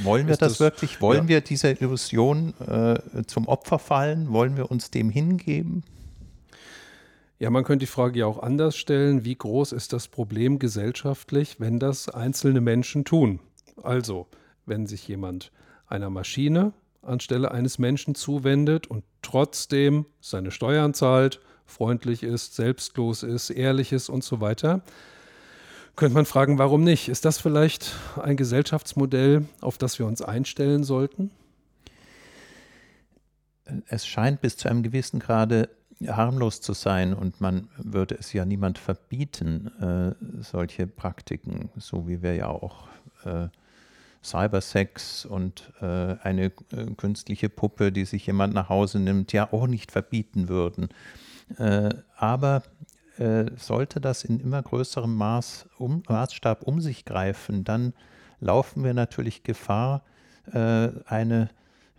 wollen 0.03 0.27
wir 0.27 0.35
das, 0.35 0.53
das, 0.53 0.59
wirklich? 0.59 1.01
Wollen 1.01 1.23
ja. 1.23 1.27
wir 1.27 1.41
dieser 1.41 1.79
Illusion 1.81 2.53
äh, 2.59 3.23
zum 3.25 3.47
Opfer 3.47 3.79
fallen? 3.79 4.31
Wollen 4.31 4.57
wir 4.57 4.69
uns 4.69 4.91
dem 4.91 5.09
hingeben? 5.09 5.83
Ja, 7.37 7.49
man 7.49 7.65
könnte 7.65 7.83
die 7.83 7.91
Frage 7.91 8.19
ja 8.19 8.27
auch 8.27 8.41
anders 8.41 8.77
stellen, 8.77 9.25
wie 9.25 9.35
groß 9.35 9.73
ist 9.73 9.91
das 9.91 10.07
Problem 10.07 10.57
gesellschaftlich, 10.57 11.59
wenn 11.59 11.79
das 11.79 12.07
einzelne 12.07 12.61
Menschen 12.61 13.03
tun? 13.03 13.41
Also, 13.83 14.27
wenn 14.65 14.87
sich 14.87 15.05
jemand 15.07 15.51
einer 15.87 16.09
Maschine 16.09 16.73
anstelle 17.01 17.51
eines 17.51 17.77
Menschen 17.77 18.15
zuwendet 18.15 18.87
und 18.87 19.03
trotzdem 19.21 20.05
seine 20.21 20.49
Steuern 20.49 20.93
zahlt, 20.93 21.41
freundlich 21.65 22.23
ist, 22.23 22.55
selbstlos 22.55 23.21
ist, 23.21 23.49
ehrlich 23.49 23.91
ist 23.91 24.09
und 24.09 24.23
so 24.23 24.39
weiter, 24.39 24.81
könnte 25.97 26.15
man 26.15 26.25
fragen, 26.25 26.57
warum 26.57 26.83
nicht? 26.83 27.09
Ist 27.09 27.25
das 27.25 27.39
vielleicht 27.39 27.93
ein 28.21 28.37
Gesellschaftsmodell, 28.37 29.45
auf 29.61 29.77
das 29.77 29.99
wir 29.99 30.05
uns 30.05 30.21
einstellen 30.21 30.83
sollten? 30.83 31.31
Es 33.87 34.05
scheint 34.05 34.41
bis 34.41 34.57
zu 34.57 34.69
einem 34.69 34.83
gewissen 34.83 35.19
Grade 35.19 35.69
harmlos 36.07 36.61
zu 36.61 36.73
sein 36.73 37.13
und 37.13 37.41
man 37.41 37.69
würde 37.77 38.15
es 38.15 38.33
ja 38.33 38.45
niemand 38.45 38.77
verbieten, 38.77 39.67
äh, 39.81 40.41
solche 40.41 40.87
Praktiken, 40.87 41.69
so 41.77 42.07
wie 42.07 42.21
wir 42.21 42.35
ja 42.35 42.47
auch 42.47 42.87
äh, 43.23 43.47
Cybersex 44.23 45.25
und 45.25 45.71
äh, 45.81 46.15
eine 46.21 46.45
äh, 46.45 46.51
künstliche 46.97 47.47
Puppe, 47.47 47.91
die 47.91 48.05
sich 48.05 48.25
jemand 48.25 48.53
nach 48.53 48.69
Hause 48.69 48.99
nimmt, 48.99 49.31
ja 49.33 49.51
auch 49.53 49.67
nicht 49.67 49.91
verbieten 49.91 50.49
würden. 50.49 50.89
Äh, 51.57 51.89
aber 52.17 52.63
äh, 53.17 53.45
sollte 53.55 54.01
das 54.01 54.23
in 54.23 54.39
immer 54.39 54.61
größerem 54.61 55.13
Maß 55.15 55.69
um, 55.77 56.03
Maßstab 56.09 56.63
um 56.63 56.81
sich 56.81 57.05
greifen, 57.05 57.63
dann 57.63 57.93
laufen 58.39 58.83
wir 58.83 58.93
natürlich 58.93 59.43
Gefahr, 59.43 60.03
eine 60.51 61.49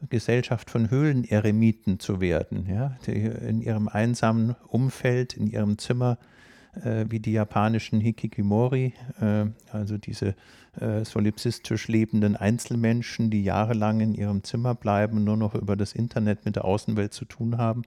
Gesellschaft 0.09 0.71
von 0.71 0.91
Höhleneremiten 0.91 1.99
zu 1.99 2.21
werden, 2.21 2.67
ja, 2.69 2.97
die 3.07 3.13
in 3.13 3.61
ihrem 3.61 3.89
einsamen 3.89 4.55
Umfeld, 4.69 5.35
in 5.35 5.47
ihrem 5.47 5.79
Zimmer, 5.79 6.19
äh, 6.85 7.07
wie 7.09 7.21
die 7.21 7.33
japanischen 7.33 8.01
Hikikimori, 8.01 8.93
äh, 9.21 9.47
also 9.73 9.99
diese 9.99 10.35
äh, 10.81 11.05
solipsistisch 11.05 11.89
lebenden 11.89 12.37
Einzelmenschen, 12.37 13.31
die 13.31 13.43
jahrelang 13.43 14.01
in 14.01 14.15
ihrem 14.15 14.45
Zimmer 14.45 14.75
bleiben, 14.75 15.25
nur 15.25 15.37
noch 15.37 15.55
über 15.55 15.75
das 15.75 15.95
Internet 15.95 16.45
mit 16.45 16.57
der 16.57 16.67
Außenwelt 16.67 17.15
zu 17.15 17.25
tun 17.25 17.57
haben. 17.57 17.83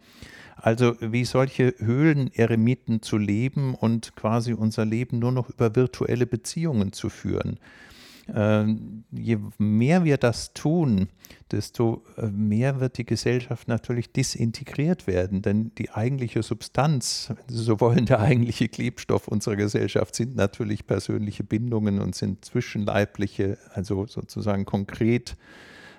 Also 0.55 0.95
wie 0.99 1.24
solche 1.24 1.74
Höhleneremiten 1.78 3.01
zu 3.01 3.17
leben 3.17 3.76
und 3.76 4.15
quasi 4.15 4.53
unser 4.53 4.86
Leben 4.86 5.20
nur 5.20 5.32
noch 5.32 5.49
über 5.49 5.76
virtuelle 5.76 6.26
Beziehungen 6.26 6.91
zu 6.91 7.09
führen. 7.09 7.59
Ähm, 8.36 9.03
je 9.11 9.38
mehr 9.57 10.03
wir 10.03 10.17
das 10.17 10.53
tun, 10.53 11.09
desto 11.51 12.03
äh, 12.17 12.27
mehr 12.27 12.80
wird 12.80 12.97
die 12.97 13.05
Gesellschaft 13.05 13.67
natürlich 13.67 14.11
disintegriert 14.11 15.07
werden. 15.07 15.41
Denn 15.41 15.71
die 15.77 15.91
eigentliche 15.91 16.43
Substanz, 16.43 17.34
so 17.47 17.80
wollen, 17.80 18.05
der 18.05 18.19
eigentliche 18.19 18.67
Klebstoff 18.67 19.27
unserer 19.27 19.55
Gesellschaft 19.55 20.15
sind 20.15 20.36
natürlich 20.36 20.86
persönliche 20.86 21.43
Bindungen 21.43 21.99
und 21.99 22.15
sind 22.15 22.45
zwischenleibliche, 22.45 23.57
also 23.73 24.05
sozusagen 24.05 24.65
konkret 24.65 25.36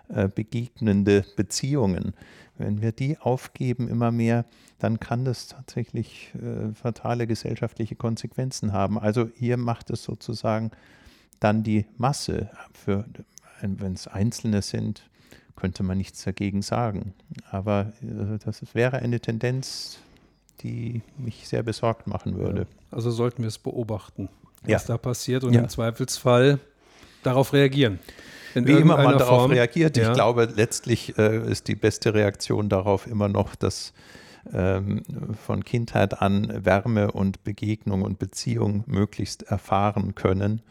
äh, 0.08 0.28
begegnende 0.28 1.24
Beziehungen. 1.36 2.14
Wenn 2.58 2.82
wir 2.82 2.92
die 2.92 3.16
aufgeben 3.18 3.88
immer 3.88 4.10
mehr, 4.10 4.44
dann 4.78 5.00
kann 5.00 5.24
das 5.24 5.48
tatsächlich 5.48 6.32
äh, 6.34 6.74
fatale 6.74 7.26
gesellschaftliche 7.26 7.96
Konsequenzen 7.96 8.72
haben. 8.72 8.98
Also 8.98 9.30
hier 9.34 9.56
macht 9.56 9.90
es 9.90 10.04
sozusagen 10.04 10.70
dann 11.38 11.62
die 11.62 11.86
Masse. 11.96 12.50
wenn 13.62 13.92
es 13.92 14.08
Einzelne 14.08 14.62
sind, 14.62 15.02
könnte 15.56 15.82
man 15.82 15.98
nichts 15.98 16.24
dagegen 16.24 16.62
sagen. 16.62 17.14
Aber 17.50 17.92
äh, 18.02 18.38
das 18.44 18.62
wäre 18.74 18.98
eine 18.98 19.20
Tendenz, 19.20 19.98
die 20.62 21.02
mich 21.18 21.46
sehr 21.46 21.62
besorgt 21.62 22.06
machen 22.06 22.36
würde. 22.38 22.62
Ja, 22.62 22.66
also 22.90 23.10
sollten 23.10 23.42
wir 23.42 23.48
es 23.48 23.58
beobachten, 23.58 24.28
was 24.62 24.70
ja. 24.70 24.78
da 24.86 24.98
passiert 24.98 25.44
und 25.44 25.52
ja. 25.52 25.60
im 25.60 25.68
Zweifelsfall 25.68 26.58
darauf 27.22 27.52
reagieren. 27.52 27.98
In 28.54 28.66
Wie 28.66 28.72
immer 28.72 28.96
man 28.96 29.18
darauf 29.18 29.40
Form. 29.40 29.50
reagiert. 29.52 29.96
Ich 29.96 30.12
glaube, 30.12 30.48
letztlich 30.56 31.16
äh, 31.18 31.50
ist 31.50 31.68
die 31.68 31.76
beste 31.76 32.14
Reaktion 32.14 32.68
darauf 32.68 33.06
immer 33.06 33.28
noch, 33.28 33.54
dass 33.54 33.92
ähm, 34.52 35.02
von 35.44 35.64
Kindheit 35.64 36.20
an 36.20 36.64
Wärme 36.64 37.12
und 37.12 37.44
Begegnung 37.44 38.02
und 38.02 38.18
Beziehung 38.18 38.82
möglichst 38.86 39.44
erfahren 39.44 40.14
können. 40.14 40.62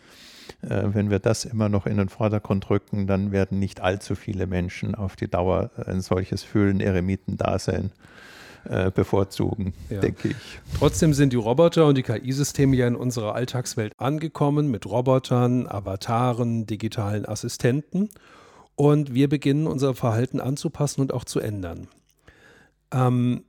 Äh, 0.61 0.83
wenn 0.93 1.09
wir 1.09 1.19
das 1.19 1.45
immer 1.45 1.69
noch 1.69 1.85
in 1.85 1.97
den 1.97 2.09
Vordergrund 2.09 2.69
rücken, 2.69 3.07
dann 3.07 3.31
werden 3.31 3.59
nicht 3.59 3.81
allzu 3.81 4.15
viele 4.15 4.47
Menschen 4.47 4.95
auf 4.95 5.15
die 5.15 5.27
Dauer 5.27 5.71
ein 5.85 6.01
solches 6.01 6.53
Höhlen-Eremiten-Dasein 6.53 7.91
äh, 8.65 8.91
bevorzugen, 8.91 9.73
ja. 9.89 9.99
denke 9.99 10.29
ich. 10.29 10.59
Trotzdem 10.77 11.13
sind 11.13 11.33
die 11.33 11.37
Roboter 11.37 11.85
und 11.85 11.97
die 11.97 12.03
KI-Systeme 12.03 12.75
ja 12.75 12.87
in 12.87 12.95
unserer 12.95 13.35
Alltagswelt 13.35 13.93
angekommen 13.97 14.69
mit 14.69 14.85
Robotern, 14.85 15.65
Avataren, 15.67 16.65
digitalen 16.65 17.25
Assistenten. 17.25 18.09
Und 18.75 19.13
wir 19.13 19.27
beginnen 19.27 19.67
unser 19.67 19.93
Verhalten 19.95 20.39
anzupassen 20.39 21.01
und 21.01 21.13
auch 21.13 21.23
zu 21.23 21.39
ändern. 21.39 21.87
Ähm, 22.91 23.43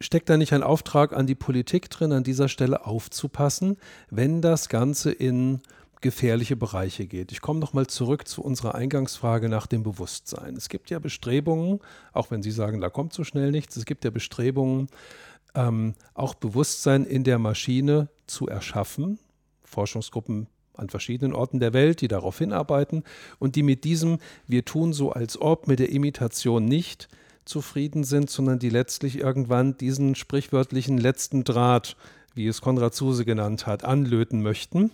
steckt 0.00 0.28
da 0.30 0.36
nicht 0.36 0.52
ein 0.52 0.62
Auftrag 0.62 1.12
an 1.12 1.26
die 1.26 1.34
Politik 1.34 1.90
drin, 1.90 2.12
an 2.12 2.24
dieser 2.24 2.48
Stelle 2.48 2.86
aufzupassen, 2.86 3.76
wenn 4.10 4.40
das 4.40 4.68
Ganze 4.68 5.12
in 5.12 5.60
gefährliche 6.00 6.56
Bereiche 6.56 7.06
geht. 7.06 7.30
Ich 7.30 7.42
komme 7.42 7.60
nochmal 7.60 7.86
zurück 7.86 8.26
zu 8.26 8.42
unserer 8.42 8.74
Eingangsfrage 8.74 9.48
nach 9.50 9.66
dem 9.66 9.82
Bewusstsein. 9.82 10.56
Es 10.56 10.70
gibt 10.70 10.88
ja 10.88 10.98
Bestrebungen, 10.98 11.80
auch 12.12 12.30
wenn 12.30 12.42
Sie 12.42 12.50
sagen, 12.50 12.80
da 12.80 12.88
kommt 12.88 13.12
so 13.12 13.22
schnell 13.22 13.50
nichts, 13.50 13.76
es 13.76 13.84
gibt 13.84 14.04
ja 14.04 14.10
Bestrebungen, 14.10 14.88
ähm, 15.54 15.94
auch 16.14 16.34
Bewusstsein 16.34 17.04
in 17.04 17.24
der 17.24 17.38
Maschine 17.38 18.08
zu 18.26 18.48
erschaffen. 18.48 19.18
Forschungsgruppen 19.62 20.48
an 20.74 20.88
verschiedenen 20.88 21.34
Orten 21.34 21.60
der 21.60 21.74
Welt, 21.74 22.00
die 22.00 22.08
darauf 22.08 22.38
hinarbeiten 22.38 23.04
und 23.38 23.56
die 23.56 23.62
mit 23.62 23.84
diesem 23.84 24.18
Wir 24.46 24.64
tun 24.64 24.92
so 24.92 25.12
als 25.12 25.40
ob, 25.40 25.68
mit 25.68 25.78
der 25.78 25.90
Imitation 25.90 26.64
nicht 26.64 27.08
zufrieden 27.44 28.04
sind, 28.04 28.30
sondern 28.30 28.58
die 28.58 28.70
letztlich 28.70 29.18
irgendwann 29.18 29.76
diesen 29.76 30.14
sprichwörtlichen 30.14 30.98
letzten 30.98 31.44
Draht, 31.44 31.96
wie 32.34 32.46
es 32.46 32.60
Konrad 32.60 32.94
Zuse 32.94 33.24
genannt 33.24 33.66
hat, 33.66 33.84
anlöten 33.84 34.42
möchten, 34.42 34.90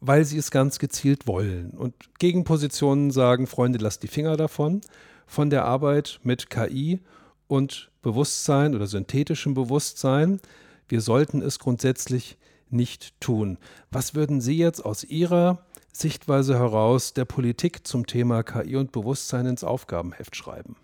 weil 0.00 0.24
sie 0.24 0.38
es 0.38 0.50
ganz 0.50 0.78
gezielt 0.78 1.26
wollen. 1.26 1.70
Und 1.70 1.94
Gegenpositionen 2.18 3.10
sagen, 3.10 3.46
Freunde, 3.46 3.78
lasst 3.78 4.02
die 4.02 4.08
Finger 4.08 4.36
davon, 4.36 4.80
von 5.26 5.50
der 5.50 5.64
Arbeit 5.64 6.20
mit 6.22 6.50
KI 6.50 7.00
und 7.46 7.90
Bewusstsein 8.02 8.74
oder 8.74 8.86
synthetischem 8.86 9.54
Bewusstsein. 9.54 10.40
Wir 10.88 11.00
sollten 11.00 11.42
es 11.42 11.58
grundsätzlich 11.58 12.38
nicht 12.70 13.20
tun. 13.20 13.58
Was 13.90 14.14
würden 14.14 14.40
Sie 14.40 14.56
jetzt 14.56 14.84
aus 14.84 15.04
Ihrer 15.04 15.64
Sichtweise 15.92 16.58
heraus 16.58 17.12
der 17.12 17.24
Politik 17.24 17.86
zum 17.86 18.06
Thema 18.06 18.42
KI 18.42 18.76
und 18.76 18.92
Bewusstsein 18.92 19.46
ins 19.46 19.64
Aufgabenheft 19.64 20.36
schreiben? 20.36 20.76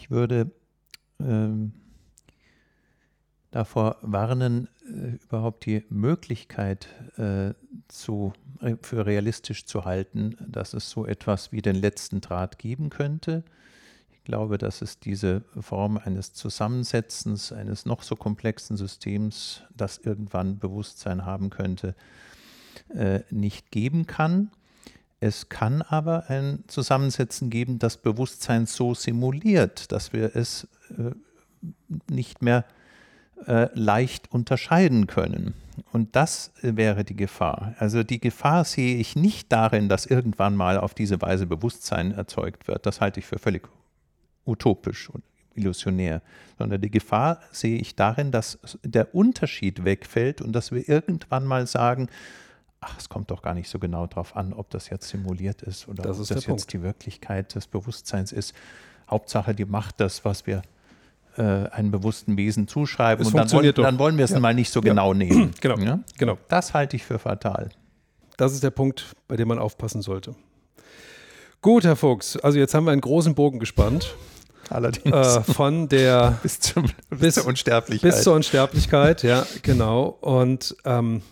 Ich 0.00 0.12
würde 0.12 0.52
ähm, 1.18 1.72
davor 3.50 3.96
warnen, 4.00 4.68
äh, 4.86 5.16
überhaupt 5.24 5.66
die 5.66 5.84
Möglichkeit 5.88 6.86
äh, 7.16 7.54
zu, 7.88 8.32
äh, 8.60 8.76
für 8.80 9.06
realistisch 9.06 9.66
zu 9.66 9.84
halten, 9.84 10.36
dass 10.46 10.72
es 10.72 10.88
so 10.88 11.04
etwas 11.04 11.50
wie 11.50 11.62
den 11.62 11.74
letzten 11.74 12.20
Draht 12.20 12.60
geben 12.60 12.90
könnte. 12.90 13.42
Ich 14.12 14.22
glaube, 14.22 14.56
dass 14.56 14.82
es 14.82 15.00
diese 15.00 15.42
Form 15.60 15.98
eines 15.98 16.32
Zusammensetzens 16.32 17.50
eines 17.50 17.84
noch 17.84 18.04
so 18.04 18.14
komplexen 18.14 18.76
Systems, 18.76 19.64
das 19.76 19.98
irgendwann 19.98 20.60
Bewusstsein 20.60 21.26
haben 21.26 21.50
könnte, 21.50 21.96
äh, 22.94 23.22
nicht 23.30 23.72
geben 23.72 24.06
kann. 24.06 24.52
Es 25.20 25.48
kann 25.48 25.82
aber 25.82 26.30
ein 26.30 26.64
Zusammensetzen 26.68 27.50
geben, 27.50 27.78
das 27.78 27.96
Bewusstsein 27.96 28.66
so 28.66 28.94
simuliert, 28.94 29.90
dass 29.90 30.12
wir 30.12 30.36
es 30.36 30.68
äh, 30.96 31.10
nicht 32.08 32.40
mehr 32.40 32.64
äh, 33.46 33.68
leicht 33.74 34.32
unterscheiden 34.32 35.06
können. 35.06 35.54
Und 35.92 36.16
das 36.16 36.52
wäre 36.60 37.04
die 37.04 37.16
Gefahr. 37.16 37.74
Also 37.78 38.02
die 38.02 38.20
Gefahr 38.20 38.64
sehe 38.64 38.96
ich 38.96 39.16
nicht 39.16 39.52
darin, 39.52 39.88
dass 39.88 40.06
irgendwann 40.06 40.56
mal 40.56 40.78
auf 40.78 40.94
diese 40.94 41.20
Weise 41.20 41.46
Bewusstsein 41.46 42.12
erzeugt 42.12 42.68
wird. 42.68 42.86
Das 42.86 43.00
halte 43.00 43.20
ich 43.20 43.26
für 43.26 43.38
völlig 43.38 43.68
utopisch 44.44 45.10
und 45.10 45.22
illusionär, 45.54 46.22
sondern 46.58 46.80
die 46.80 46.90
Gefahr 46.90 47.40
sehe 47.50 47.78
ich 47.78 47.96
darin, 47.96 48.30
dass 48.30 48.58
der 48.82 49.14
Unterschied 49.14 49.84
wegfällt 49.84 50.40
und 50.40 50.52
dass 50.52 50.72
wir 50.72 50.88
irgendwann 50.88 51.44
mal 51.44 51.66
sagen, 51.66 52.08
ach, 52.80 52.96
es 52.98 53.08
kommt 53.08 53.30
doch 53.30 53.42
gar 53.42 53.54
nicht 53.54 53.68
so 53.68 53.78
genau 53.78 54.06
darauf 54.06 54.36
an, 54.36 54.52
ob 54.52 54.70
das 54.70 54.90
jetzt 54.90 55.08
simuliert 55.08 55.62
ist 55.62 55.88
oder 55.88 56.02
das 56.02 56.16
ob 56.16 56.22
ist 56.22 56.30
das 56.30 56.36
jetzt 56.36 56.46
Punkt. 56.46 56.72
die 56.72 56.82
Wirklichkeit 56.82 57.54
des 57.54 57.66
Bewusstseins 57.66 58.32
ist. 58.32 58.54
Hauptsache, 59.10 59.54
die 59.54 59.64
macht 59.64 60.00
das, 60.00 60.24
was 60.24 60.46
wir 60.46 60.62
äh, 61.36 61.42
einem 61.42 61.90
bewussten 61.90 62.36
Wesen 62.36 62.68
zuschreiben. 62.68 63.22
Es 63.22 63.32
und 63.32 63.36
dann 63.36 63.50
wollen, 63.52 63.74
dann 63.74 63.98
wollen, 63.98 64.18
wir 64.18 64.24
es 64.24 64.32
ja. 64.32 64.40
mal 64.40 64.54
nicht 64.54 64.70
so 64.70 64.80
ja. 64.80 64.90
genau 64.90 65.14
nehmen. 65.14 65.52
genau. 65.60 65.78
Ja? 65.78 66.00
genau. 66.18 66.38
Das 66.48 66.74
halte 66.74 66.96
ich 66.96 67.04
für 67.04 67.18
fatal. 67.18 67.70
Das 68.36 68.52
ist 68.52 68.62
der 68.62 68.70
Punkt, 68.70 69.16
bei 69.26 69.36
dem 69.36 69.48
man 69.48 69.58
aufpassen 69.58 70.02
sollte. 70.02 70.34
Gut, 71.60 71.84
Herr 71.84 71.96
Fuchs, 71.96 72.36
also 72.36 72.58
jetzt 72.58 72.72
haben 72.74 72.84
wir 72.84 72.92
einen 72.92 73.00
großen 73.00 73.34
Bogen 73.34 73.58
gespannt. 73.58 74.14
Allerdings. 74.70 75.12
Äh, 75.12 75.42
von 75.42 75.88
der 75.88 76.38
bis, 76.42 76.60
zum, 76.60 76.84
bis, 77.10 77.20
bis, 77.20 77.34
zur 77.34 77.46
Unsterblichkeit. 77.46 78.10
Bis 78.10 78.22
zur 78.22 78.34
Unsterblichkeit, 78.34 79.22
ja, 79.22 79.46
genau. 79.62 80.18
Und 80.20 80.76
ähm, 80.84 81.22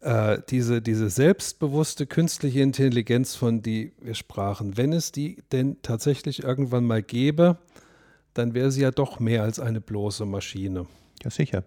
äh, 0.00 0.38
diese, 0.48 0.80
diese 0.80 1.10
selbstbewusste 1.10 2.06
künstliche 2.06 2.60
Intelligenz, 2.60 3.34
von 3.34 3.62
die 3.62 3.92
wir 4.00 4.14
sprachen, 4.14 4.76
wenn 4.76 4.92
es 4.92 5.12
die 5.12 5.42
denn 5.52 5.76
tatsächlich 5.82 6.42
irgendwann 6.42 6.84
mal 6.84 7.02
gäbe, 7.02 7.58
dann 8.34 8.54
wäre 8.54 8.70
sie 8.70 8.82
ja 8.82 8.90
doch 8.90 9.18
mehr 9.18 9.42
als 9.42 9.58
eine 9.58 9.80
bloße 9.80 10.24
Maschine. 10.24 10.86
Ja, 11.24 11.30
sicher. 11.30 11.64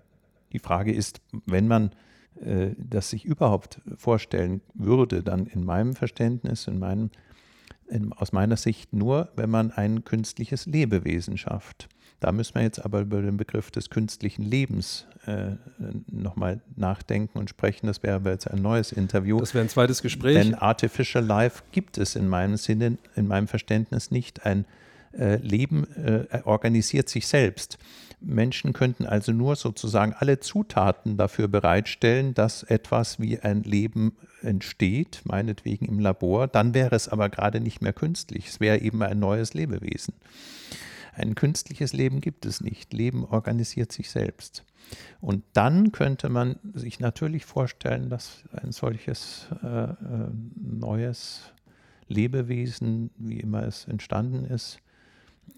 Die 0.54 0.60
Frage 0.60 0.94
ist, 0.94 1.22
wenn 1.46 1.68
man 1.68 1.92
äh, 2.40 2.72
das 2.78 3.10
sich 3.10 3.26
überhaupt 3.26 3.82
vorstellen 3.98 4.62
würde, 4.74 5.24
dann 5.24 5.46
in 5.46 5.66
meinem 5.66 5.96
Verständnis, 5.96 6.68
in 6.68 6.80
meinem, 6.80 7.10
in, 7.90 8.14
aus 8.14 8.32
meiner 8.32 8.58
Sicht 8.58 8.94
nur, 8.94 9.30
wenn 9.36 9.50
man 9.50 9.72
ein 9.72 10.04
künstliches 10.06 10.66
Lebewesen 10.66 11.38
schafft. 11.38 11.90
Da 12.22 12.32
müssen 12.32 12.54
wir 12.54 12.62
jetzt 12.62 12.86
aber 12.86 13.02
über 13.02 13.20
den 13.22 13.36
Begriff 13.36 13.72
des 13.72 13.90
künstlichen 13.90 14.44
Lebens 14.44 15.08
äh, 15.26 15.56
nochmal 16.08 16.62
nachdenken 16.76 17.40
und 17.40 17.50
sprechen. 17.50 17.88
Das 17.88 18.04
wäre 18.04 18.22
jetzt 18.30 18.50
ein 18.50 18.62
neues 18.62 18.92
Interview. 18.92 19.40
Das 19.40 19.56
wäre 19.56 19.66
ein 19.66 19.70
zweites 19.70 20.04
Gespräch. 20.04 20.36
Denn 20.36 20.54
Artificial 20.54 21.26
Life 21.26 21.64
gibt 21.72 21.98
es 21.98 22.16
in 22.16 22.30
meinem 22.30 22.58
Sinne, 22.58 23.00
in 23.16 23.28
meinem 23.28 23.48
Verständnis 23.48 24.12
nicht. 24.12 24.46
Ein 24.46 24.66
äh, 25.18 25.38
Leben 25.38 25.88
äh, 25.96 26.42
organisiert 26.46 27.10
sich 27.10 27.28
selbst. 27.28 27.80
Menschen 28.20 28.72
könnten 28.74 29.08
also 29.08 29.32
nur 29.32 29.56
sozusagen 29.56 30.14
alle 30.14 30.40
Zutaten 30.40 31.18
dafür 31.18 31.48
bereitstellen, 31.48 32.36
dass 32.36 32.62
etwas 32.62 33.20
wie 33.20 33.40
ein 33.40 33.64
Leben 33.64 34.16
entsteht, 34.44 35.22
meinetwegen 35.24 35.88
im 35.88 35.98
Labor. 35.98 36.48
Dann 36.48 36.76
wäre 36.76 36.96
es 36.96 37.10
aber 37.10 37.30
gerade 37.30 37.60
nicht 37.60 37.82
mehr 37.82 37.94
künstlich. 37.94 38.48
Es 38.48 38.60
wäre 38.60 38.80
eben 38.80 39.02
ein 39.02 39.18
neues 39.18 39.56
Lebewesen. 39.56 40.14
Ein 41.14 41.36
künstliches 41.36 41.94
Leben 41.94 42.22
gibt 42.22 42.46
es 42.46 42.62
nicht. 42.62 42.94
Leben 42.94 43.26
organisiert 43.26 43.92
sich 43.92 44.10
selbst. 44.10 44.64
Und 45.20 45.44
dann 45.54 45.92
könnte 45.92 46.30
man 46.30 46.58
sich 46.74 47.00
natürlich 47.00 47.46
vorstellen, 47.46 48.10
dass 48.10 48.44
ein 48.52 48.72
solches 48.72 49.48
äh, 49.64 49.68
äh, 49.68 49.96
neues 50.56 51.54
Lebewesen, 52.08 53.12
wie 53.18 53.40
immer 53.40 53.64
es 53.64 53.86
entstanden 53.86 54.46
ist, 54.46 54.80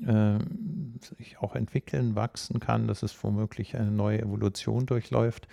äh, 0.05 0.39
sich 1.17 1.39
auch 1.39 1.55
entwickeln, 1.55 2.15
wachsen 2.15 2.59
kann, 2.59 2.87
dass 2.87 3.03
es 3.03 3.23
womöglich 3.23 3.75
eine 3.75 3.91
neue 3.91 4.21
Evolution 4.21 4.85
durchläuft. 4.85 5.47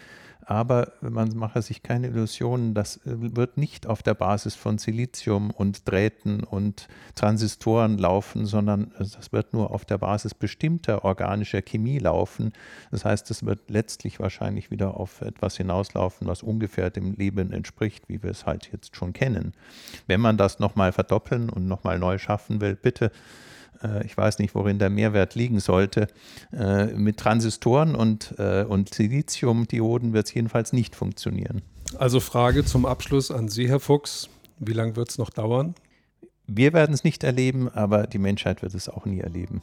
Aber 0.51 0.95
man 1.01 1.37
mache 1.37 1.63
sich 1.63 1.83
keine 1.83 2.09
Illusionen, 2.09 2.75
das 2.75 2.97
äh, 3.07 3.37
wird 3.37 3.57
nicht 3.57 3.87
auf 3.87 4.03
der 4.03 4.15
Basis 4.15 4.55
von 4.55 4.79
Silizium 4.79 5.51
und 5.51 5.89
Drähten 5.89 6.43
und 6.43 6.89
Transistoren 7.15 7.99
laufen, 7.99 8.47
sondern 8.47 8.93
das 8.99 9.33
wird 9.33 9.53
nur 9.53 9.71
auf 9.71 9.85
der 9.85 9.99
Basis 9.99 10.35
bestimmter 10.35 11.05
organischer 11.05 11.63
Chemie 11.63 11.99
laufen. 11.99 12.53
Das 12.91 13.05
heißt, 13.05 13.31
es 13.31 13.45
wird 13.45 13.71
letztlich 13.71 14.19
wahrscheinlich 14.19 14.71
wieder 14.71 14.97
auf 14.97 15.21
etwas 15.21 15.57
hinauslaufen, 15.57 16.27
was 16.27 16.43
ungefähr 16.43 16.91
dem 16.91 17.13
Leben 17.15 17.53
entspricht, 17.53 18.09
wie 18.09 18.23
wir 18.23 18.31
es 18.31 18.47
halt 18.47 18.71
jetzt 18.73 18.97
schon 18.97 19.13
kennen. 19.13 19.53
Wenn 20.07 20.21
man 20.21 20.37
das 20.37 20.59
nochmal 20.59 20.93
verdoppeln 20.93 21.51
und 21.51 21.69
nochmal 21.69 21.99
neu 21.99 22.19
schaffen 22.19 22.61
will, 22.61 22.75
bitte 22.75 23.13
ich 24.05 24.17
weiß 24.17 24.39
nicht, 24.39 24.55
worin 24.55 24.79
der 24.79 24.91
Mehrwert 24.91 25.35
liegen 25.35 25.61
sollte. 25.61 26.09
Äh, 26.53 26.87
mit 26.87 27.19
Transistoren 27.19 27.95
und, 27.95 28.35
äh, 28.39 28.65
und 28.65 28.93
Siliziumdioden 28.95 30.13
wird 30.13 30.27
es 30.27 30.35
jedenfalls 30.35 30.73
nicht 30.73 30.95
funktionieren. 30.95 31.63
Also 31.99 32.21
Frage 32.21 32.65
zum 32.65 32.87
Abschluss 32.87 33.31
an 33.31 33.49
Sie, 33.49 33.69
Herr 33.69 33.81
Fuchs. 33.81 34.29
Wie 34.59 34.73
lange 34.73 34.97
wird 34.97 35.11
es 35.11 35.19
noch 35.19 35.31
dauern? 35.31 35.75
Wir 36.47 36.73
werden 36.73 36.93
es 36.93 37.05
nicht 37.05 37.25
erleben, 37.25 37.69
aber 37.69 38.07
die 38.07 38.19
Menschheit 38.19 38.63
wird 38.63 38.75
es 38.75 38.89
auch 38.89 39.07
nie 39.07 39.21
erleben. 39.21 39.63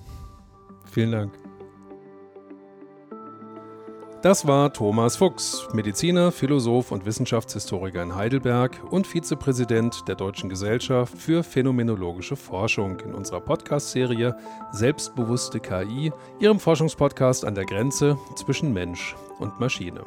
Vielen 0.91 1.11
Dank. 1.11 1.33
Das 4.27 4.45
war 4.45 4.73
Thomas 4.73 5.15
Fuchs, 5.15 5.69
Mediziner, 5.71 6.33
Philosoph 6.33 6.91
und 6.91 7.05
Wissenschaftshistoriker 7.05 8.03
in 8.03 8.13
Heidelberg 8.13 8.77
und 8.91 9.07
Vizepräsident 9.07 10.05
der 10.09 10.15
Deutschen 10.15 10.49
Gesellschaft 10.49 11.17
für 11.17 11.43
phänomenologische 11.43 12.35
Forschung 12.35 12.99
in 12.99 13.13
unserer 13.13 13.39
Podcast-Serie 13.39 14.35
Selbstbewusste 14.73 15.61
KI, 15.61 16.11
ihrem 16.41 16.59
Forschungspodcast 16.59 17.45
an 17.45 17.55
der 17.55 17.63
Grenze 17.63 18.17
zwischen 18.35 18.73
Mensch 18.73 19.15
und 19.39 19.61
Maschine. 19.61 20.01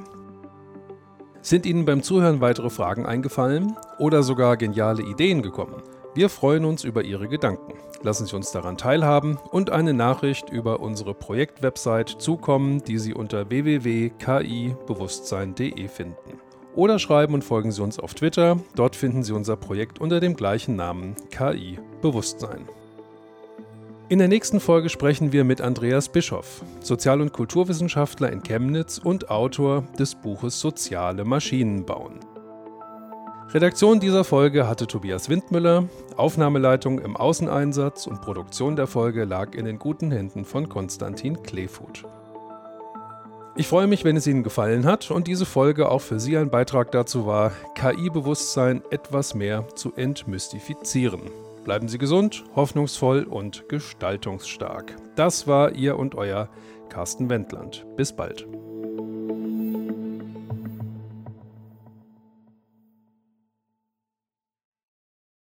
Sind 1.40 1.64
Ihnen 1.64 1.86
beim 1.86 2.02
Zuhören 2.02 2.42
weitere 2.42 2.68
Fragen 2.68 3.06
eingefallen 3.06 3.74
oder 3.96 4.22
sogar 4.22 4.58
geniale 4.58 5.02
Ideen 5.02 5.40
gekommen? 5.40 5.82
Wir 6.12 6.28
freuen 6.28 6.64
uns 6.64 6.82
über 6.82 7.04
Ihre 7.04 7.28
Gedanken. 7.28 7.74
Lassen 8.02 8.26
Sie 8.26 8.34
uns 8.34 8.50
daran 8.50 8.76
teilhaben 8.76 9.38
und 9.52 9.70
eine 9.70 9.94
Nachricht 9.94 10.50
über 10.50 10.80
unsere 10.80 11.14
Projektwebsite 11.14 12.18
zukommen, 12.18 12.82
die 12.82 12.98
Sie 12.98 13.14
unter 13.14 13.48
www.kibewusstsein.de 13.48 15.86
finden. 15.86 16.40
Oder 16.74 16.98
schreiben 16.98 17.34
und 17.34 17.44
folgen 17.44 17.70
Sie 17.70 17.80
uns 17.82 18.00
auf 18.00 18.14
Twitter. 18.14 18.58
Dort 18.74 18.96
finden 18.96 19.22
Sie 19.22 19.32
unser 19.32 19.56
Projekt 19.56 20.00
unter 20.00 20.18
dem 20.18 20.34
gleichen 20.34 20.74
Namen 20.76 21.14
KI 21.30 21.78
Bewusstsein. 22.02 22.68
In 24.08 24.18
der 24.18 24.26
nächsten 24.26 24.58
Folge 24.58 24.88
sprechen 24.88 25.30
wir 25.30 25.44
mit 25.44 25.60
Andreas 25.60 26.08
Bischoff, 26.08 26.64
Sozial- 26.80 27.20
und 27.20 27.32
Kulturwissenschaftler 27.32 28.32
in 28.32 28.42
Chemnitz 28.42 28.98
und 28.98 29.30
Autor 29.30 29.84
des 30.00 30.16
Buches 30.16 30.60
Soziale 30.60 31.24
Maschinen 31.24 31.84
bauen. 31.84 32.18
Redaktion 33.52 33.98
dieser 33.98 34.22
Folge 34.22 34.68
hatte 34.68 34.86
Tobias 34.86 35.28
Windmüller, 35.28 35.88
Aufnahmeleitung 36.16 37.00
im 37.00 37.16
Außeneinsatz 37.16 38.06
und 38.06 38.20
Produktion 38.20 38.76
der 38.76 38.86
Folge 38.86 39.24
lag 39.24 39.56
in 39.56 39.64
den 39.64 39.80
guten 39.80 40.12
Händen 40.12 40.44
von 40.44 40.68
Konstantin 40.68 41.42
Kleefuth. 41.42 42.04
Ich 43.56 43.66
freue 43.66 43.88
mich, 43.88 44.04
wenn 44.04 44.16
es 44.16 44.28
Ihnen 44.28 44.44
gefallen 44.44 44.86
hat 44.86 45.10
und 45.10 45.26
diese 45.26 45.46
Folge 45.46 45.88
auch 45.88 46.00
für 46.00 46.20
Sie 46.20 46.36
ein 46.36 46.48
Beitrag 46.48 46.92
dazu 46.92 47.26
war, 47.26 47.50
KI-Bewusstsein 47.74 48.82
etwas 48.92 49.34
mehr 49.34 49.66
zu 49.74 49.94
entmystifizieren. 49.96 51.22
Bleiben 51.64 51.88
Sie 51.88 51.98
gesund, 51.98 52.44
hoffnungsvoll 52.54 53.24
und 53.24 53.68
gestaltungsstark. 53.68 54.94
Das 55.16 55.48
war 55.48 55.72
Ihr 55.72 55.98
und 55.98 56.14
Euer 56.14 56.48
Carsten 56.88 57.28
Wendland. 57.28 57.84
Bis 57.96 58.12
bald. 58.12 58.46